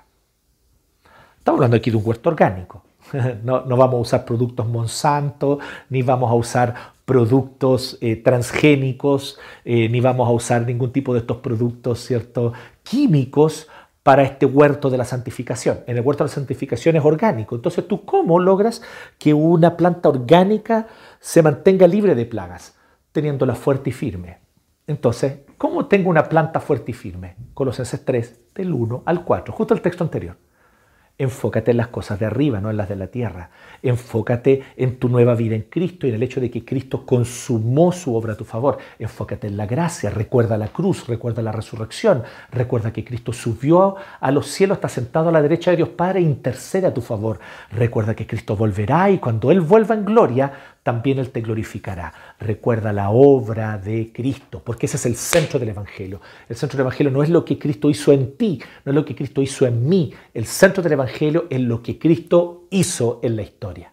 Estamos 1.48 1.60
hablando 1.60 1.78
aquí 1.78 1.90
de 1.90 1.96
un 1.96 2.06
huerto 2.06 2.28
orgánico. 2.28 2.84
No, 3.42 3.62
vamos 3.64 3.94
a 3.94 4.00
usar 4.00 4.24
productos 4.26 4.68
Monsanto, 4.68 5.58
ni 5.88 6.02
vamos 6.02 6.30
a 6.30 6.34
usar 6.34 6.74
productos 7.06 7.96
eh, 8.02 8.16
transgénicos, 8.16 9.38
eh, 9.64 9.88
ni 9.88 10.02
vamos 10.02 10.28
a 10.28 10.32
usar 10.32 10.66
ningún 10.66 10.92
tipo 10.92 11.14
de 11.14 11.20
estos 11.20 11.38
productos 11.38 12.00
¿cierto? 12.04 12.52
químicos 12.82 13.66
para 14.02 14.24
este 14.24 14.44
huerto 14.44 14.90
de 14.90 14.98
la 14.98 15.06
santificación. 15.06 15.78
En 15.86 15.96
el 15.96 16.02
huerto 16.04 16.22
de 16.22 16.28
la 16.28 16.34
santificación 16.34 16.96
es 16.96 17.04
orgánico. 17.06 17.54
Entonces, 17.56 17.88
¿tú 17.88 18.04
cómo 18.04 18.38
logras 18.38 18.82
que 19.18 19.32
una 19.32 19.78
planta 19.78 20.10
orgánica 20.10 20.86
se 21.18 21.42
mantenga 21.42 21.86
libre 21.86 22.14
de 22.14 22.26
plagas? 22.26 22.76
Teniéndola 23.10 23.54
fuerte 23.54 23.88
y 23.88 23.94
firme. 23.94 24.36
Entonces, 24.86 25.38
¿cómo 25.56 25.86
tengo 25.86 26.10
una 26.10 26.24
planta 26.24 26.60
fuerte 26.60 26.90
y 26.90 26.94
firme? 26.94 27.36
Colosenses 27.54 28.04
3, 28.04 28.52
del 28.54 28.74
1 28.74 29.04
al 29.06 29.24
4, 29.24 29.54
justo 29.54 29.72
el 29.72 29.80
texto 29.80 30.04
anterior. 30.04 30.36
Enfócate 31.20 31.72
en 31.72 31.78
las 31.78 31.88
cosas 31.88 32.20
de 32.20 32.26
arriba, 32.26 32.60
no 32.60 32.70
en 32.70 32.76
las 32.76 32.88
de 32.88 32.94
la 32.94 33.08
tierra. 33.08 33.50
Enfócate 33.82 34.62
en 34.76 35.00
tu 35.00 35.08
nueva 35.08 35.34
vida 35.34 35.56
en 35.56 35.62
Cristo 35.62 36.06
y 36.06 36.10
en 36.10 36.14
el 36.14 36.22
hecho 36.22 36.40
de 36.40 36.48
que 36.48 36.64
Cristo 36.64 37.04
consumó 37.04 37.90
su 37.90 38.14
obra 38.14 38.34
a 38.34 38.36
tu 38.36 38.44
favor. 38.44 38.78
Enfócate 39.00 39.48
en 39.48 39.56
la 39.56 39.66
gracia, 39.66 40.10
recuerda 40.10 40.56
la 40.56 40.68
cruz, 40.68 41.08
recuerda 41.08 41.42
la 41.42 41.50
resurrección, 41.50 42.22
recuerda 42.52 42.92
que 42.92 43.04
Cristo 43.04 43.32
subió 43.32 43.96
a 44.20 44.30
los 44.30 44.46
cielos, 44.46 44.76
está 44.76 44.88
sentado 44.88 45.30
a 45.30 45.32
la 45.32 45.42
derecha 45.42 45.72
de 45.72 45.78
Dios 45.78 45.88
Padre 45.88 46.20
e 46.20 46.22
intercede 46.22 46.86
a 46.86 46.94
tu 46.94 47.00
favor. 47.00 47.40
Recuerda 47.72 48.14
que 48.14 48.26
Cristo 48.26 48.54
volverá 48.54 49.10
y 49.10 49.18
cuando 49.18 49.50
Él 49.50 49.60
vuelva 49.60 49.96
en 49.96 50.04
gloria, 50.04 50.52
también 50.84 51.18
Él 51.18 51.30
te 51.30 51.40
glorificará. 51.40 52.12
Recuerda 52.40 52.92
la 52.92 53.10
obra 53.10 53.78
de 53.78 54.12
Cristo, 54.12 54.62
porque 54.64 54.86
ese 54.86 54.96
es 54.96 55.06
el 55.06 55.16
centro 55.16 55.58
del 55.58 55.70
Evangelio. 55.70 56.20
El 56.48 56.54
centro 56.54 56.76
del 56.76 56.86
Evangelio 56.86 57.10
no 57.10 57.22
es 57.24 57.30
lo 57.30 57.44
que 57.44 57.58
Cristo 57.58 57.90
hizo 57.90 58.12
en 58.12 58.36
ti, 58.36 58.62
no 58.84 58.92
es 58.92 58.94
lo 58.94 59.04
que 59.04 59.16
Cristo 59.16 59.42
hizo 59.42 59.66
en 59.66 59.88
mí. 59.88 60.12
El 60.32 60.46
centro 60.46 60.82
del 60.82 60.92
Evangelio 60.92 61.46
es 61.50 61.60
lo 61.60 61.82
que 61.82 61.98
Cristo 61.98 62.66
hizo 62.70 63.18
en 63.22 63.34
la 63.34 63.42
historia. 63.42 63.92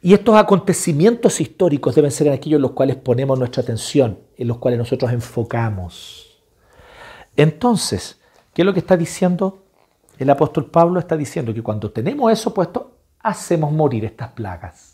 Y 0.00 0.14
estos 0.14 0.36
acontecimientos 0.36 1.40
históricos 1.40 1.94
deben 1.94 2.10
ser 2.10 2.30
aquellos 2.30 2.58
en 2.58 2.62
los 2.62 2.72
cuales 2.72 2.96
ponemos 2.96 3.38
nuestra 3.38 3.62
atención, 3.62 4.18
en 4.36 4.48
los 4.48 4.58
cuales 4.58 4.78
nosotros 4.78 5.12
enfocamos. 5.12 6.42
Entonces, 7.36 8.20
¿qué 8.52 8.62
es 8.62 8.66
lo 8.66 8.72
que 8.72 8.80
está 8.80 8.96
diciendo? 8.96 9.64
El 10.18 10.30
apóstol 10.30 10.70
Pablo 10.70 11.00
está 11.00 11.16
diciendo 11.16 11.52
que 11.52 11.62
cuando 11.62 11.90
tenemos 11.90 12.32
eso 12.32 12.54
puesto, 12.54 12.98
hacemos 13.20 13.72
morir 13.72 14.04
estas 14.04 14.32
plagas. 14.32 14.93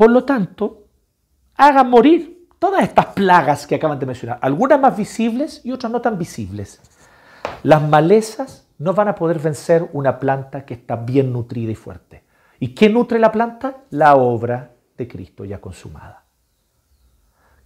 Por 0.00 0.10
lo 0.10 0.24
tanto, 0.24 0.86
hagan 1.56 1.90
morir 1.90 2.48
todas 2.58 2.84
estas 2.84 3.04
plagas 3.08 3.66
que 3.66 3.74
acaban 3.74 3.98
de 3.98 4.06
mencionar, 4.06 4.38
algunas 4.40 4.80
más 4.80 4.96
visibles 4.96 5.60
y 5.62 5.72
otras 5.72 5.92
no 5.92 6.00
tan 6.00 6.16
visibles. 6.16 6.80
Las 7.64 7.86
malezas 7.86 8.66
no 8.78 8.94
van 8.94 9.08
a 9.08 9.14
poder 9.14 9.38
vencer 9.40 9.90
una 9.92 10.18
planta 10.18 10.64
que 10.64 10.72
está 10.72 10.96
bien 10.96 11.34
nutrida 11.34 11.72
y 11.72 11.74
fuerte. 11.74 12.24
¿Y 12.58 12.68
qué 12.68 12.88
nutre 12.88 13.18
la 13.18 13.30
planta? 13.30 13.84
La 13.90 14.16
obra 14.16 14.72
de 14.96 15.06
Cristo 15.06 15.44
ya 15.44 15.60
consumada. 15.60 16.24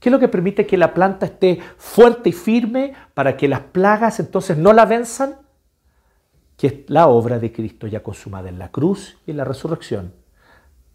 ¿Qué 0.01 0.09
es 0.09 0.13
lo 0.13 0.19
que 0.19 0.27
permite 0.27 0.67
que 0.67 0.77
la 0.77 0.93
planta 0.93 1.27
esté 1.27 1.61
fuerte 1.77 2.31
y 2.31 2.33
firme 2.33 2.95
para 3.15 3.37
que 3.37 3.47
las 3.47 3.61
plagas 3.61 4.19
entonces 4.19 4.59
no 4.59 4.73
la 4.73 4.87
venzan? 4.87 5.37
Que 6.57 6.67
es 6.67 6.75
la 6.89 7.07
obra 7.07 7.39
de 7.39 7.53
Cristo 7.53 7.87
ya 7.87 8.03
consumada 8.03 8.49
en 8.49 8.59
la 8.59 8.73
cruz 8.73 9.19
y 9.25 9.31
en 9.31 9.37
la 9.37 9.45
resurrección 9.45 10.24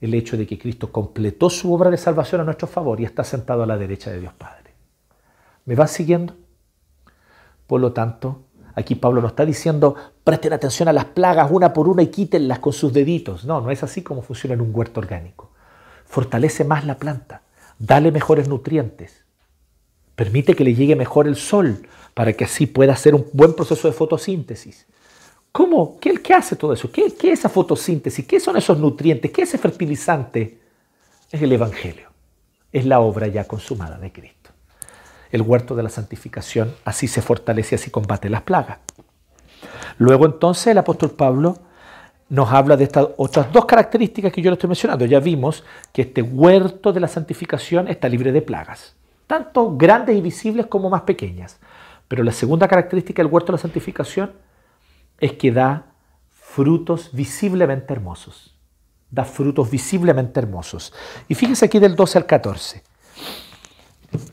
el 0.02 0.14
hecho 0.14 0.38
de 0.38 0.47
que 0.47 0.58
Cristo 0.58 0.91
completó 0.91 1.50
su 1.50 1.74
obra 1.74 1.89
de 1.89 1.97
salvación 1.97 2.41
a 2.41 2.43
nuestro 2.43 2.68
favor 2.68 3.00
y 3.00 3.06
está 3.06 3.24
sentado 3.24 3.64
a 3.64 3.66
la 3.66 3.78
derecha 3.78 4.12
de 4.12 4.22
Dios 4.22 4.34
Padre. 4.34 4.74
¿Me 5.66 5.76
vas 5.76 5.91
siguiendo? 5.91 6.36
Por 7.68 7.82
lo 7.82 7.91
tanto, 7.91 8.43
aquí 8.76 8.95
Pablo 8.95 9.22
no 9.22 9.28
está 9.28 9.45
diciendo 9.45 9.95
presten 10.24 10.54
atención 10.54 10.88
a 10.88 10.93
las 10.93 11.06
plagas 11.06 11.52
una 11.52 11.74
por 11.74 11.88
una 11.88 12.02
y 12.02 12.08
quítenlas 12.08 12.60
con 12.60 12.74
sus 12.74 12.93
deditos. 12.93 13.45
No, 13.45 13.62
no 13.62 13.72
es 13.72 13.84
así 13.84 14.02
como 14.02 14.22
funciona 14.22 14.54
en 14.54 14.62
un 14.62 14.72
huerto 14.74 15.00
orgánico. 15.00 15.52
Fortalece 16.06 16.64
más 16.64 16.86
la 16.86 16.97
planta, 16.97 17.43
dale 17.78 18.12
mejores 18.12 18.47
nutrientes, 18.47 19.26
permite 20.16 20.56
que 20.56 20.64
le 20.64 20.74
llegue 20.74 20.95
mejor 20.95 21.28
el 21.28 21.36
sol 21.36 21.88
para 22.14 22.34
que 22.34 22.45
así 22.45 22.66
pueda 22.66 22.93
hacer 22.93 23.14
un 23.14 23.28
buen 23.34 23.54
proceso 23.54 23.88
de 23.88 23.93
fotosíntesis 23.93 24.88
¿Cómo? 25.52 26.00
¿Qué, 26.00 26.14
qué 26.16 26.34
hace 26.34 26.56
todo 26.56 26.74
eso? 26.74 26.91
¿Qué, 26.91 27.14
¿Qué 27.16 27.32
es 27.32 27.39
esa 27.39 27.50
fotosíntesis? 27.50 28.26
¿Qué 28.26 28.39
son 28.39 28.58
esos 28.58 28.78
nutrientes? 28.78 29.32
¿Qué 29.32 29.41
es 29.43 29.50
ese 29.50 29.58
fertilizante? 29.58 30.60
Es 31.32 31.41
el 31.41 31.52
Evangelio. 31.52 32.10
Es 32.72 32.86
la 32.86 33.00
obra 33.00 33.28
ya 33.28 33.45
consumada 33.45 33.97
de 33.97 34.12
Cristo. 34.12 34.52
El 35.32 35.41
huerto 35.41 35.76
de 35.76 35.84
la 35.84 35.89
santificación 35.89 36.74
así 36.86 37.08
se 37.08 37.22
fortalece, 37.22 37.76
así 37.76 37.91
combate 37.91 38.30
las 38.30 38.43
plagas. 38.43 38.80
Luego 39.97 40.26
entonces 40.26 40.68
el 40.68 40.78
apóstol 40.78 41.12
Pablo 41.12 41.58
nos 42.30 42.52
habla 42.52 42.78
de 42.78 42.84
estas 42.84 43.08
otras 43.18 43.52
dos 43.52 43.66
características 43.66 44.32
que 44.32 44.41
yo 44.41 44.52
le 44.52 44.54
estoy 44.54 44.68
mencionando. 44.68 45.06
Ya 45.06 45.20
vimos 45.20 45.64
que 45.91 46.04
este 46.04 46.22
huerto 46.22 46.93
de 46.93 47.00
la 47.00 47.08
santificación 47.08 47.88
está 47.88 48.08
libre 48.08 48.32
de 48.32 48.41
plagas, 48.41 48.95
tanto 49.28 49.76
grandes 49.76 50.16
y 50.16 50.22
visibles 50.22 50.68
como 50.68 50.89
más 50.89 51.02
pequeñas. 51.02 51.60
Pero 52.08 52.24
la 52.24 52.32
segunda 52.32 52.68
característica 52.68 53.22
del 53.22 53.32
huerto 53.32 53.52
de 53.52 53.58
la 53.58 53.62
santificación 53.62 54.32
es 55.20 55.34
que 55.34 55.52
da 55.52 55.94
frutos 56.30 57.12
visiblemente 57.14 57.94
hermosos. 57.94 58.56
Da 59.12 59.24
frutos 59.24 59.70
visiblemente 59.70 60.40
hermosos. 60.40 60.94
Y 61.28 61.36
fíjense 61.36 61.66
aquí 61.66 61.80
del 61.80 61.96
12 61.96 62.18
al 62.18 62.26
14. 62.26 62.84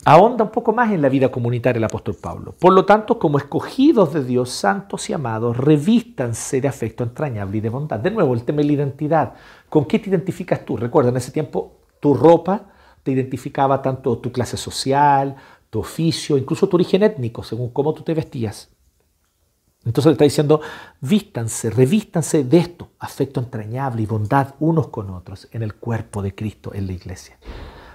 Ahonda 0.05 0.43
un 0.43 0.51
poco 0.51 0.73
más 0.73 0.91
en 0.91 1.01
la 1.01 1.09
vida 1.09 1.29
comunitaria 1.29 1.77
el 1.77 1.83
apóstol 1.83 2.15
Pablo. 2.15 2.55
Por 2.59 2.73
lo 2.73 2.85
tanto, 2.85 3.19
como 3.19 3.37
escogidos 3.37 4.13
de 4.13 4.23
Dios, 4.23 4.49
santos 4.49 5.09
y 5.09 5.13
amados, 5.13 5.57
revístanse 5.57 6.61
de 6.61 6.67
afecto 6.67 7.03
entrañable 7.03 7.57
y 7.57 7.61
de 7.61 7.69
bondad. 7.69 7.99
De 7.99 8.09
nuevo, 8.09 8.33
el 8.33 8.43
tema 8.43 8.57
de 8.59 8.65
la 8.65 8.73
identidad. 8.73 9.33
¿Con 9.69 9.85
qué 9.85 9.99
te 9.99 10.09
identificas 10.09 10.65
tú? 10.65 10.77
Recuerda, 10.77 11.11
en 11.11 11.17
ese 11.17 11.31
tiempo 11.31 11.77
tu 11.99 12.13
ropa 12.13 12.65
te 13.03 13.11
identificaba 13.11 13.81
tanto 13.81 14.17
tu 14.17 14.31
clase 14.31 14.57
social, 14.57 15.35
tu 15.69 15.79
oficio, 15.79 16.37
incluso 16.37 16.67
tu 16.67 16.77
origen 16.77 17.03
étnico, 17.03 17.43
según 17.43 17.69
cómo 17.69 17.93
tú 17.93 18.01
te 18.01 18.13
vestías. 18.13 18.69
Entonces 19.85 20.07
le 20.07 20.11
está 20.13 20.23
diciendo, 20.25 20.61
vístanse, 20.99 21.69
revístanse 21.69 22.43
de 22.43 22.57
esto, 22.57 22.89
afecto 22.99 23.39
entrañable 23.39 24.01
y 24.01 24.05
bondad 24.05 24.55
unos 24.59 24.89
con 24.89 25.09
otros 25.09 25.47
en 25.51 25.63
el 25.63 25.75
cuerpo 25.75 26.21
de 26.21 26.35
Cristo, 26.35 26.71
en 26.73 26.87
la 26.87 26.93
iglesia. 26.93 27.37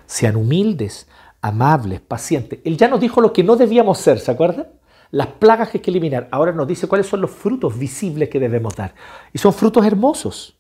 Sean 0.07 0.37
humildes, 0.37 1.07
amables, 1.43 2.01
pacientes. 2.01 2.61
Él 2.65 2.79
ya 2.79 2.89
nos 2.89 3.01
dijo 3.01 3.21
lo 3.21 3.33
que 3.33 3.45
no 3.45 3.57
debíamos 3.57 3.99
ser, 3.99 4.21
¿se 4.21 4.31
acuerdan? 4.31 4.69
Las 5.11 5.27
plagas 5.27 5.69
que 5.69 5.79
hay 5.79 5.83
que 5.83 5.91
eliminar. 5.91 6.29
Ahora 6.31 6.53
nos 6.53 6.67
dice 6.67 6.89
cuáles 6.89 7.07
son 7.07 7.21
los 7.21 7.31
frutos 7.31 7.79
visibles 7.79 8.31
que 8.31 8.41
debemos 8.41 8.75
dar. 8.75 8.95
Y 9.33 9.39
son 9.39 9.53
frutos 9.53 9.85
hermosos. 9.85 10.57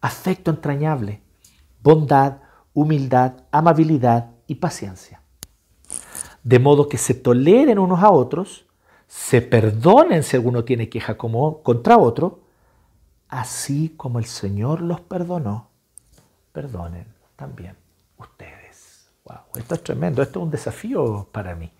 Afecto 0.00 0.50
entrañable, 0.50 1.22
bondad, 1.82 2.38
humildad, 2.74 3.34
amabilidad 3.52 4.30
y 4.48 4.56
paciencia. 4.56 5.22
De 6.42 6.58
modo 6.58 6.88
que 6.88 6.98
se 6.98 7.14
toleren 7.14 7.78
unos 7.78 8.02
a 8.02 8.10
otros 8.10 8.66
se 9.10 9.42
perdonen 9.42 10.22
si 10.22 10.36
alguno 10.36 10.62
tiene 10.62 10.88
queja 10.88 11.16
como, 11.18 11.64
contra 11.64 11.98
otro, 11.98 12.38
así 13.28 13.92
como 13.96 14.20
el 14.20 14.24
Señor 14.24 14.82
los 14.82 15.00
perdonó, 15.00 15.68
perdonen 16.52 17.06
también 17.34 17.74
ustedes. 18.18 19.10
Wow, 19.24 19.38
esto 19.56 19.74
es 19.74 19.82
tremendo, 19.82 20.22
esto 20.22 20.38
es 20.38 20.44
un 20.44 20.50
desafío 20.52 21.26
para 21.32 21.56
mí. 21.56 21.72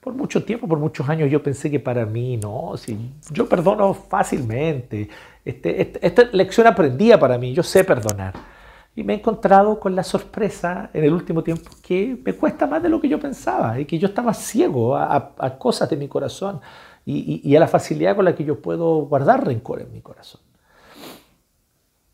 Por 0.00 0.14
mucho 0.14 0.44
tiempo, 0.44 0.66
por 0.66 0.80
muchos 0.80 1.08
años 1.08 1.30
yo 1.30 1.40
pensé 1.44 1.70
que 1.70 1.78
para 1.78 2.04
mí 2.06 2.38
no, 2.38 2.76
si 2.76 3.12
yo 3.30 3.48
perdono 3.48 3.94
fácilmente. 3.94 5.08
Este, 5.44 5.80
este, 5.80 6.04
esta 6.04 6.24
lección 6.32 6.66
aprendía 6.66 7.20
para 7.20 7.38
mí, 7.38 7.54
yo 7.54 7.62
sé 7.62 7.84
perdonar. 7.84 8.34
Y 8.96 9.02
me 9.02 9.14
he 9.14 9.16
encontrado 9.16 9.80
con 9.80 9.96
la 9.96 10.04
sorpresa 10.04 10.90
en 10.92 11.04
el 11.04 11.12
último 11.12 11.42
tiempo 11.42 11.70
que 11.82 12.16
me 12.24 12.34
cuesta 12.34 12.66
más 12.66 12.82
de 12.82 12.88
lo 12.88 13.00
que 13.00 13.08
yo 13.08 13.18
pensaba 13.18 13.78
y 13.80 13.86
que 13.86 13.98
yo 13.98 14.08
estaba 14.08 14.32
ciego 14.32 14.96
a, 14.96 15.58
cosas 15.58 15.90
de 15.90 15.96
mi 15.96 16.06
corazón 16.06 16.60
y, 17.04 17.54
a 17.56 17.60
la 17.60 17.66
facilidad 17.66 18.14
con 18.14 18.24
la 18.24 18.34
que 18.34 18.44
yo 18.44 18.62
puedo 18.62 19.00
guardar 19.06 19.44
rencor 19.44 19.82
en 19.82 19.92
mi 19.92 20.00
corazón. 20.00 20.40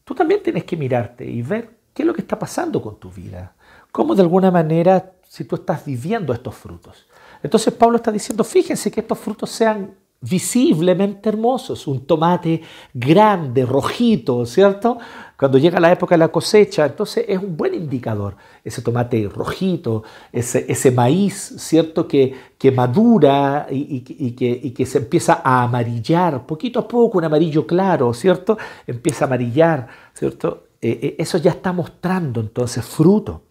Tú 0.04 0.14
también 0.14 0.42
tienes 0.42 0.64
que 0.64 0.76
mirarte 0.76 1.24
y 1.24 1.42
ver 1.42 1.78
qué 1.92 2.02
es 2.02 2.06
lo 2.06 2.14
que 2.14 2.22
está 2.22 2.38
pasando 2.38 2.80
con 2.80 2.98
tu 2.98 3.10
vida. 3.10 3.54
Cómo 3.92 4.14
de 4.14 4.22
alguna 4.22 4.50
manera, 4.50 5.12
si 5.28 5.44
tú 5.44 5.56
estás 5.56 5.84
viviendo 5.84 6.32
estos 6.32 6.54
frutos. 6.54 7.06
Entonces 7.42 7.72
Pablo 7.74 7.96
está 7.96 8.10
diciendo, 8.10 8.42
fíjense 8.42 8.90
que 8.90 9.00
estos 9.00 9.18
frutos 9.18 9.50
sean 9.50 9.94
visiblemente 10.20 11.30
hermosos, 11.30 11.86
un 11.86 12.04
tomate 12.04 12.60
grande, 12.92 13.64
rojito, 13.64 14.44
¿cierto? 14.44 14.98
Cuando 15.38 15.56
llega 15.56 15.80
la 15.80 15.90
época 15.90 16.14
de 16.14 16.18
la 16.18 16.28
cosecha, 16.28 16.84
entonces 16.84 17.24
es 17.26 17.38
un 17.38 17.56
buen 17.56 17.72
indicador 17.72 18.36
ese 18.62 18.82
tomate 18.82 19.28
rojito, 19.28 20.02
ese, 20.32 20.66
ese 20.68 20.90
maíz, 20.90 21.54
¿cierto? 21.58 22.06
Que, 22.06 22.34
que 22.58 22.70
madura 22.70 23.66
y, 23.70 24.00
que, 24.00 24.60
y, 24.62 24.70
que, 24.72 24.86
se 24.86 24.98
empieza 24.98 25.40
a 25.42 25.62
amarillar, 25.62 26.46
poquito 26.46 26.80
a 26.80 26.88
poco, 26.88 27.18
un 27.18 27.24
amarillo 27.24 27.66
claro, 27.66 28.12
¿cierto? 28.12 28.58
Empieza 28.86 29.24
a 29.24 29.28
amarillar, 29.28 29.88
¿cierto? 30.12 30.64
Eh, 30.82 30.98
eh, 31.02 31.16
eso 31.18 31.38
ya 31.38 31.52
está 31.52 31.72
mostrando 31.72 32.40
entonces 32.40 32.84
fruto. 32.84 33.42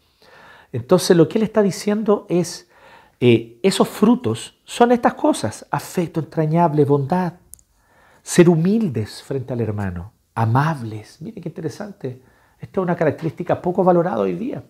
Entonces 0.72 1.18
lo 1.18 1.28
que 1.28 1.40
él 1.40 1.44
está 1.44 1.64
diciendo 1.64 2.28
es, 2.30 2.70
eh, 3.20 3.60
esos 3.64 3.88
frutos 3.88 4.59
son 4.70 4.92
estas 4.92 5.16
cosas, 5.16 5.66
afecto 5.72 6.20
entrañable, 6.20 6.86
bondad, 6.86 7.34
ser 8.22 8.48
humildes 8.48 9.24
frente 9.24 9.52
al 9.52 9.62
hermano, 9.62 10.12
amables. 10.36 11.20
Mire 11.24 11.42
qué 11.42 11.50
interesante. 11.50 12.22
Esta 12.60 12.80
es 12.80 12.84
una 12.84 12.96
característica 12.96 13.60
poco 13.60 13.84
valorada 13.84 14.20
hoy 14.20 14.36
día. 14.36 14.64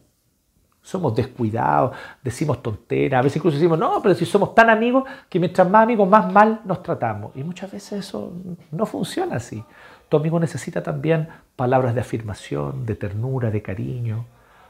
Somos 0.82 1.14
descuidados, 1.14 1.98
decimos 2.24 2.64
tonteras, 2.64 3.20
a 3.20 3.24
veces 3.24 3.36
incluso 3.36 3.58
decimos, 3.58 3.78
no, 3.78 4.02
pero 4.02 4.16
si 4.16 4.26
somos 4.26 4.56
tan 4.56 4.70
amigos 4.70 5.04
que 5.28 5.38
mientras 5.38 5.70
más 5.70 5.84
amigos, 5.84 6.08
más 6.08 6.32
mal 6.32 6.62
nos 6.64 6.82
tratamos. 6.82 7.36
Y 7.36 7.44
muchas 7.44 7.70
veces 7.70 8.00
eso 8.00 8.32
no 8.72 8.86
funciona 8.86 9.36
así. 9.36 9.62
Tu 10.08 10.16
amigo 10.16 10.40
necesita 10.40 10.82
también 10.82 11.28
palabras 11.58 11.94
de 11.94 12.00
afirmación, 12.00 12.86
de 12.86 12.96
ternura, 12.96 13.52
de 13.52 13.62
cariño. 13.62 14.28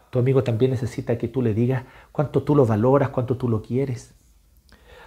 Tu 0.09 0.17
amigo 0.17 0.43
también 0.43 0.71
necesita 0.71 1.19
que 1.19 1.27
tú 1.27 1.43
le 1.43 1.53
digas 1.53 1.83
cuánto 2.11 2.41
tú 2.41 2.55
lo 2.55 2.65
valoras, 2.65 3.09
cuánto 3.09 3.37
tú 3.37 3.47
lo 3.47 3.61
quieres. 3.61 4.15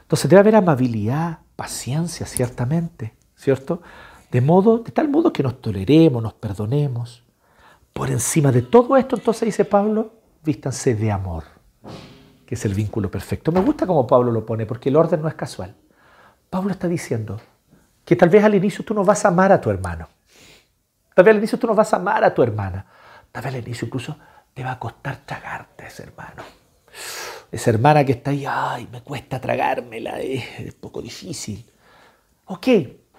Entonces 0.02 0.28
debe 0.28 0.40
haber 0.40 0.56
amabilidad, 0.56 1.38
paciencia, 1.56 2.26
ciertamente, 2.26 3.14
¿cierto? 3.34 3.82
De 4.30 4.40
modo, 4.40 4.78
de 4.78 4.92
tal 4.92 5.08
modo 5.08 5.32
que 5.32 5.42
nos 5.42 5.60
toleremos, 5.60 6.22
nos 6.22 6.34
perdonemos. 6.34 7.24
Por 7.92 8.10
encima 8.10 8.52
de 8.52 8.62
todo 8.62 8.96
esto, 8.96 9.16
entonces 9.16 9.46
dice 9.46 9.64
Pablo, 9.64 10.12
vístanse 10.44 10.94
de 10.94 11.12
amor, 11.12 11.44
que 12.46 12.54
es 12.54 12.64
el 12.64 12.74
vínculo 12.74 13.10
perfecto. 13.10 13.52
Me 13.52 13.60
gusta 13.60 13.86
como 13.86 14.06
Pablo 14.06 14.32
lo 14.32 14.46
pone, 14.46 14.66
porque 14.66 14.88
el 14.88 14.96
orden 14.96 15.20
no 15.22 15.28
es 15.28 15.34
casual. 15.34 15.74
Pablo 16.48 16.72
está 16.72 16.88
diciendo 16.88 17.40
que 18.04 18.16
tal 18.16 18.28
vez 18.28 18.42
al 18.44 18.54
inicio 18.54 18.84
tú 18.84 18.94
no 18.94 19.04
vas 19.04 19.24
a 19.24 19.28
amar 19.28 19.52
a 19.52 19.60
tu 19.60 19.70
hermano. 19.70 20.08
Tal 21.14 21.24
vez 21.24 21.32
al 21.32 21.38
inicio 21.38 21.58
tú 21.58 21.66
no 21.66 21.74
vas 21.74 21.92
a 21.92 21.96
amar 21.96 22.24
a 22.24 22.34
tu 22.34 22.42
hermana. 22.42 22.86
Tal 23.30 23.42
vez 23.42 23.54
al 23.54 23.60
inicio 23.60 23.86
incluso 23.86 24.16
te 24.54 24.64
va 24.64 24.72
a 24.72 24.78
costar 24.78 25.16
tragarte 25.24 25.86
ese 25.86 26.04
hermano. 26.04 26.42
Esa 27.52 27.68
hermana 27.68 28.02
que 28.02 28.12
está 28.12 28.30
ahí, 28.30 28.46
ay, 28.48 28.88
me 28.90 29.02
cuesta 29.02 29.38
tragármela, 29.38 30.18
es, 30.20 30.72
poco 30.80 31.02
difícil. 31.02 31.70
Ok, 32.46 32.66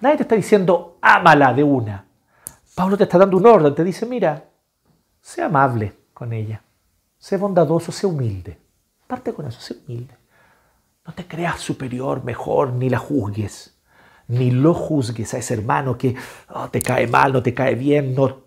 nadie 0.00 0.16
te 0.16 0.22
está 0.24 0.34
diciendo, 0.34 0.98
ámala 1.00 1.54
de 1.54 1.62
una. 1.62 2.04
Pablo 2.74 2.96
te 2.96 3.04
está 3.04 3.16
dando 3.16 3.36
un 3.36 3.46
orden, 3.46 3.72
te 3.72 3.84
dice, 3.84 4.04
mira, 4.06 4.50
sé 5.20 5.40
amable 5.40 5.96
con 6.12 6.32
ella, 6.32 6.60
sé 7.16 7.36
bondadoso, 7.36 7.92
sé 7.92 8.08
humilde. 8.08 8.58
Parte 9.06 9.32
con 9.32 9.46
eso, 9.46 9.60
sé 9.60 9.76
humilde. 9.86 10.16
No 11.06 11.14
te 11.14 11.28
creas 11.28 11.60
superior, 11.60 12.24
mejor, 12.24 12.72
ni 12.72 12.90
la 12.90 12.98
juzgues, 12.98 13.78
ni 14.26 14.50
lo 14.50 14.74
juzgues 14.74 15.32
a 15.34 15.38
ese 15.38 15.54
hermano 15.54 15.96
que 15.96 16.16
oh, 16.48 16.68
te 16.70 16.82
cae 16.82 17.06
mal, 17.06 17.32
no 17.32 17.40
te 17.40 17.54
cae 17.54 17.76
bien, 17.76 18.16
no, 18.16 18.42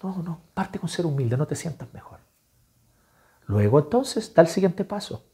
no, 0.00 0.22
no, 0.22 0.40
parte 0.54 0.78
con 0.78 0.88
ser 0.88 1.06
humilde, 1.06 1.36
no 1.36 1.46
te 1.46 1.56
sientas 1.56 1.92
mejor. 1.92 2.11
Luego 3.46 3.80
entonces 3.80 4.32
da 4.34 4.42
el 4.42 4.48
siguiente 4.48 4.84
paso. 4.84 5.24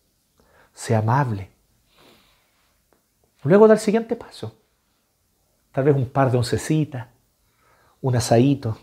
Sea 0.72 0.98
amable. 0.98 1.50
Luego 3.44 3.68
da 3.68 3.74
el 3.74 3.80
siguiente 3.80 4.16
paso. 4.16 4.56
Tal 5.72 5.84
vez 5.84 5.94
un 5.94 6.08
par 6.08 6.30
de 6.30 6.38
oncecitas, 6.38 7.08
un 8.00 8.16
asadito. 8.16 8.78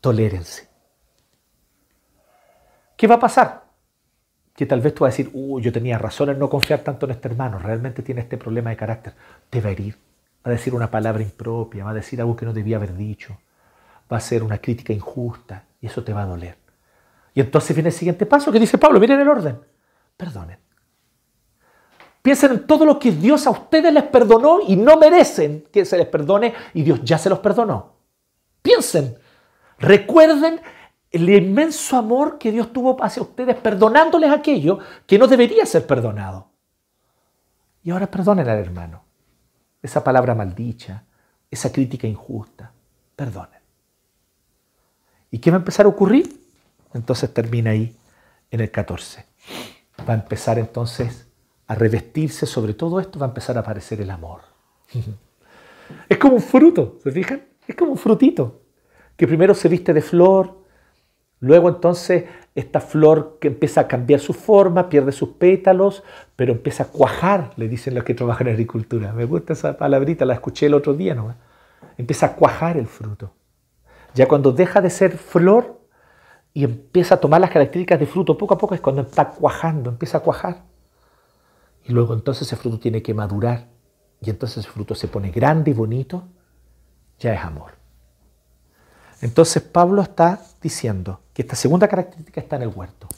Tolérense. 0.00 0.68
¿Qué 2.96 3.06
va 3.06 3.16
a 3.16 3.20
pasar? 3.20 3.64
Que 4.54 4.66
tal 4.66 4.80
vez 4.80 4.94
tú 4.94 5.04
vas 5.04 5.14
a 5.14 5.16
decir, 5.16 5.30
uh, 5.32 5.60
yo 5.60 5.72
tenía 5.72 5.98
razón 5.98 6.30
en 6.30 6.38
no 6.38 6.48
confiar 6.48 6.80
tanto 6.80 7.06
en 7.06 7.12
este 7.12 7.28
hermano, 7.28 7.58
realmente 7.58 8.02
tiene 8.02 8.20
este 8.20 8.36
problema 8.36 8.70
de 8.70 8.76
carácter. 8.76 9.14
Te 9.50 9.60
va 9.60 9.70
a 9.70 9.72
herir, 9.72 9.96
va 10.46 10.50
a 10.50 10.50
decir 10.50 10.74
una 10.74 10.90
palabra 10.90 11.22
impropia, 11.22 11.84
va 11.84 11.90
a 11.90 11.94
decir 11.94 12.20
algo 12.20 12.36
que 12.36 12.46
no 12.46 12.52
debía 12.52 12.76
haber 12.76 12.94
dicho 12.96 13.38
va 14.12 14.18
a 14.18 14.20
ser 14.20 14.42
una 14.42 14.58
crítica 14.58 14.92
injusta 14.92 15.64
y 15.80 15.86
eso 15.86 16.04
te 16.04 16.12
va 16.12 16.22
a 16.22 16.26
doler. 16.26 16.56
Y 17.34 17.40
entonces 17.40 17.74
viene 17.74 17.88
el 17.88 17.94
siguiente 17.94 18.26
paso 18.26 18.52
que 18.52 18.58
dice 18.58 18.78
Pablo, 18.78 19.00
miren 19.00 19.20
el 19.20 19.28
orden, 19.28 19.58
perdonen. 20.16 20.58
Piensen 22.20 22.52
en 22.52 22.66
todo 22.66 22.84
lo 22.84 22.98
que 22.98 23.10
Dios 23.10 23.46
a 23.46 23.50
ustedes 23.50 23.92
les 23.92 24.04
perdonó 24.04 24.60
y 24.66 24.76
no 24.76 24.96
merecen 24.96 25.64
que 25.72 25.84
se 25.84 25.96
les 25.96 26.06
perdone 26.06 26.54
y 26.72 26.82
Dios 26.82 27.00
ya 27.02 27.18
se 27.18 27.28
los 27.28 27.40
perdonó. 27.40 27.94
Piensen, 28.62 29.16
recuerden 29.78 30.60
el 31.10 31.28
inmenso 31.28 31.96
amor 31.96 32.38
que 32.38 32.52
Dios 32.52 32.72
tuvo 32.72 33.02
hacia 33.02 33.22
ustedes 33.22 33.56
perdonándoles 33.56 34.30
aquello 34.30 34.78
que 35.06 35.18
no 35.18 35.26
debería 35.26 35.66
ser 35.66 35.86
perdonado. 35.86 36.48
Y 37.82 37.90
ahora 37.90 38.06
perdonen 38.06 38.48
al 38.48 38.58
hermano. 38.58 39.02
Esa 39.82 40.04
palabra 40.04 40.34
maldicha, 40.36 41.04
esa 41.50 41.72
crítica 41.72 42.06
injusta, 42.06 42.72
perdonen. 43.16 43.60
¿Y 45.32 45.38
qué 45.38 45.50
va 45.50 45.56
a 45.56 45.58
empezar 45.58 45.86
a 45.86 45.88
ocurrir? 45.88 46.41
Entonces 46.94 47.32
termina 47.32 47.70
ahí 47.70 47.96
en 48.50 48.60
el 48.60 48.70
14. 48.70 49.24
Va 50.08 50.14
a 50.14 50.16
empezar 50.16 50.58
entonces 50.58 51.28
a 51.66 51.74
revestirse 51.74 52.46
sobre 52.46 52.74
todo 52.74 53.00
esto, 53.00 53.18
va 53.18 53.26
a 53.26 53.28
empezar 53.30 53.56
a 53.56 53.60
aparecer 53.60 54.00
el 54.00 54.10
amor. 54.10 54.42
Es 56.08 56.16
como 56.16 56.36
un 56.36 56.42
fruto, 56.42 56.98
¿se 57.02 57.10
fijan? 57.10 57.42
Es 57.66 57.74
como 57.76 57.92
un 57.92 57.98
frutito, 57.98 58.62
que 59.16 59.26
primero 59.26 59.54
se 59.54 59.68
viste 59.68 59.92
de 59.92 60.00
flor, 60.00 60.62
luego 61.40 61.68
entonces 61.68 62.24
esta 62.54 62.80
flor 62.80 63.36
que 63.40 63.48
empieza 63.48 63.82
a 63.82 63.88
cambiar 63.88 64.20
su 64.20 64.32
forma, 64.32 64.88
pierde 64.88 65.12
sus 65.12 65.30
pétalos, 65.30 66.02
pero 66.34 66.52
empieza 66.52 66.84
a 66.84 66.86
cuajar, 66.86 67.52
le 67.56 67.68
dicen 67.68 67.94
los 67.94 68.04
que 68.04 68.14
trabajan 68.14 68.46
en 68.46 68.54
agricultura. 68.54 69.12
Me 69.12 69.26
gusta 69.26 69.52
esa 69.52 69.76
palabrita, 69.76 70.24
la 70.24 70.34
escuché 70.34 70.66
el 70.66 70.74
otro 70.74 70.94
día, 70.94 71.14
¿no? 71.14 71.34
Empieza 71.98 72.26
a 72.26 72.36
cuajar 72.36 72.76
el 72.78 72.86
fruto. 72.86 73.34
Ya 74.14 74.28
cuando 74.28 74.52
deja 74.52 74.80
de 74.80 74.90
ser 74.90 75.18
flor 75.18 75.81
y 76.54 76.64
empieza 76.64 77.14
a 77.14 77.20
tomar 77.20 77.40
las 77.40 77.50
características 77.50 77.98
de 77.98 78.06
fruto 78.06 78.36
poco 78.36 78.54
a 78.54 78.58
poco 78.58 78.74
es 78.74 78.80
cuando 78.80 79.02
está 79.02 79.30
cuajando, 79.30 79.90
empieza 79.90 80.18
a 80.18 80.20
cuajar. 80.20 80.62
Y 81.84 81.92
luego 81.92 82.14
entonces 82.14 82.46
ese 82.46 82.56
fruto 82.56 82.78
tiene 82.78 83.02
que 83.02 83.14
madurar. 83.14 83.68
Y 84.20 84.30
entonces 84.30 84.58
ese 84.58 84.70
fruto 84.70 84.94
se 84.94 85.08
pone 85.08 85.30
grande 85.30 85.70
y 85.70 85.74
bonito. 85.74 86.24
Ya 87.18 87.34
es 87.34 87.40
amor. 87.42 87.72
Entonces 89.20 89.62
Pablo 89.62 90.02
está 90.02 90.40
diciendo 90.60 91.20
que 91.32 91.42
esta 91.42 91.56
segunda 91.56 91.88
característica 91.88 92.40
está 92.40 92.56
en 92.56 92.62
el 92.62 92.68
huerto. 92.68 93.08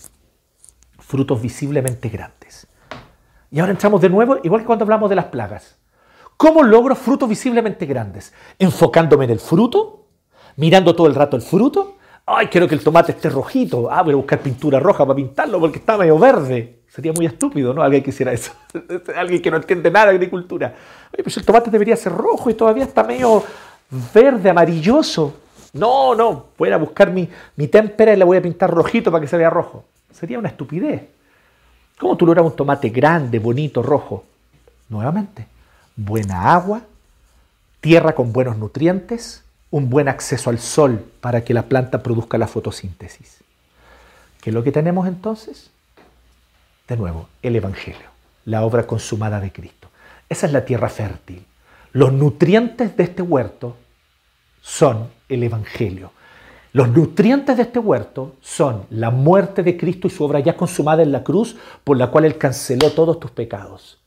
Frutos 0.99 1.43
visiblemente 1.43 2.09
grandes. 2.09 2.66
Y 3.51 3.61
ahora 3.61 3.72
entramos 3.72 4.01
de 4.01 4.09
nuevo, 4.09 4.39
igual 4.43 4.62
que 4.62 4.66
cuando 4.66 4.85
hablamos 4.85 5.11
de 5.11 5.16
las 5.16 5.26
plagas. 5.26 5.76
¿Cómo 6.37 6.62
logro 6.62 6.95
frutos 6.95 7.28
visiblemente 7.28 7.87
grandes? 7.87 8.32
Enfocándome 8.59 9.24
en 9.24 9.30
el 9.30 9.41
fruto 9.41 10.05
mirando 10.57 10.95
todo 10.95 11.07
el 11.07 11.14
rato 11.14 11.37
el 11.37 11.43
fruto. 11.43 11.93
Ay, 12.27 12.47
quiero 12.47 12.66
que 12.66 12.75
el 12.75 12.83
tomate 12.83 13.12
esté 13.12 13.29
rojito. 13.29 13.91
Ah, 13.91 14.03
voy 14.03 14.14
a 14.14 14.16
buscar 14.16 14.41
pintura 14.41 14.81
roja 14.81 15.05
para 15.05 15.16
pintarlo 15.16 15.61
porque 15.61 15.79
está 15.79 15.99
medio 15.99 16.18
verde. 16.18 16.79
Sería 16.89 17.12
muy 17.12 17.27
estúpido, 17.27 17.75
¿no? 17.75 17.83
Alguien 17.83 18.03
que 18.03 18.11
hiciera 18.11 18.33
eso. 18.33 18.53
Alguien 19.16 19.43
que 19.43 19.51
no 19.51 19.59
entiende 19.59 19.91
nada 19.91 20.07
de 20.07 20.12
agricultura. 20.12 20.75
Oye, 21.12 21.22
pues 21.22 21.37
el 21.37 21.45
tomate 21.45 21.70
debería 21.70 21.97
ser 21.97 22.12
rojo 22.12 22.49
y 22.49 22.55
todavía 22.55 22.85
está 22.85 23.03
medio 23.03 23.43
verde, 24.14 24.49
amarilloso. 24.49 25.35
No, 25.75 26.14
no, 26.14 26.47
voy 26.57 26.70
a 26.70 26.77
buscar 26.77 27.11
mi, 27.11 27.29
mi 27.57 27.68
témpera 27.68 28.14
y 28.14 28.16
la 28.16 28.25
voy 28.25 28.37
a 28.37 28.43
pintar 28.43 28.70
rojito 28.70 29.11
para 29.11 29.20
que 29.20 29.29
se 29.29 29.37
vea 29.37 29.51
rojo. 29.51 29.85
Sería 30.12 30.39
una 30.39 30.49
estupidez. 30.49 31.03
¿Cómo 31.99 32.16
tú 32.16 32.27
logras 32.27 32.47
un 32.47 32.57
tomate 32.57 32.89
grande, 32.89 33.39
bonito, 33.39 33.83
rojo? 33.83 34.25
Nuevamente, 34.89 35.47
buena 35.97 36.55
agua, 36.55 36.83
tierra 37.81 38.14
con 38.14 38.33
buenos 38.33 38.57
nutrientes, 38.57 39.43
un 39.75 39.91
buen 39.91 40.07
acceso 40.07 40.51
al 40.51 40.61
sol 40.61 41.05
para 41.20 41.43
que 41.43 41.53
la 41.53 41.64
planta 41.64 42.01
produzca 42.01 42.39
la 42.39 42.47
fotosíntesis. 42.47 43.39
¿Qué 44.41 44.51
es 44.51 44.55
lo 44.55 44.62
que 44.62 44.70
tenemos 44.70 45.09
entonces? 45.09 45.72
De 46.87 46.97
nuevo, 46.97 47.29
el 47.43 47.57
Evangelio, 47.57 48.07
la 48.45 48.62
obra 48.62 48.87
consumada 48.87 49.41
de 49.41 49.51
Cristo. 49.51 49.89
Esa 50.29 50.47
es 50.47 50.53
la 50.53 50.64
tierra 50.64 50.89
fértil. 50.89 51.45
Los 51.91 52.12
nutrientes 52.12 52.97
de 52.97 53.03
este 53.03 53.22
huerto 53.22 53.77
son 54.61 55.11
el 55.29 55.43
Evangelio. 55.43 56.12
Los 56.72 56.89
nutrientes 56.91 57.57
de 57.57 57.64
este 57.64 57.81
huerto 57.81 58.37
son 58.41 58.87
la 58.91 59.11
muerte 59.11 59.64
de 59.64 59.77
Cristo 59.77 60.07
y 60.07 60.11
su 60.11 60.22
obra 60.22 60.39
ya 60.39 60.57
consumada 60.57 61.03
en 61.03 61.11
la 61.11 61.25
cruz, 61.25 61.57
por 61.83 61.97
la 61.97 62.12
cual 62.12 62.27
Él 62.27 62.39
canceló 62.39 62.93
todos 62.93 63.18
tus 63.18 63.33
pecados 63.33 63.99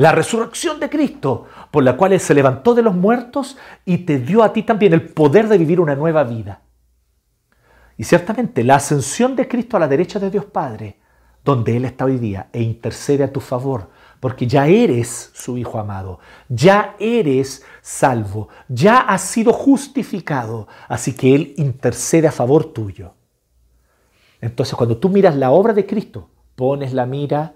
la 0.00 0.12
resurrección 0.12 0.80
de 0.80 0.88
Cristo, 0.88 1.44
por 1.70 1.84
la 1.84 1.94
cual 1.94 2.14
Él 2.14 2.20
se 2.20 2.32
levantó 2.32 2.74
de 2.74 2.80
los 2.80 2.94
muertos 2.94 3.58
y 3.84 3.98
te 3.98 4.18
dio 4.18 4.42
a 4.42 4.50
ti 4.54 4.62
también 4.62 4.94
el 4.94 5.10
poder 5.10 5.46
de 5.46 5.58
vivir 5.58 5.78
una 5.78 5.94
nueva 5.94 6.24
vida. 6.24 6.62
Y 7.98 8.04
ciertamente 8.04 8.64
la 8.64 8.76
ascensión 8.76 9.36
de 9.36 9.46
Cristo 9.46 9.76
a 9.76 9.80
la 9.80 9.88
derecha 9.88 10.18
de 10.18 10.30
Dios 10.30 10.46
Padre, 10.46 10.98
donde 11.44 11.76
Él 11.76 11.84
está 11.84 12.06
hoy 12.06 12.16
día 12.16 12.48
e 12.50 12.62
intercede 12.62 13.24
a 13.24 13.30
tu 13.30 13.40
favor, 13.40 13.90
porque 14.20 14.46
ya 14.46 14.66
eres 14.66 15.32
su 15.34 15.58
Hijo 15.58 15.78
amado, 15.78 16.18
ya 16.48 16.96
eres 16.98 17.62
salvo, 17.82 18.48
ya 18.68 19.00
has 19.00 19.20
sido 19.20 19.52
justificado, 19.52 20.66
así 20.88 21.12
que 21.12 21.34
Él 21.34 21.52
intercede 21.58 22.26
a 22.26 22.32
favor 22.32 22.72
tuyo. 22.72 23.12
Entonces 24.40 24.74
cuando 24.76 24.96
tú 24.96 25.10
miras 25.10 25.36
la 25.36 25.50
obra 25.50 25.74
de 25.74 25.84
Cristo, 25.84 26.30
pones 26.56 26.94
la 26.94 27.04
mira 27.04 27.52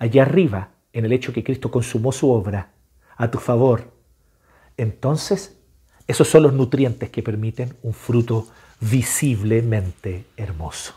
allá 0.00 0.22
arriba 0.22 0.70
en 0.96 1.04
el 1.04 1.12
hecho 1.12 1.30
que 1.30 1.44
Cristo 1.44 1.70
consumó 1.70 2.10
su 2.10 2.30
obra 2.30 2.70
a 3.18 3.30
tu 3.30 3.38
favor, 3.38 3.92
entonces 4.78 5.58
esos 6.06 6.26
son 6.26 6.44
los 6.44 6.54
nutrientes 6.54 7.10
que 7.10 7.22
permiten 7.22 7.76
un 7.82 7.92
fruto 7.92 8.48
visiblemente 8.80 10.24
hermoso. 10.38 10.94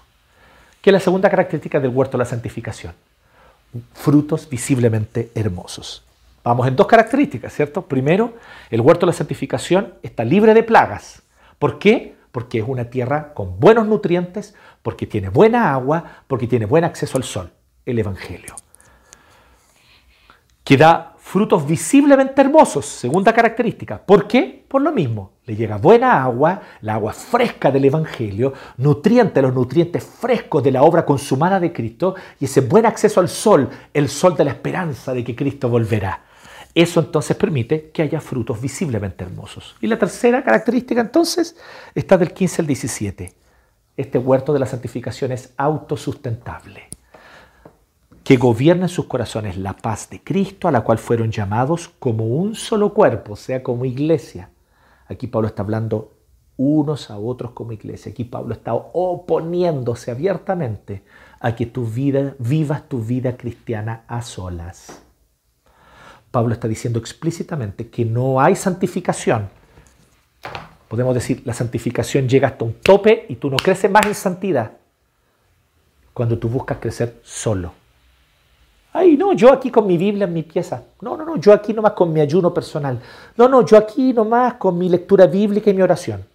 ¿Qué 0.82 0.92
es 0.92 0.94
la 0.94 1.02
segunda 1.02 1.30
característica 1.30 1.82
del 1.82 1.92
huerto 1.92 2.14
de 2.14 2.20
la 2.24 2.30
santificación? 2.30 2.94
Frutos 3.94 4.48
visiblemente 4.50 5.32
hermosos. 5.36 6.06
Vamos 6.46 6.66
en 6.70 6.78
dos 6.78 6.88
características, 6.88 7.54
¿cierto? 7.54 7.82
Primero, 7.82 8.36
el 8.70 8.80
huerto 8.80 9.06
de 9.06 9.12
la 9.12 9.18
santificación 9.18 9.96
está 10.02 10.24
libre 10.24 10.54
de 10.54 10.64
plagas. 10.64 11.24
¿Por 11.60 11.78
qué? 11.78 12.16
Porque 12.32 12.60
es 12.60 12.66
una 12.66 12.86
tierra 12.86 13.34
con 13.34 13.60
buenos 13.60 13.86
nutrientes, 13.86 14.56
porque 14.82 15.06
tiene 15.06 15.28
buena 15.28 15.74
agua, 15.74 16.24
porque 16.28 16.48
tiene 16.48 16.66
buen 16.66 16.86
acceso 16.86 17.18
al 17.18 17.26
sol, 17.26 17.52
el 17.86 18.00
Evangelio 18.00 18.56
que 20.70 20.78
da 20.78 21.16
frutos 21.18 21.66
visiblemente 21.66 22.42
hermosos, 22.42 22.86
segunda 22.86 23.34
característica. 23.34 23.98
¿Por 23.98 24.28
qué? 24.28 24.64
Por 24.68 24.84
lo 24.84 24.92
mismo. 24.92 25.32
Le 25.46 25.56
llega 25.56 25.78
buena 25.78 26.22
agua, 26.22 26.62
la 26.82 26.94
agua 26.94 27.12
fresca 27.12 27.72
del 27.72 27.86
Evangelio, 27.86 28.54
nutrientes, 28.78 29.42
los 29.42 29.56
nutrientes 29.56 30.04
frescos 30.04 30.62
de 30.62 30.72
la 30.72 30.84
obra 30.84 31.04
consumada 31.04 31.60
de 31.60 31.74
Cristo 31.74 32.14
y 32.40 32.46
ese 32.46 32.62
buen 32.62 32.86
acceso 32.86 33.20
al 33.20 33.30
sol, 33.30 33.68
el 33.96 34.10
sol 34.10 34.38
de 34.38 34.46
la 34.46 34.52
esperanza 34.52 35.12
de 35.12 35.24
que 35.24 35.36
Cristo 35.36 35.70
volverá. 35.70 36.26
Eso 36.76 37.00
entonces 37.00 37.36
permite 37.36 37.90
que 37.90 38.04
haya 38.04 38.22
frutos 38.22 38.62
visiblemente 38.62 39.24
hermosos. 39.24 39.76
Y 39.82 39.88
la 39.88 39.98
tercera 39.98 40.44
característica 40.44 41.02
entonces 41.02 41.56
está 41.96 42.16
del 42.16 42.32
15 42.32 42.62
al 42.62 42.68
17. 42.68 43.34
Este 43.98 44.20
huerto 44.20 44.54
de 44.54 44.60
la 44.60 44.68
santificación 44.68 45.32
es 45.32 45.52
autosustentable 45.58 46.89
que 48.30 48.38
gobierna 48.38 48.84
en 48.84 48.90
sus 48.90 49.06
corazones 49.06 49.58
la 49.58 49.74
paz 49.74 50.08
de 50.12 50.24
Cristo, 50.24 50.68
a 50.68 50.72
la 50.72 50.82
cual 50.82 51.00
fueron 51.00 51.32
llamados 51.32 51.90
como 51.98 52.28
un 52.28 52.54
solo 52.54 52.94
cuerpo, 52.94 53.34
o 53.34 53.36
sea, 53.36 53.64
como 53.64 53.86
iglesia. 53.86 54.52
Aquí 55.08 55.26
Pablo 55.26 55.48
está 55.48 55.64
hablando 55.64 56.14
unos 56.56 57.10
a 57.10 57.18
otros 57.18 57.54
como 57.54 57.72
iglesia. 57.72 58.12
Aquí 58.12 58.26
Pablo 58.26 58.54
está 58.54 58.76
oponiéndose 58.76 60.12
abiertamente 60.12 61.02
a 61.40 61.56
que 61.56 61.66
tu 61.66 61.88
vida, 61.88 62.36
vivas 62.38 62.88
tu 62.88 63.02
vida 63.02 63.36
cristiana 63.36 64.04
a 64.08 64.22
solas. 64.22 65.02
Pablo 66.30 66.54
está 66.54 66.68
diciendo 66.68 67.00
explícitamente 67.00 67.90
que 67.90 68.06
no 68.06 68.40
hay 68.40 68.56
santificación. 68.56 69.50
Podemos 70.88 71.16
decir, 71.16 71.42
la 71.46 71.56
santificación 71.56 72.30
llega 72.30 72.50
hasta 72.50 72.64
un 72.64 72.76
tope 72.76 73.26
y 73.28 73.38
tú 73.38 73.50
no 73.50 73.58
creces 73.58 73.90
más 73.90 74.06
en 74.06 74.14
santidad 74.14 74.74
cuando 76.14 76.38
tú 76.38 76.48
buscas 76.48 76.78
crecer 76.78 77.20
solo. 77.24 77.79
Ay, 78.92 79.18
no, 79.18 79.34
yo 79.34 79.52
aquí 79.54 79.70
con 79.70 79.86
mi 79.86 79.98
Biblia 79.98 80.26
en 80.26 80.34
mi 80.34 80.44
pieza. 80.44 80.84
No, 81.02 81.16
no, 81.16 81.24
no, 81.24 81.38
yo 81.38 81.54
aquí 81.54 81.74
nomás 81.74 81.94
con 81.94 82.12
mi 82.12 82.22
ayuno 82.22 82.54
personal. 82.54 83.00
No, 83.38 83.48
no, 83.48 83.64
yo 83.64 83.78
aquí 83.78 84.14
nomás 84.14 84.56
con 84.56 84.78
mi 84.78 84.90
lectura 84.90 85.28
bíblica 85.28 85.70
y 85.70 85.74
mi 85.74 85.82
oración. 85.82 86.26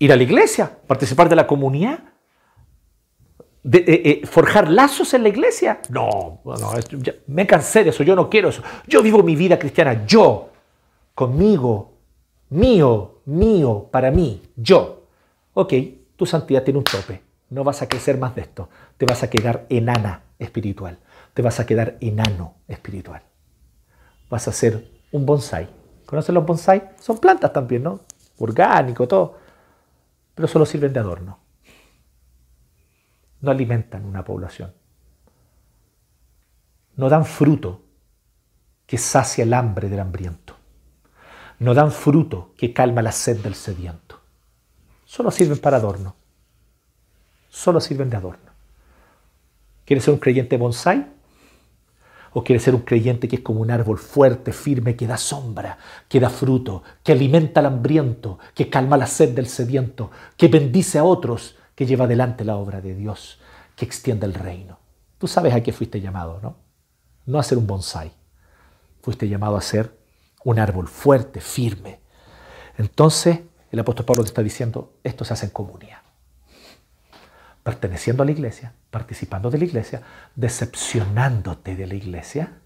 Ir 0.00 0.12
a 0.12 0.16
la 0.16 0.22
iglesia, 0.22 0.78
participar 0.86 1.28
de 1.28 1.36
la 1.36 1.46
comunidad, 1.46 2.00
de, 3.62 3.78
eh, 3.78 3.84
eh, 3.86 4.26
forjar 4.26 4.68
lazos 4.68 5.14
en 5.14 5.22
la 5.22 5.28
iglesia. 5.28 5.80
No, 5.90 6.40
no 6.44 6.72
me 7.28 7.46
cansé 7.46 7.84
de 7.84 7.90
eso, 7.90 8.02
yo 8.02 8.16
no 8.16 8.28
quiero 8.28 8.48
eso. 8.48 8.62
Yo 8.88 9.00
vivo 9.00 9.22
mi 9.22 9.36
vida 9.36 9.60
cristiana, 9.60 10.04
yo, 10.04 10.48
conmigo, 11.14 11.92
mío, 12.50 13.20
mío, 13.26 13.86
para 13.92 14.10
mí, 14.10 14.42
yo. 14.56 15.04
Ok, 15.54 15.72
tu 16.16 16.26
santidad 16.26 16.64
tiene 16.64 16.78
un 16.78 16.84
tope. 16.84 17.22
No 17.50 17.62
vas 17.62 17.80
a 17.82 17.88
crecer 17.88 18.18
más 18.18 18.34
de 18.34 18.40
esto. 18.40 18.68
Te 18.96 19.06
vas 19.06 19.22
a 19.22 19.30
quedar 19.30 19.66
enana 19.68 20.22
espiritual 20.40 20.98
te 21.34 21.42
vas 21.42 21.60
a 21.60 21.66
quedar 21.66 21.96
enano 22.00 22.56
espiritual. 22.68 23.22
Vas 24.28 24.48
a 24.48 24.52
ser 24.52 24.88
un 25.12 25.26
bonsai. 25.26 25.68
¿Conocen 26.06 26.34
los 26.34 26.44
bonsai? 26.44 26.90
Son 27.00 27.18
plantas 27.18 27.52
también, 27.52 27.82
¿no? 27.82 28.00
Orgánico, 28.38 29.08
todo. 29.08 29.38
Pero 30.34 30.48
solo 30.48 30.66
sirven 30.66 30.92
de 30.92 31.00
adorno. 31.00 31.38
No 33.40 33.50
alimentan 33.50 34.04
una 34.04 34.24
población. 34.24 34.72
No 36.96 37.08
dan 37.08 37.24
fruto 37.24 37.82
que 38.86 38.98
sacia 38.98 39.44
el 39.44 39.54
hambre 39.54 39.88
del 39.88 40.00
hambriento. 40.00 40.56
No 41.58 41.74
dan 41.74 41.92
fruto 41.92 42.52
que 42.56 42.72
calma 42.72 43.02
la 43.02 43.12
sed 43.12 43.38
del 43.38 43.54
sediento. 43.54 44.20
Solo 45.04 45.30
sirven 45.30 45.58
para 45.58 45.78
adorno. 45.78 46.14
Solo 47.48 47.80
sirven 47.80 48.10
de 48.10 48.16
adorno. 48.16 48.50
¿Quieres 49.84 50.04
ser 50.04 50.14
un 50.14 50.20
creyente 50.20 50.56
bonsai? 50.56 51.06
¿O 52.34 52.42
quieres 52.42 52.62
ser 52.62 52.74
un 52.74 52.82
creyente 52.82 53.28
que 53.28 53.36
es 53.36 53.42
como 53.42 53.60
un 53.60 53.70
árbol 53.70 53.98
fuerte, 53.98 54.52
firme, 54.52 54.96
que 54.96 55.06
da 55.06 55.18
sombra, 55.18 55.78
que 56.08 56.18
da 56.18 56.30
fruto, 56.30 56.82
que 57.02 57.12
alimenta 57.12 57.60
al 57.60 57.66
hambriento, 57.66 58.38
que 58.54 58.70
calma 58.70 58.96
la 58.96 59.06
sed 59.06 59.34
del 59.34 59.48
sediento, 59.48 60.10
que 60.36 60.48
bendice 60.48 60.98
a 60.98 61.04
otros, 61.04 61.56
que 61.74 61.86
lleva 61.86 62.06
adelante 62.06 62.44
la 62.44 62.56
obra 62.56 62.80
de 62.80 62.94
Dios, 62.94 63.38
que 63.76 63.84
extiende 63.84 64.26
el 64.26 64.34
reino? 64.34 64.78
Tú 65.18 65.28
sabes 65.28 65.54
a 65.54 65.62
qué 65.62 65.72
fuiste 65.72 66.00
llamado, 66.00 66.40
¿no? 66.42 66.56
No 67.26 67.38
a 67.38 67.42
ser 67.42 67.58
un 67.58 67.66
bonsai. 67.66 68.10
Fuiste 69.02 69.28
llamado 69.28 69.56
a 69.56 69.60
ser 69.60 69.96
un 70.44 70.58
árbol 70.58 70.88
fuerte, 70.88 71.40
firme. 71.40 72.00
Entonces, 72.78 73.40
el 73.70 73.78
apóstol 73.78 74.06
Pablo 74.06 74.22
te 74.22 74.28
está 74.28 74.42
diciendo, 74.42 74.94
esto 75.04 75.24
se 75.24 75.34
hace 75.34 75.46
en 75.46 75.52
comunidad 75.52 76.01
perteneciendo 77.62 78.22
a 78.22 78.26
la 78.26 78.32
iglesia, 78.32 78.74
participando 78.90 79.50
de 79.50 79.58
la 79.58 79.64
iglesia, 79.64 80.02
decepcionándote 80.34 81.76
de 81.76 81.86
la 81.86 81.94
iglesia, 81.94 82.58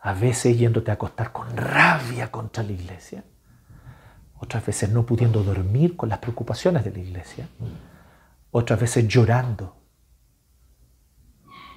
a 0.00 0.14
veces 0.14 0.58
yéndote 0.58 0.90
a 0.90 0.94
acostar 0.94 1.32
con 1.32 1.56
rabia 1.56 2.30
contra 2.30 2.62
la 2.62 2.72
iglesia, 2.72 3.24
otras 4.38 4.64
veces 4.64 4.90
no 4.90 5.06
pudiendo 5.06 5.42
dormir 5.42 5.96
con 5.96 6.08
las 6.08 6.18
preocupaciones 6.18 6.84
de 6.84 6.92
la 6.92 6.98
iglesia, 6.98 7.48
otras 8.50 8.78
veces 8.78 9.08
llorando 9.08 9.76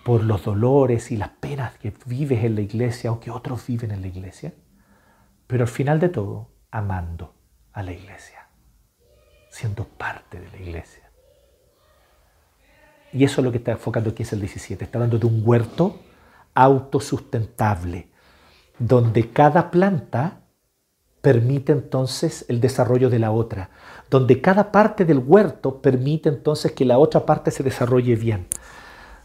por 0.03 0.23
los 0.23 0.43
dolores 0.43 1.11
y 1.11 1.17
las 1.17 1.30
penas 1.30 1.77
que 1.77 1.93
vives 2.05 2.43
en 2.43 2.55
la 2.55 2.61
iglesia 2.61 3.11
o 3.11 3.19
que 3.19 3.32
otros 3.32 3.65
viven 3.65 3.91
en 3.91 4.01
la 4.01 4.07
iglesia, 4.07 4.53
pero 5.47 5.63
al 5.63 5.69
final 5.69 5.99
de 5.99 6.09
todo, 6.09 6.51
amando 6.71 7.34
a 7.73 7.84
la 7.84 7.93
iglesia, 7.93 8.47
siendo 9.49 9.86
parte 9.86 10.39
de 10.39 10.51
la 10.51 10.57
iglesia. 10.57 11.09
Y 13.12 13.24
eso 13.24 13.41
es 13.41 13.45
lo 13.45 13.51
que 13.51 13.57
está 13.57 13.72
enfocando 13.72 14.12
aquí 14.12 14.24
es 14.24 14.34
el 14.34 14.39
17. 14.39 14.84
Está 14.84 14.97
hablando 14.97 15.18
de 15.18 15.26
un 15.26 15.41
huerto 15.45 15.99
autosustentable, 16.53 18.10
donde 18.78 19.30
cada 19.32 19.72
planta 19.72 20.41
permite 21.22 21.72
entonces 21.72 22.45
el 22.47 22.62
desarrollo 22.62 23.10
de 23.10 23.20
la 23.20 23.32
otra, 23.32 23.70
donde 24.10 24.41
cada 24.41 24.72
parte 24.72 25.05
del 25.05 25.20
huerto 25.20 25.82
permite 25.82 26.30
entonces 26.30 26.72
que 26.72 26.86
la 26.86 26.97
otra 26.97 27.26
parte 27.26 27.51
se 27.51 27.64
desarrolle 27.64 28.16
bien. 28.16 28.47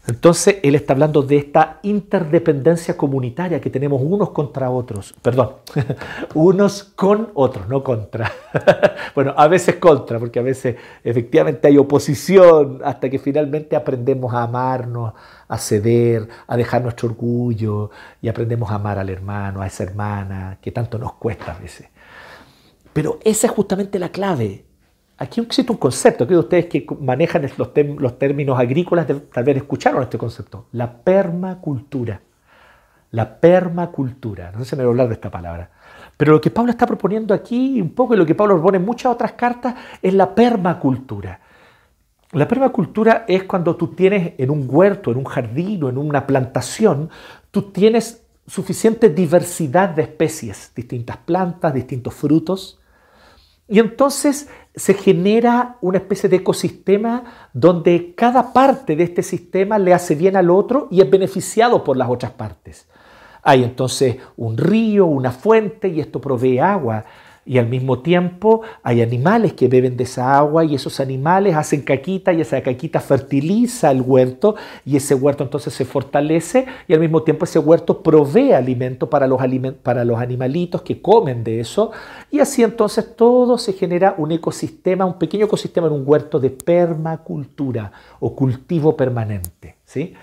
Entonces, 0.07 0.57
él 0.61 0.75
está 0.75 0.93
hablando 0.93 1.23
de 1.23 1.37
esta 1.37 1.79
interdependencia 1.81 2.95
comunitaria 2.95 3.59
que 3.59 3.71
tenemos 3.71 4.01
unos 4.03 4.29
contra 4.29 4.69
otros, 4.69 5.15
perdón, 5.21 5.55
unos 6.35 6.83
con 6.83 7.31
otros, 7.33 7.67
no 7.67 7.83
contra. 7.83 8.31
bueno, 9.15 9.33
a 9.35 9.47
veces 9.47 9.77
contra, 9.77 10.19
porque 10.19 10.39
a 10.39 10.43
veces 10.43 10.75
efectivamente 11.03 11.67
hay 11.67 11.77
oposición 11.77 12.81
hasta 12.83 13.09
que 13.09 13.17
finalmente 13.17 13.75
aprendemos 13.75 14.33
a 14.33 14.43
amarnos, 14.43 15.13
a 15.47 15.57
ceder, 15.57 16.27
a 16.45 16.55
dejar 16.55 16.83
nuestro 16.83 17.09
orgullo 17.09 17.89
y 18.21 18.27
aprendemos 18.27 18.69
a 18.69 18.75
amar 18.75 18.99
al 18.99 19.09
hermano, 19.09 19.61
a 19.61 19.67
esa 19.67 19.83
hermana, 19.83 20.59
que 20.61 20.71
tanto 20.71 20.99
nos 20.99 21.13
cuesta 21.13 21.53
a 21.53 21.59
veces. 21.59 21.87
Pero 22.93 23.19
esa 23.23 23.47
es 23.47 23.53
justamente 23.53 23.99
la 23.99 24.09
clave, 24.09 24.65
Aquí 25.17 25.39
existe 25.39 25.71
un 25.71 25.77
concepto, 25.77 26.27
creo 26.27 26.41
que 26.41 26.45
ustedes 26.45 26.65
que 26.65 26.85
manejan 26.99 27.49
los, 27.57 27.73
términos 28.17 28.59
agrícolas 28.59 29.07
tal 29.31 29.43
vez 29.45 29.57
escucharon 29.57 30.03
este 30.03 30.17
concepto, 30.17 30.67
la 30.73 30.91
permacultura. 30.91 32.21
La 33.11 33.39
permacultura, 33.39 34.51
no 34.51 34.59
sé 34.59 34.65
si 34.65 34.75
me 34.75 34.83
voy 34.83 34.89
a 34.89 34.91
hablar 34.91 35.07
de 35.07 35.13
esta 35.13 35.31
palabra. 35.31 35.69
Pero 36.17 36.33
lo 36.33 36.41
que 36.41 36.51
Pablo 36.51 36.71
está 36.71 36.85
proponiendo 36.85 37.33
aquí, 37.33 37.79
un 37.81 37.91
poco, 37.91 38.13
y 38.13 38.17
lo 38.17 38.25
que 38.25 38.35
Pablo 38.35 38.55
propone 38.55 38.77
en 38.77 38.85
muchas 38.85 39.13
otras 39.13 39.33
cartas, 39.33 39.75
es 40.01 40.13
la 40.13 40.35
permacultura. 40.35 41.39
La 42.33 42.45
permacultura 42.45 43.23
es 43.25 43.43
cuando 43.43 43.77
tú 43.77 43.89
tienes 43.89 44.33
en 44.37 44.49
un 44.49 44.67
huerto, 44.69 45.11
en 45.11 45.17
un 45.17 45.23
jardín 45.23 45.83
o 45.83 45.89
en 45.89 45.97
una 45.97 46.27
plantación, 46.27 47.09
tú 47.51 47.71
tienes 47.71 48.25
suficiente 48.47 49.09
diversidad 49.09 49.89
de 49.89 50.01
especies, 50.01 50.73
distintas 50.75 51.17
plantas, 51.17 51.73
distintos 51.73 52.13
frutos, 52.13 52.79
y 53.67 53.79
entonces 53.79 54.49
se 54.75 54.93
genera 54.93 55.77
una 55.81 55.97
especie 55.97 56.29
de 56.29 56.37
ecosistema 56.37 57.23
donde 57.53 58.13
cada 58.15 58.53
parte 58.53 58.95
de 58.95 59.03
este 59.03 59.23
sistema 59.23 59.79
le 59.79 59.93
hace 59.93 60.15
bien 60.15 60.35
al 60.35 60.49
otro 60.49 60.87
y 60.91 61.01
es 61.01 61.09
beneficiado 61.09 61.83
por 61.83 61.97
las 61.97 62.09
otras 62.09 62.33
partes. 62.33 62.87
Hay 63.41 63.63
entonces 63.63 64.17
un 64.37 64.57
río, 64.57 65.05
una 65.05 65.31
fuente 65.31 65.87
y 65.87 65.99
esto 65.99 66.19
provee 66.19 66.59
agua 66.59 67.05
y 67.45 67.59
al 67.59 67.67
mismo 67.67 67.99
tiempo 67.99 68.61
hay 68.81 69.01
animales 69.01 69.53
que 69.53 69.67
beben 69.67 69.95
de 69.95 70.03
esa 70.03 70.37
agua 70.37 70.65
y 70.65 70.75
esos 70.75 70.99
animales 70.99 71.55
hacen 71.55 71.81
caquita 71.81 72.33
y 72.33 72.41
esa 72.41 72.61
caquita 72.61 72.99
fertiliza 72.99 73.91
el 73.91 74.01
huerto 74.01 74.55
y 74.83 74.97
ese 74.97 75.13
huerto 75.13 75.43
entonces 75.43 75.73
se 75.73 75.85
fortalece 75.85 76.65
y 76.87 76.93
al 76.93 76.99
mismo 76.99 77.21
tiempo 77.23 77.45
ese 77.45 77.59
huerto 77.59 78.01
provee 78.01 78.51
alimento 78.51 79.09
para 79.09 79.27
los, 79.27 79.39
para 79.83 80.03
los 80.03 80.19
animalitos 80.19 80.81
que 80.81 81.01
comen 81.01 81.43
de 81.43 81.59
eso 81.59 81.91
y 82.31 82.39
así 82.39 82.63
entonces 82.63 83.15
todo 83.15 83.57
se 83.57 83.73
genera 83.73 84.15
un 84.17 84.31
ecosistema, 84.31 85.05
un 85.05 85.19
pequeño 85.19 85.45
ecosistema 85.45 85.87
en 85.87 85.93
un 85.93 86.03
huerto 86.05 86.39
de 86.39 86.49
permacultura 86.49 87.91
o 88.19 88.35
cultivo 88.35 88.97
permanente. 88.97 89.75
¿sí? 89.85 90.13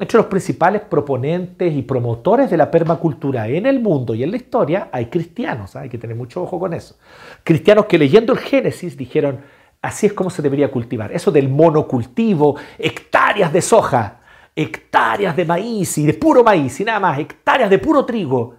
Entre 0.00 0.16
los 0.16 0.28
principales 0.28 0.80
proponentes 0.80 1.74
y 1.74 1.82
promotores 1.82 2.48
de 2.50 2.56
la 2.56 2.70
permacultura 2.70 3.46
en 3.48 3.66
el 3.66 3.80
mundo 3.80 4.14
y 4.14 4.22
en 4.22 4.30
la 4.30 4.38
historia 4.38 4.88
hay 4.90 5.06
cristianos, 5.06 5.76
¿ah? 5.76 5.80
hay 5.80 5.90
que 5.90 5.98
tener 5.98 6.16
mucho 6.16 6.42
ojo 6.42 6.58
con 6.58 6.72
eso. 6.72 6.96
Cristianos 7.44 7.84
que 7.84 7.98
leyendo 7.98 8.32
el 8.32 8.38
Génesis 8.38 8.96
dijeron, 8.96 9.42
así 9.82 10.06
es 10.06 10.14
como 10.14 10.30
se 10.30 10.40
debería 10.40 10.70
cultivar. 10.70 11.12
Eso 11.12 11.30
del 11.30 11.50
monocultivo, 11.50 12.56
hectáreas 12.78 13.52
de 13.52 13.60
soja, 13.60 14.20
hectáreas 14.56 15.36
de 15.36 15.44
maíz 15.44 15.98
y 15.98 16.06
de 16.06 16.14
puro 16.14 16.42
maíz 16.42 16.80
y 16.80 16.84
nada 16.84 16.98
más, 16.98 17.18
hectáreas 17.18 17.68
de 17.68 17.78
puro 17.78 18.06
trigo. 18.06 18.54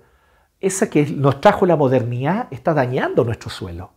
Esa 0.59 0.91
que 0.91 1.07
nos 1.07 1.41
trajo 1.41 1.65
la 1.65 1.75
modernidad 1.75 2.49
está 2.51 2.75
dañando 2.75 3.23
nuestro 3.23 3.49
suelo. 3.49 3.89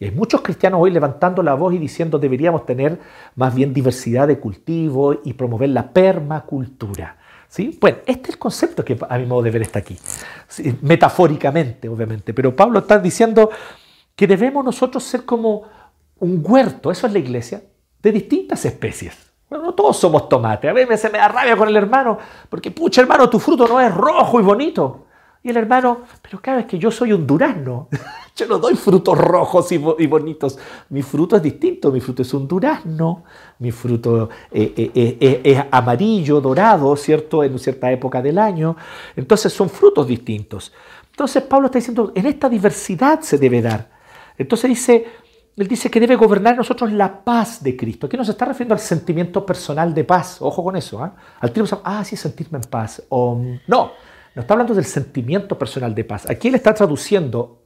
Y 0.00 0.06
hay 0.06 0.10
muchos 0.12 0.42
cristianos 0.42 0.80
hoy 0.80 0.90
levantando 0.90 1.42
la 1.42 1.54
voz 1.54 1.74
y 1.74 1.78
diciendo 1.78 2.18
deberíamos 2.18 2.64
tener 2.64 2.98
más 3.34 3.54
bien 3.54 3.74
diversidad 3.74 4.28
de 4.28 4.38
cultivo 4.38 5.20
y 5.24 5.32
promover 5.32 5.70
la 5.70 5.90
permacultura. 5.90 7.16
¿Sí? 7.48 7.76
Bueno, 7.80 7.98
este 8.06 8.24
es 8.24 8.34
el 8.34 8.38
concepto 8.38 8.84
que 8.84 8.98
a 9.08 9.18
mi 9.18 9.26
modo 9.26 9.42
de 9.42 9.50
ver 9.50 9.62
está 9.62 9.78
aquí. 9.78 9.96
Metafóricamente, 10.82 11.88
obviamente. 11.88 12.34
Pero 12.34 12.54
Pablo 12.54 12.80
está 12.80 12.98
diciendo 12.98 13.50
que 14.14 14.26
debemos 14.26 14.64
nosotros 14.64 15.02
ser 15.02 15.24
como 15.24 15.62
un 16.20 16.44
huerto, 16.46 16.90
eso 16.90 17.06
es 17.06 17.12
la 17.12 17.18
iglesia, 17.18 17.62
de 18.02 18.12
distintas 18.12 18.64
especies. 18.64 19.16
Bueno, 19.48 19.64
no 19.64 19.74
todos 19.74 19.96
somos 19.96 20.28
tomates. 20.28 20.70
A 20.70 20.74
veces 20.74 21.10
me 21.10 21.18
da 21.18 21.28
rabia 21.28 21.56
con 21.56 21.68
el 21.68 21.76
hermano, 21.76 22.18
porque 22.50 22.70
pucha 22.70 23.00
hermano, 23.00 23.30
tu 23.30 23.38
fruto 23.38 23.66
no 23.66 23.80
es 23.80 23.92
rojo 23.94 24.38
y 24.40 24.42
bonito. 24.42 25.06
Y 25.48 25.50
el 25.50 25.56
hermano, 25.56 26.02
pero 26.20 26.42
claro, 26.42 26.60
es 26.60 26.66
que 26.66 26.78
yo 26.78 26.90
soy 26.90 27.10
un 27.10 27.26
durazno. 27.26 27.88
yo 28.36 28.46
no 28.46 28.58
doy 28.58 28.74
frutos 28.74 29.16
rojos 29.16 29.72
y, 29.72 29.78
bonitos. 29.78 30.58
Mi 30.90 31.00
fruto 31.00 31.36
es 31.36 31.42
distinto. 31.42 31.90
Mi 31.90 32.02
fruto 32.02 32.20
es 32.20 32.34
un 32.34 32.46
durazno. 32.46 33.24
Mi 33.58 33.70
fruto 33.70 34.28
eh, 34.52 34.74
eh, 34.76 35.16
eh, 35.18 35.40
es 35.42 35.64
amarillo, 35.70 36.42
dorado, 36.42 36.94
¿cierto? 36.96 37.42
En 37.42 37.58
cierta 37.58 37.90
época 37.90 38.20
del 38.20 38.38
año. 38.38 38.76
Entonces 39.16 39.50
son 39.50 39.70
frutos 39.70 40.06
distintos. 40.06 40.70
Entonces 41.12 41.42
Pablo 41.44 41.68
está 41.68 41.78
diciendo, 41.78 42.12
en 42.14 42.26
esta 42.26 42.50
diversidad 42.50 43.22
se 43.22 43.38
debe 43.38 43.62
dar. 43.62 43.88
Entonces 44.36 44.68
dice, 44.68 45.06
él 45.56 45.66
dice 45.66 45.90
que 45.90 45.98
debe 45.98 46.16
gobernar 46.16 46.52
en 46.52 46.58
nosotros 46.58 46.92
la 46.92 47.24
paz 47.24 47.62
de 47.62 47.74
Cristo. 47.74 48.06
Aquí 48.06 48.18
no 48.18 48.24
se 48.26 48.32
está 48.32 48.44
refiriendo 48.44 48.74
al 48.74 48.80
sentimiento 48.80 49.46
personal 49.46 49.94
de 49.94 50.04
paz. 50.04 50.42
Ojo 50.42 50.62
con 50.62 50.76
eso. 50.76 51.02
¿ah? 51.02 51.16
Al 51.40 51.50
tiro, 51.52 51.64
ah, 51.84 52.04
sí, 52.04 52.16
sentirme 52.16 52.58
en 52.58 52.64
paz. 52.64 53.02
O, 53.08 53.40
no, 53.66 53.92
no 54.38 54.42
está 54.42 54.54
hablando 54.54 54.72
del 54.72 54.84
sentimiento 54.84 55.58
personal 55.58 55.92
de 55.96 56.04
paz. 56.04 56.30
Aquí 56.30 56.46
él 56.46 56.54
está 56.54 56.72
traduciendo 56.72 57.64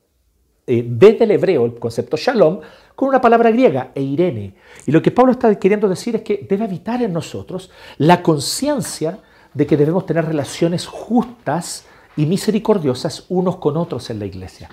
eh, 0.66 0.82
desde 0.88 1.24
el 1.24 1.32
hebreo 1.32 1.66
el 1.66 1.74
concepto 1.74 2.16
shalom 2.16 2.60
con 2.94 3.10
una 3.10 3.20
palabra 3.20 3.50
griega, 3.50 3.92
eirene. 3.94 4.54
Y 4.86 4.90
lo 4.90 5.02
que 5.02 5.10
Pablo 5.10 5.32
está 5.32 5.54
queriendo 5.56 5.86
decir 5.86 6.16
es 6.16 6.22
que 6.22 6.46
debe 6.48 6.64
habitar 6.64 7.02
en 7.02 7.12
nosotros 7.12 7.70
la 7.98 8.22
conciencia 8.22 9.18
de 9.52 9.66
que 9.66 9.76
debemos 9.76 10.06
tener 10.06 10.24
relaciones 10.24 10.86
justas 10.86 11.84
y 12.16 12.24
misericordiosas 12.24 13.26
unos 13.28 13.56
con 13.56 13.76
otros 13.76 14.08
en 14.08 14.18
la 14.18 14.24
iglesia. 14.24 14.70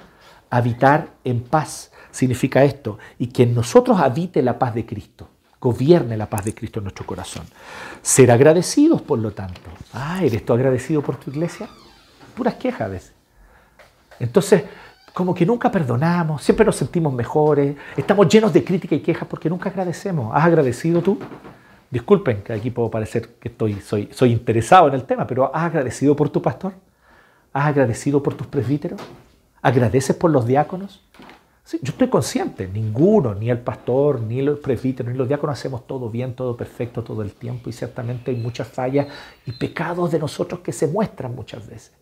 Habitar 0.49 1.15
en 1.25 1.41
paz 1.41 1.91
significa 2.11 2.63
esto, 2.63 2.97
y 3.17 3.27
que 3.27 3.43
en 3.43 3.53
nosotros 3.53 3.99
habite 3.99 4.41
la 4.41 4.57
paz 4.57 4.73
de 4.73 4.85
Cristo 4.85 5.27
gobierne 5.59 6.15
la 6.15 6.29
paz 6.29 6.45
de 6.45 6.55
Cristo 6.55 6.79
en 6.79 6.85
nuestro 6.85 7.05
corazón. 7.05 7.43
Ser 8.01 8.31
agradecidos, 8.31 9.01
por 9.01 9.19
lo 9.19 9.31
tanto. 9.31 9.59
Ah, 9.91 10.23
¿eres 10.23 10.45
tú 10.45 10.53
agradecido 10.53 11.01
por 11.01 11.17
tu 11.17 11.31
iglesia? 11.31 11.67
Puras 12.39 12.55
quejas 12.55 12.81
a 12.81 12.87
veces. 12.87 13.13
Entonces, 14.17 14.63
como 15.13 15.35
que 15.35 15.45
nunca 15.45 15.69
perdonamos, 15.69 16.41
siempre 16.41 16.65
nos 16.65 16.77
sentimos 16.77 17.11
mejores, 17.11 17.75
estamos 17.97 18.29
llenos 18.29 18.53
de 18.53 18.63
crítica 18.63 18.95
y 18.95 19.01
quejas 19.01 19.27
porque 19.27 19.49
nunca 19.49 19.69
agradecemos. 19.69 20.31
¿Has 20.33 20.45
agradecido 20.45 21.01
tú? 21.01 21.19
Disculpen 21.91 22.41
que 22.41 22.53
aquí 22.53 22.71
puedo 22.71 22.89
parecer 22.89 23.27
que 23.41 23.49
estoy, 23.49 23.81
soy, 23.81 24.07
soy 24.13 24.31
interesado 24.31 24.87
en 24.87 24.93
el 24.93 25.03
tema, 25.03 25.27
pero 25.27 25.53
¿has 25.53 25.63
agradecido 25.63 26.15
por 26.15 26.29
tu 26.29 26.41
pastor? 26.41 26.71
¿Has 27.51 27.65
agradecido 27.65 28.23
por 28.23 28.35
tus 28.35 28.47
presbíteros? 28.47 29.01
¿Agradeces 29.61 30.15
por 30.15 30.31
los 30.31 30.45
diáconos? 30.45 31.03
yo 31.83 31.91
estoy 31.91 32.07
consciente, 32.07 32.67
ninguno, 32.67 33.35
ni 33.35 33.51
el 33.51 33.59
pastor, 33.59 34.21
ni 34.21 34.41
los 34.41 34.59
presbíteros, 34.59 35.11
ni 35.11 35.17
los 35.17 35.27
diáconos 35.27 35.59
hacemos 35.59 35.85
todo 35.85 36.09
bien, 36.09 36.33
todo 36.33 36.55
perfecto 36.57 37.03
todo 37.03 37.21
el 37.21 37.33
tiempo 37.33 37.69
y 37.69 37.73
ciertamente 37.73 38.31
hay 38.31 38.37
muchas 38.37 38.69
fallas 38.69 39.07
y 39.45 39.51
pecados 39.51 40.11
de 40.11 40.17
nosotros 40.17 40.61
que 40.61 40.71
se 40.71 40.87
muestran 40.87 41.35
muchas 41.35 41.67
veces 41.67 41.98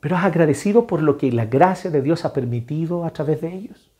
pero 0.00 0.16
has 0.16 0.24
agradecido 0.24 0.86
por 0.86 1.02
lo 1.02 1.16
que 1.16 1.32
la 1.32 1.46
gracia 1.46 1.90
de 1.90 2.02
Dios 2.02 2.24
ha 2.24 2.32
permitido 2.32 3.04
a 3.04 3.10
través 3.10 3.40
de 3.40 3.54
ellos. 3.54 3.90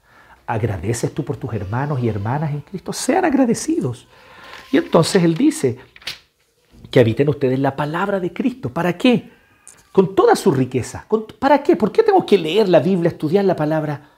Agradeces 0.46 1.12
tú 1.12 1.24
por 1.24 1.36
tus 1.36 1.52
hermanos 1.54 2.00
y 2.00 2.08
hermanas 2.08 2.52
en 2.52 2.60
Cristo. 2.60 2.92
Sean 2.92 3.24
agradecidos. 3.24 4.06
Y 4.70 4.76
entonces 4.76 5.24
Él 5.24 5.34
dice 5.34 5.78
que 6.90 7.00
habiten 7.00 7.28
ustedes 7.28 7.58
la 7.58 7.74
palabra 7.74 8.20
de 8.20 8.32
Cristo. 8.32 8.70
¿Para 8.70 8.96
qué? 8.96 9.30
Con 9.92 10.14
toda 10.14 10.36
su 10.36 10.52
riqueza. 10.52 11.06
¿Para 11.38 11.62
qué? 11.62 11.74
¿Por 11.74 11.90
qué 11.90 12.02
tengo 12.02 12.24
que 12.24 12.38
leer 12.38 12.68
la 12.68 12.80
Biblia, 12.80 13.08
estudiar 13.08 13.44
la 13.44 13.56
palabra? 13.56 14.15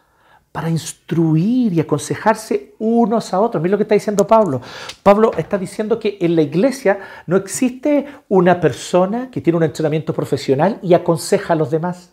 Para 0.59 0.71
instruir 0.71 1.73
y 1.73 1.79
aconsejarse 1.79 2.75
unos 2.81 3.33
a 3.33 3.39
otros. 3.39 3.63
Mira 3.63 3.71
lo 3.71 3.79
que 3.79 3.85
está 3.85 3.95
diciendo 3.95 4.27
Pablo. 4.27 4.61
Pablo 5.05 5.31
está 5.39 5.57
diciendo 5.57 6.01
que 6.01 6.19
en 6.21 6.35
la 6.35 6.43
iglesia 6.43 6.99
no 7.29 7.37
existe 7.37 8.07
una 8.29 8.59
persona 8.59 9.31
que 9.31 9.41
tiene 9.41 9.57
un 9.57 9.63
entrenamiento 9.63 10.13
profesional 10.13 10.81
y 10.83 10.95
aconseja 10.95 11.53
a 11.53 11.57
los 11.57 11.71
demás. 11.71 12.13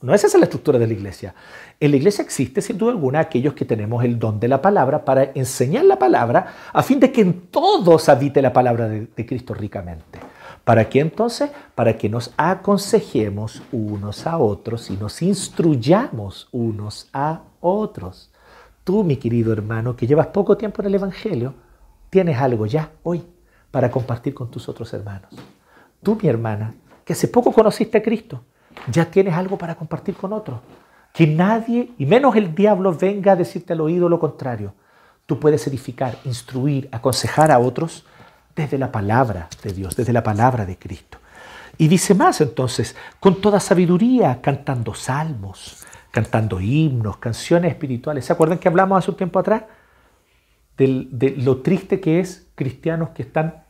No, 0.00 0.14
esa 0.14 0.26
es 0.26 0.34
la 0.36 0.44
estructura 0.44 0.78
de 0.78 0.86
la 0.86 0.94
iglesia. 0.94 1.34
En 1.78 1.90
la 1.90 1.98
iglesia 1.98 2.24
existe, 2.24 2.62
sin 2.62 2.78
duda 2.78 2.92
alguna, 2.92 3.20
aquellos 3.20 3.52
que 3.52 3.66
tenemos 3.66 4.02
el 4.02 4.18
don 4.18 4.40
de 4.40 4.48
la 4.48 4.62
palabra 4.62 5.04
para 5.04 5.32
enseñar 5.34 5.84
la 5.84 5.98
palabra 5.98 6.54
a 6.72 6.82
fin 6.82 6.98
de 6.98 7.12
que 7.12 7.20
en 7.20 7.48
todos 7.48 8.08
habite 8.08 8.40
la 8.40 8.54
palabra 8.54 8.88
de, 8.88 9.08
de 9.14 9.26
Cristo 9.26 9.52
ricamente. 9.52 10.18
¿Para 10.66 10.88
qué 10.88 10.98
entonces? 10.98 11.52
Para 11.76 11.96
que 11.96 12.08
nos 12.08 12.34
aconsejemos 12.36 13.62
unos 13.70 14.26
a 14.26 14.36
otros 14.38 14.90
y 14.90 14.96
nos 14.96 15.22
instruyamos 15.22 16.48
unos 16.50 17.08
a 17.12 17.42
otros. 17.60 18.32
Tú, 18.82 19.04
mi 19.04 19.16
querido 19.16 19.52
hermano, 19.52 19.94
que 19.94 20.08
llevas 20.08 20.26
poco 20.26 20.56
tiempo 20.56 20.82
en 20.82 20.88
el 20.88 20.96
Evangelio, 20.96 21.54
tienes 22.10 22.36
algo 22.38 22.66
ya 22.66 22.90
hoy 23.04 23.24
para 23.70 23.92
compartir 23.92 24.34
con 24.34 24.50
tus 24.50 24.68
otros 24.68 24.92
hermanos. 24.92 25.30
Tú, 26.02 26.18
mi 26.20 26.28
hermana, 26.28 26.74
que 27.04 27.12
hace 27.12 27.28
poco 27.28 27.52
conociste 27.52 27.98
a 27.98 28.02
Cristo, 28.02 28.42
ya 28.90 29.08
tienes 29.08 29.34
algo 29.34 29.56
para 29.56 29.76
compartir 29.76 30.16
con 30.16 30.32
otros. 30.32 30.58
Que 31.12 31.28
nadie, 31.28 31.92
y 31.96 32.06
menos 32.06 32.34
el 32.34 32.56
diablo, 32.56 32.92
venga 32.92 33.32
a 33.32 33.36
decirte 33.36 33.72
al 33.72 33.82
oído 33.82 34.08
lo 34.08 34.18
contrario. 34.18 34.74
Tú 35.26 35.38
puedes 35.38 35.64
edificar, 35.68 36.16
instruir, 36.24 36.88
aconsejar 36.90 37.52
a 37.52 37.60
otros 37.60 38.04
desde 38.56 38.78
la 38.78 38.90
palabra 38.90 39.48
de 39.62 39.72
Dios, 39.72 39.94
desde 39.94 40.12
la 40.12 40.22
palabra 40.22 40.64
de 40.66 40.78
Cristo. 40.78 41.18
Y 41.78 41.88
dice 41.88 42.14
más 42.14 42.40
entonces, 42.40 42.96
con 43.20 43.40
toda 43.40 43.60
sabiduría, 43.60 44.40
cantando 44.40 44.94
salmos, 44.94 45.84
cantando 46.10 46.58
himnos, 46.58 47.18
canciones 47.18 47.70
espirituales. 47.70 48.24
¿Se 48.24 48.32
acuerdan 48.32 48.58
que 48.58 48.68
hablamos 48.68 48.98
hace 48.98 49.10
un 49.10 49.16
tiempo 49.18 49.38
atrás 49.38 49.64
de 50.78 51.34
lo 51.36 51.58
triste 51.58 52.00
que 52.00 52.18
es 52.20 52.46
cristianos 52.54 53.10
que 53.10 53.22
están 53.22 53.64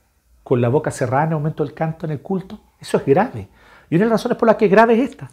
con 0.45 0.61
la 0.61 0.69
boca 0.69 0.93
cerrada 0.93 1.25
en 1.25 1.31
el 1.31 1.37
momento 1.39 1.65
del 1.65 1.75
canto 1.75 2.07
en 2.07 2.13
el 2.13 2.21
culto? 2.21 2.61
Eso 2.81 2.97
es 2.99 3.05
grave. 3.05 3.49
Y 3.91 3.97
una 3.97 4.05
de 4.05 4.11
las 4.11 4.21
razones 4.21 4.39
por 4.39 4.47
las 4.47 4.57
que 4.57 4.67
es 4.67 4.71
grave 4.71 4.95
es 4.95 5.11
esta. 5.11 5.31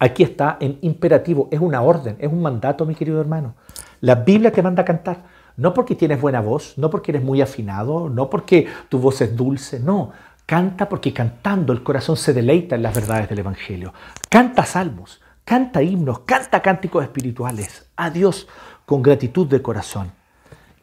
Aquí 0.00 0.24
está 0.24 0.56
en 0.60 0.78
imperativo, 0.82 1.48
es 1.50 1.60
una 1.60 1.80
orden, 1.80 2.16
es 2.18 2.30
un 2.30 2.42
mandato, 2.42 2.84
mi 2.84 2.94
querido 2.96 3.20
hermano. 3.20 3.54
La 4.00 4.16
Biblia 4.16 4.50
te 4.50 4.62
manda 4.62 4.82
a 4.82 4.84
cantar. 4.84 5.35
No 5.56 5.72
porque 5.72 5.94
tienes 5.94 6.20
buena 6.20 6.40
voz, 6.40 6.76
no 6.76 6.90
porque 6.90 7.12
eres 7.12 7.22
muy 7.22 7.40
afinado, 7.40 8.10
no 8.10 8.28
porque 8.28 8.68
tu 8.88 8.98
voz 8.98 9.20
es 9.22 9.34
dulce, 9.34 9.80
no. 9.80 10.12
Canta 10.44 10.88
porque 10.88 11.12
cantando 11.12 11.72
el 11.72 11.82
corazón 11.82 12.16
se 12.16 12.32
deleita 12.32 12.76
en 12.76 12.82
las 12.82 12.94
verdades 12.94 13.28
del 13.28 13.40
Evangelio. 13.40 13.92
Canta 14.28 14.64
salmos, 14.64 15.20
canta 15.44 15.82
himnos, 15.82 16.20
canta 16.20 16.60
cánticos 16.60 17.02
espirituales 17.02 17.86
a 17.96 18.10
Dios 18.10 18.46
con 18.84 19.02
gratitud 19.02 19.46
de 19.46 19.62
corazón. 19.62 20.12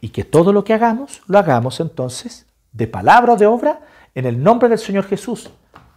Y 0.01 0.09
que 0.09 0.23
todo 0.25 0.51
lo 0.51 0.63
que 0.63 0.73
hagamos, 0.73 1.21
lo 1.27 1.37
hagamos 1.37 1.79
entonces 1.79 2.45
de 2.73 2.87
palabra 2.87 3.33
o 3.33 3.37
de 3.37 3.45
obra 3.45 3.81
en 4.15 4.25
el 4.25 4.43
nombre 4.43 4.67
del 4.67 4.79
Señor 4.79 5.05
Jesús. 5.05 5.49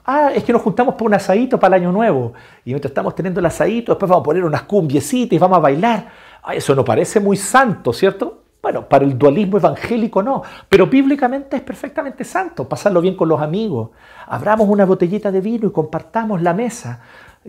Ah, 0.04 0.30
es 0.32 0.44
que 0.44 0.52
nos 0.52 0.62
juntamos 0.62 0.94
por 0.94 1.08
un 1.08 1.14
asadito 1.14 1.58
para 1.58 1.76
el 1.76 1.82
año 1.82 1.92
nuevo. 1.92 2.34
Y 2.64 2.70
mientras 2.70 2.90
estamos 2.90 3.14
teniendo 3.16 3.40
el 3.40 3.46
asadito, 3.46 3.92
después 3.92 4.08
vamos 4.08 4.22
a 4.22 4.26
poner 4.26 4.44
unas 4.44 4.62
cumbiecitas 4.62 5.32
y 5.34 5.38
vamos 5.38 5.58
a 5.58 5.60
bailar. 5.60 6.12
eso 6.52 6.74
no 6.76 6.84
parece 6.84 7.18
muy 7.18 7.36
santo, 7.36 7.92
¿cierto? 7.92 8.44
Bueno, 8.66 8.88
para 8.88 9.04
el 9.04 9.16
dualismo 9.16 9.58
evangélico 9.58 10.24
no, 10.24 10.42
pero 10.68 10.88
bíblicamente 10.88 11.54
es 11.54 11.62
perfectamente 11.62 12.24
santo, 12.24 12.68
pasarlo 12.68 13.00
bien 13.00 13.14
con 13.14 13.28
los 13.28 13.40
amigos. 13.40 13.90
Abramos 14.26 14.68
una 14.68 14.84
botellita 14.84 15.30
de 15.30 15.40
vino 15.40 15.68
y 15.68 15.70
compartamos 15.70 16.42
la 16.42 16.52
mesa. 16.52 17.00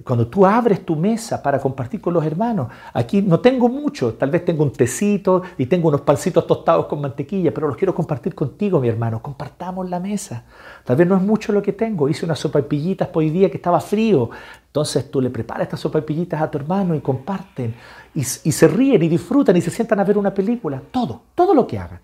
Cuando 0.04 0.28
tú 0.28 0.46
abres 0.46 0.86
tu 0.86 0.96
mesa 0.96 1.42
para 1.42 1.60
compartir 1.60 2.00
con 2.00 2.14
los 2.14 2.24
hermanos, 2.24 2.68
aquí 2.94 3.22
no 3.22 3.40
tengo 3.40 3.68
mucho, 3.68 4.14
tal 4.14 4.30
vez 4.30 4.46
tengo 4.46 4.64
un 4.64 4.72
tecito 4.72 5.42
y 5.58 5.66
tengo 5.66 5.88
unos 5.88 6.02
pancitos 6.02 6.46
tostados 6.46 6.86
con 6.86 7.02
mantequilla, 7.02 7.54
pero 7.54 7.68
los 7.68 7.78
quiero 7.78 7.96
compartir 7.96 8.36
contigo, 8.36 8.80
mi 8.80 8.90
hermano. 8.90 9.22
Compartamos 9.22 9.90
la 9.90 10.00
mesa. 10.00 10.44
Tal 10.84 10.96
vez 10.96 11.08
no 11.08 11.16
es 11.16 11.22
mucho 11.22 11.52
lo 11.52 11.62
que 11.62 11.74
tengo. 11.74 12.08
Hice 12.10 12.26
unas 12.26 12.40
sopaipillitas 12.40 13.08
por 13.08 13.24
hoy 13.24 13.30
día 13.30 13.50
que 13.50 13.58
estaba 13.58 13.80
frío. 13.80 14.30
Entonces 14.68 15.10
tú 15.10 15.20
le 15.22 15.30
preparas 15.30 15.64
estas 15.64 15.80
sopaipillitas 15.80 16.42
a 16.42 16.52
tu 16.52 16.58
hermano 16.58 16.94
y 16.94 17.00
comparten. 17.00 17.74
Y, 18.14 18.20
y 18.20 18.52
se 18.52 18.68
ríen 18.68 19.02
y 19.02 19.08
disfrutan 19.08 19.58
y 19.58 19.62
se 19.62 19.72
sientan 19.72 20.00
a 20.00 20.04
ver 20.04 20.18
una 20.18 20.34
película. 20.34 20.82
Todo, 20.92 21.22
todo 21.34 21.54
lo 21.54 21.66
que 21.66 21.80
hagan. 21.80 22.00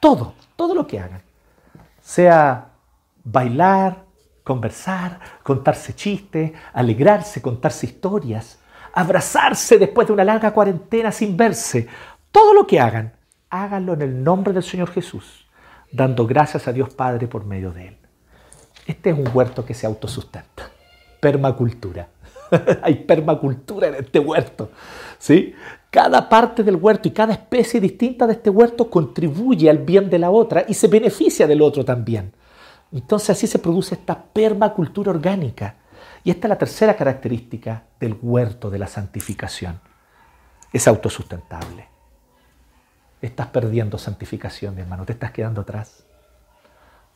Todo, 0.00 0.34
todo 0.56 0.74
lo 0.74 0.86
que 0.86 0.98
hagan. 0.98 1.22
Sea 2.00 2.70
bailar, 3.22 4.09
conversar, 4.50 5.20
contarse 5.44 5.94
chistes, 5.94 6.50
alegrarse, 6.72 7.40
contarse 7.40 7.86
historias, 7.86 8.58
abrazarse 8.92 9.78
después 9.78 10.08
de 10.08 10.12
una 10.12 10.24
larga 10.24 10.52
cuarentena 10.52 11.12
sin 11.12 11.36
verse. 11.36 11.86
Todo 12.32 12.52
lo 12.52 12.66
que 12.66 12.80
hagan, 12.80 13.12
háganlo 13.48 13.92
en 13.92 14.02
el 14.02 14.24
nombre 14.24 14.52
del 14.52 14.64
Señor 14.64 14.90
Jesús. 14.90 15.46
dando 15.92 16.26
gracias 16.26 16.66
a 16.66 16.72
Dios 16.72 16.92
Padre 16.94 17.28
por 17.28 17.44
medio 17.44 17.70
de 17.70 17.88
él. 17.88 17.96
Este 18.86 19.10
es 19.10 19.18
un 19.18 19.28
huerto 19.32 19.64
que 19.64 19.74
se 19.74 19.86
autosustenta. 19.86 20.68
Permacultura. 21.20 22.08
Hay 22.82 22.94
permacultura 22.94 23.86
en 23.86 23.94
este 23.96 24.18
huerto. 24.18 24.70
¿sí? 25.18 25.54
Cada 25.90 26.28
parte 26.28 26.64
del 26.64 26.74
huerto 26.76 27.06
y 27.06 27.12
cada 27.12 27.34
especie 27.34 27.80
distinta 27.80 28.26
de 28.26 28.32
este 28.32 28.50
huerto 28.50 28.90
contribuye 28.90 29.70
al 29.70 29.78
bien 29.78 30.10
de 30.10 30.18
la 30.18 30.30
otra 30.30 30.64
y 30.66 30.74
se 30.74 30.88
beneficia 30.88 31.46
del 31.46 31.62
otro 31.62 31.84
también. 31.84 32.32
Entonces 32.92 33.30
así 33.30 33.46
se 33.46 33.58
produce 33.58 33.94
esta 33.94 34.20
permacultura 34.20 35.10
orgánica. 35.10 35.76
Y 36.24 36.30
esta 36.30 36.46
es 36.46 36.48
la 36.50 36.58
tercera 36.58 36.96
característica 36.96 37.84
del 37.98 38.18
huerto 38.20 38.70
de 38.70 38.78
la 38.78 38.86
santificación. 38.86 39.80
Es 40.72 40.88
autosustentable. 40.88 41.88
Estás 43.22 43.48
perdiendo 43.48 43.98
santificación, 43.98 44.74
mi 44.74 44.82
hermano. 44.82 45.04
Te 45.04 45.12
estás 45.12 45.30
quedando 45.30 45.60
atrás 45.60 46.04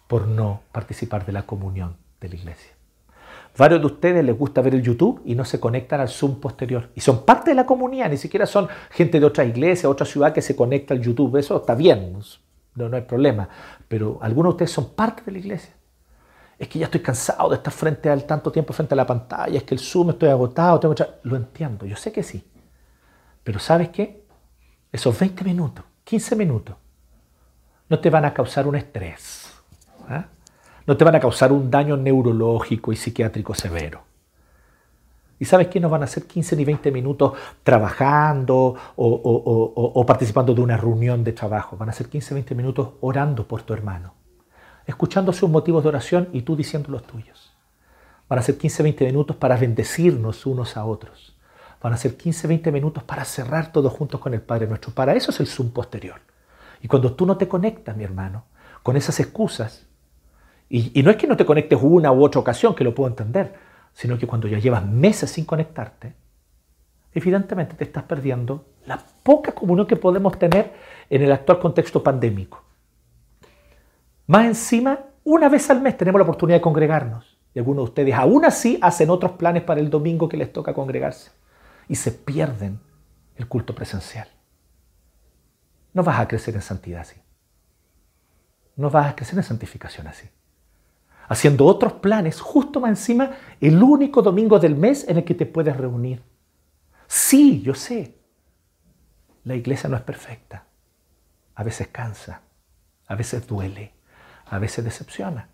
por 0.07 0.27
no 0.27 0.61
participar 0.71 1.25
de 1.25 1.33
la 1.33 1.43
comunión 1.43 1.97
de 2.21 2.29
la 2.29 2.35
iglesia. 2.35 2.73
Varios 3.57 3.81
de 3.81 3.87
ustedes 3.87 4.25
les 4.25 4.37
gusta 4.37 4.61
ver 4.61 4.75
el 4.75 4.83
YouTube 4.83 5.23
y 5.25 5.35
no 5.35 5.45
se 5.45 5.61
conectan 5.61 6.01
al 6.01 6.09
Zoom 6.09 6.41
posterior. 6.41 6.91
Y 6.95 7.01
son 7.01 7.25
parte 7.25 7.51
de 7.51 7.55
la 7.55 7.67
comunidad, 7.67 8.11
ni 8.11 8.17
siquiera 8.17 8.47
son 8.47 8.69
gente 8.91 9.21
de 9.21 9.27
otra 9.27 9.45
iglesia, 9.45 9.89
otra 9.89 10.07
ciudad 10.07 10.33
que 10.33 10.43
se 10.43 10.57
conecta 10.57 10.93
al 10.93 11.01
YouTube. 11.01 11.37
Eso 11.37 11.57
está 11.57 11.75
bien, 11.75 12.17
no, 12.75 12.89
no 12.89 12.97
hay 12.97 13.03
problema. 13.03 13.49
Pero 13.89 14.19
algunos 14.23 14.51
de 14.51 14.55
ustedes 14.55 14.73
son 14.73 14.95
parte 14.95 15.23
de 15.25 15.33
la 15.33 15.39
iglesia. 15.39 15.75
Es 16.59 16.69
que 16.69 16.79
ya 16.79 16.87
estoy 16.87 17.01
cansado 17.01 17.51
de 17.51 17.57
estar 17.57 17.73
frente 17.73 18.09
al 18.09 18.25
tanto 18.25 18.53
tiempo 18.53 18.73
frente 18.73 18.95
a 18.95 18.97
la 18.97 19.07
pantalla, 19.07 19.57
es 19.57 19.65
que 19.65 19.75
el 19.75 19.81
Zoom 19.81 20.11
estoy 20.11 20.29
agotado, 20.29 20.79
tengo 20.79 20.95
Lo 21.25 21.37
entiendo, 21.37 21.85
yo 21.85 21.97
sé 21.97 22.13
que 22.13 22.23
sí. 22.23 22.45
Pero 23.43 23.59
¿sabes 23.59 23.89
qué? 23.89 24.25
Esos 24.93 25.19
20 25.19 25.45
minutos, 25.45 25.85
15 26.05 26.37
minutos, 26.37 26.77
no 27.89 27.99
te 27.99 28.09
van 28.09 28.25
a 28.25 28.33
causar 28.33 28.67
un 28.69 28.77
estrés. 28.77 29.53
¿ah? 30.09 30.27
no 30.87 30.97
te 30.97 31.05
van 31.05 31.15
a 31.15 31.21
causar 31.21 31.53
un 31.53 31.71
daño 31.71 31.97
neurológico 31.97 32.93
y 32.93 32.97
psiquiátrico 32.97 33.55
severo. 33.55 34.03
¿Y 35.39 35.45
sabes 35.45 35.69
qué? 35.69 35.81
No 35.81 35.89
van 35.89 36.03
a 36.03 36.07
ser 36.07 36.25
15 36.25 36.57
ni 36.57 36.65
20 36.65 36.91
minutos 36.91 37.33
trabajando 37.63 38.75
o, 38.97 40.05
participando 40.07 40.55
de 40.55 40.61
una 40.61 40.77
reunión 40.77 41.25
de 41.25 41.33
trabajo. 41.33 41.77
Van 41.77 41.89
a 41.89 41.93
ser 41.93 42.09
15, 42.09 42.35
20 42.35 42.55
minutos 42.55 42.91
orando 43.01 43.47
por 43.47 43.63
tu 43.63 43.73
hermano, 43.75 44.15
escuchando 44.87 45.33
sus 45.33 45.51
motivos 45.51 45.83
de 45.83 45.89
oración 45.89 46.29
y 46.33 46.43
tú 46.43 46.57
diciendo 46.57 46.91
los 46.91 47.05
tuyos. 47.05 47.55
Van 48.29 48.39
a 48.39 48.43
ser 48.43 48.57
15, 48.57 48.83
20 48.83 49.05
minutos 49.07 49.37
para 49.37 49.57
bendecirnos 49.57 50.47
unos 50.47 50.77
a 50.77 50.85
otros. 50.85 51.37
Van 51.83 51.93
a 51.93 51.97
ser 51.97 52.17
15, 52.17 52.49
20 52.49 52.73
minutos 52.73 53.03
para 53.03 53.25
cerrar 53.25 53.71
todos 53.71 53.93
juntos 53.93 54.21
con 54.21 54.33
el 54.33 54.41
Padre 54.41 54.67
nuestro. 54.67 54.93
Para 54.93 55.15
eso 55.15 55.31
es 55.31 55.41
el 55.41 55.47
Zoom 55.47 55.71
posterior. 55.71 56.21
Y 56.81 56.89
cuando 56.89 57.13
tú 57.13 57.27
no 57.27 57.37
te 57.37 57.49
conectas, 57.49 57.97
mi 57.97 58.05
hermano, 58.05 58.45
con 58.83 58.97
esas 58.97 59.21
excusas, 59.21 59.87
y, 60.69 61.03
no 61.03 61.11
es 61.11 61.17
que 61.17 61.27
no 61.27 61.37
te 61.37 61.45
conectes 61.45 61.79
una 61.81 62.11
u 62.11 62.25
otra 62.25 62.41
ocasión, 62.41 62.75
que 62.75 62.85
lo 62.85 62.95
puedo 62.95 63.09
entender, 63.09 63.55
sino 63.95 64.19
que 64.19 64.27
cuando 64.27 64.49
ya 64.49 64.59
llevas 64.59 64.85
meses 64.85 65.31
sin 65.31 65.45
conectarte, 65.45 66.15
evidentemente 67.13 67.77
te 67.77 67.85
estás 67.85 68.03
perdiendo 68.03 68.67
la 68.87 68.99
poca 69.23 69.53
comunión 69.53 69.87
que 69.87 69.97
podemos 69.97 70.39
tener 70.39 70.75
en 71.09 71.23
el 71.23 71.33
actual 71.33 71.61
contexto 71.61 72.03
pandémico. 72.03 72.63
Más 74.27 74.47
encima, 74.47 74.99
una 75.23 75.49
vez 75.49 75.71
al 75.71 75.81
mes 75.81 75.97
tenemos 75.97 76.19
la 76.19 76.25
oportunidad 76.25 76.59
de 76.59 76.63
congregarnos. 76.63 77.39
Y 77.55 77.61
algunos 77.61 77.85
de 77.85 77.91
ustedes 77.91 78.15
aún 78.15 78.45
así 78.45 78.79
hacen 78.83 79.11
otros 79.11 79.33
planes 79.33 79.63
para 79.63 79.81
el 79.81 79.89
domingo 79.89 80.29
que 80.29 80.37
les 80.37 80.53
toca 80.53 80.75
congregarse. 80.75 81.31
Y 81.89 81.95
se 81.95 82.11
pierden 82.11 82.81
el 83.37 83.47
culto 83.47 83.77
presencial. 83.77 84.27
No 85.93 86.03
vas 86.03 86.19
a 86.19 86.27
crecer 86.27 86.57
en 86.57 86.63
santidad 86.63 87.03
así. 87.03 87.21
No 88.75 88.91
vas 88.91 89.13
a 89.13 89.15
crecer 89.15 89.39
en 89.39 89.45
santificación 89.45 90.09
así 90.09 90.29
haciendo 91.29 91.67
otros 91.67 91.95
planes, 91.95 92.41
justo 92.41 92.81
más 92.81 92.91
encima 92.91 93.33
el 93.61 93.83
único 93.83 94.23
domingo 94.23 94.59
del 94.59 94.77
mes 94.77 95.09
en 95.09 95.19
el 95.19 95.25
que 95.25 95.35
te 95.35 95.47
puedes 95.47 95.77
reunir. 95.77 96.23
Sí, 97.07 97.63
yo 97.63 97.75
sé, 97.75 98.19
la 99.45 99.55
iglesia 99.55 99.89
no 99.89 99.97
es 99.97 100.03
perfecta. 100.03 100.67
A 101.55 101.63
veces 101.63 101.89
cansa, 101.89 102.41
a 103.07 103.15
veces 103.15 103.47
duele, 103.47 103.95
a 104.47 104.59
veces 104.59 104.85
decepciona. 104.85 105.49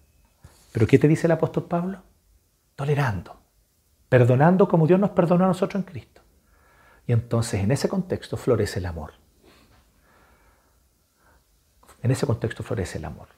Pero 0.73 0.87
¿qué 0.87 0.99
te 0.99 1.09
dice 1.09 1.27
el 1.27 1.33
apóstol 1.33 1.65
Pablo? 1.65 2.03
Tolerando, 2.77 3.37
perdonando 4.09 4.69
como 4.69 4.87
Dios 4.87 4.99
nos 4.99 5.11
perdonó 5.11 5.45
a 5.45 5.49
nosotros 5.49 5.83
en 5.83 5.91
Cristo. 5.91 6.23
Y 7.07 7.13
entonces 7.13 7.63
en 7.63 7.73
ese 7.73 7.89
contexto 7.89 8.37
florece 8.37 8.79
el 8.79 8.87
amor. 8.87 9.13
En 12.03 12.11
ese 12.11 12.27
contexto 12.27 12.63
florece 12.63 12.99
el 12.99 13.05
amor. 13.05 13.29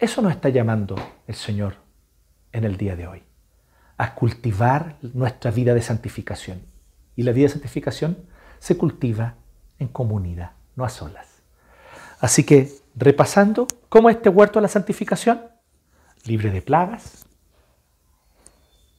Eso 0.00 0.22
nos 0.22 0.32
está 0.32 0.48
llamando 0.48 0.96
el 1.26 1.34
Señor 1.34 1.74
en 2.52 2.64
el 2.64 2.78
día 2.78 2.96
de 2.96 3.06
hoy, 3.06 3.22
a 3.98 4.14
cultivar 4.14 4.96
nuestra 5.02 5.50
vida 5.50 5.74
de 5.74 5.82
santificación. 5.82 6.62
Y 7.16 7.22
la 7.22 7.32
vida 7.32 7.48
de 7.48 7.52
santificación 7.52 8.16
se 8.60 8.78
cultiva 8.78 9.34
en 9.78 9.88
comunidad, 9.88 10.52
no 10.74 10.86
a 10.86 10.88
solas. 10.88 11.42
Así 12.18 12.44
que, 12.44 12.72
repasando, 12.96 13.66
¿cómo 13.90 14.08
es 14.08 14.16
este 14.16 14.30
huerto 14.30 14.58
de 14.58 14.62
la 14.62 14.68
santificación? 14.68 15.42
Libre 16.24 16.50
de 16.50 16.62
plagas, 16.62 17.26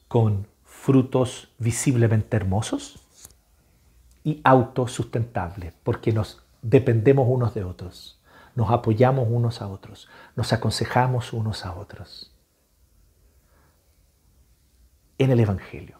con 0.07 0.45
frutos 0.65 1.49
visiblemente 1.57 2.37
hermosos 2.37 2.99
y 4.23 4.39
autosustentable, 4.43 5.73
porque 5.81 6.11
nos 6.11 6.43
dependemos 6.61 7.25
unos 7.27 7.55
de 7.55 7.63
otros 7.63 8.20
nos 8.55 8.69
apoyamos 8.71 9.27
unos 9.29 9.61
a 9.61 9.67
otros, 9.67 10.09
nos 10.35 10.53
aconsejamos 10.53 11.33
unos 11.33 11.65
a 11.65 11.73
otros. 11.73 12.33
En 15.17 15.31
el 15.31 15.39
Evangelio. 15.39 15.97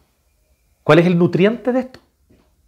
¿Cuál 0.84 1.00
es 1.00 1.06
el 1.06 1.18
nutriente 1.18 1.72
de 1.72 1.82
esto? 1.82 2.00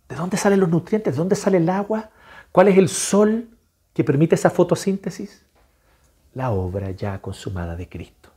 ¿De 0.08 0.16
dónde 0.16 0.38
salen 0.38 0.60
los 0.60 0.70
nutrientes? 0.70 1.14
¿De 1.14 1.18
dónde 1.18 1.36
sale 1.36 1.58
el 1.58 1.70
agua? 1.70 2.12
¿Cuál 2.52 2.68
es 2.68 2.78
el 2.78 2.90
sol 2.90 3.50
que 3.94 4.04
permite 4.04 4.36
esa 4.36 4.50
fotosíntesis? 4.50 5.46
La 6.34 6.52
obra 6.52 6.92
ya 6.92 7.20
consumada 7.20 7.76
de 7.76 7.90
Cristo. 7.90 8.30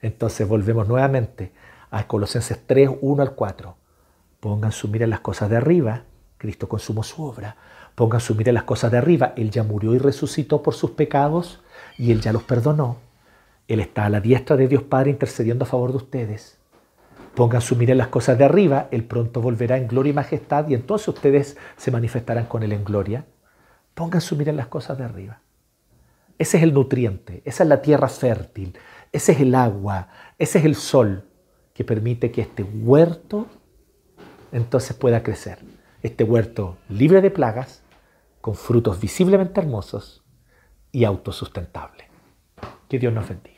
Entonces 0.00 0.48
volvemos 0.48 0.88
nuevamente 0.88 1.52
a 1.90 2.06
Colosenses 2.06 2.66
3, 2.66 2.90
1 3.00 3.22
al 3.22 3.34
4. 3.34 3.76
Pongan 4.40 4.72
su 4.72 4.88
mira 4.88 5.04
en 5.04 5.10
las 5.10 5.20
cosas 5.20 5.50
de 5.50 5.56
arriba. 5.56 6.04
Cristo 6.38 6.68
consumó 6.68 7.02
su 7.02 7.22
obra. 7.22 7.56
Pongan 7.94 8.20
su 8.20 8.34
mira 8.34 8.52
las 8.52 8.64
cosas 8.64 8.90
de 8.90 8.98
arriba. 8.98 9.34
Él 9.36 9.50
ya 9.50 9.62
murió 9.62 9.94
y 9.94 9.98
resucitó 9.98 10.62
por 10.62 10.74
sus 10.74 10.92
pecados 10.92 11.60
y 11.98 12.10
Él 12.10 12.20
ya 12.20 12.32
los 12.32 12.42
perdonó. 12.42 12.98
Él 13.68 13.80
está 13.80 14.06
a 14.06 14.10
la 14.10 14.20
diestra 14.20 14.56
de 14.56 14.68
Dios 14.68 14.82
Padre 14.82 15.10
intercediendo 15.10 15.64
a 15.64 15.68
favor 15.68 15.90
de 15.90 15.98
ustedes. 15.98 16.58
Pongan 17.34 17.60
su 17.60 17.76
mira 17.76 17.92
en 17.92 17.98
las 17.98 18.08
cosas 18.08 18.36
de 18.38 18.44
arriba. 18.44 18.88
Él 18.90 19.04
pronto 19.04 19.40
volverá 19.40 19.76
en 19.76 19.88
gloria 19.88 20.10
y 20.10 20.14
majestad 20.14 20.68
y 20.68 20.74
entonces 20.74 21.08
ustedes 21.08 21.56
se 21.76 21.90
manifestarán 21.90 22.46
con 22.46 22.62
Él 22.62 22.72
en 22.72 22.84
gloria. 22.84 23.26
Pongan 23.94 24.20
su 24.20 24.36
mira 24.36 24.50
en 24.50 24.56
las 24.56 24.66
cosas 24.68 24.98
de 24.98 25.04
arriba. 25.04 25.40
Ese 26.38 26.56
es 26.56 26.62
el 26.62 26.74
nutriente, 26.74 27.42
esa 27.44 27.62
es 27.62 27.68
la 27.68 27.82
tierra 27.82 28.08
fértil, 28.08 28.76
ese 29.12 29.32
es 29.32 29.40
el 29.40 29.54
agua, 29.54 30.08
ese 30.38 30.58
es 30.58 30.64
el 30.64 30.74
sol 30.74 31.28
que 31.72 31.84
permite 31.84 32.32
que 32.32 32.40
este 32.40 32.64
huerto 32.64 33.46
entonces 34.50 34.96
pueda 34.96 35.22
crecer. 35.22 35.58
Este 36.02 36.24
huerto 36.24 36.78
libre 36.88 37.20
de 37.20 37.30
plagas 37.30 37.81
con 38.42 38.56
frutos 38.56 39.00
visiblemente 39.00 39.60
hermosos 39.60 40.22
y 40.90 41.04
autosustentables. 41.04 42.08
Que 42.88 42.98
Dios 42.98 43.14
nos 43.14 43.26
bendiga. 43.26 43.51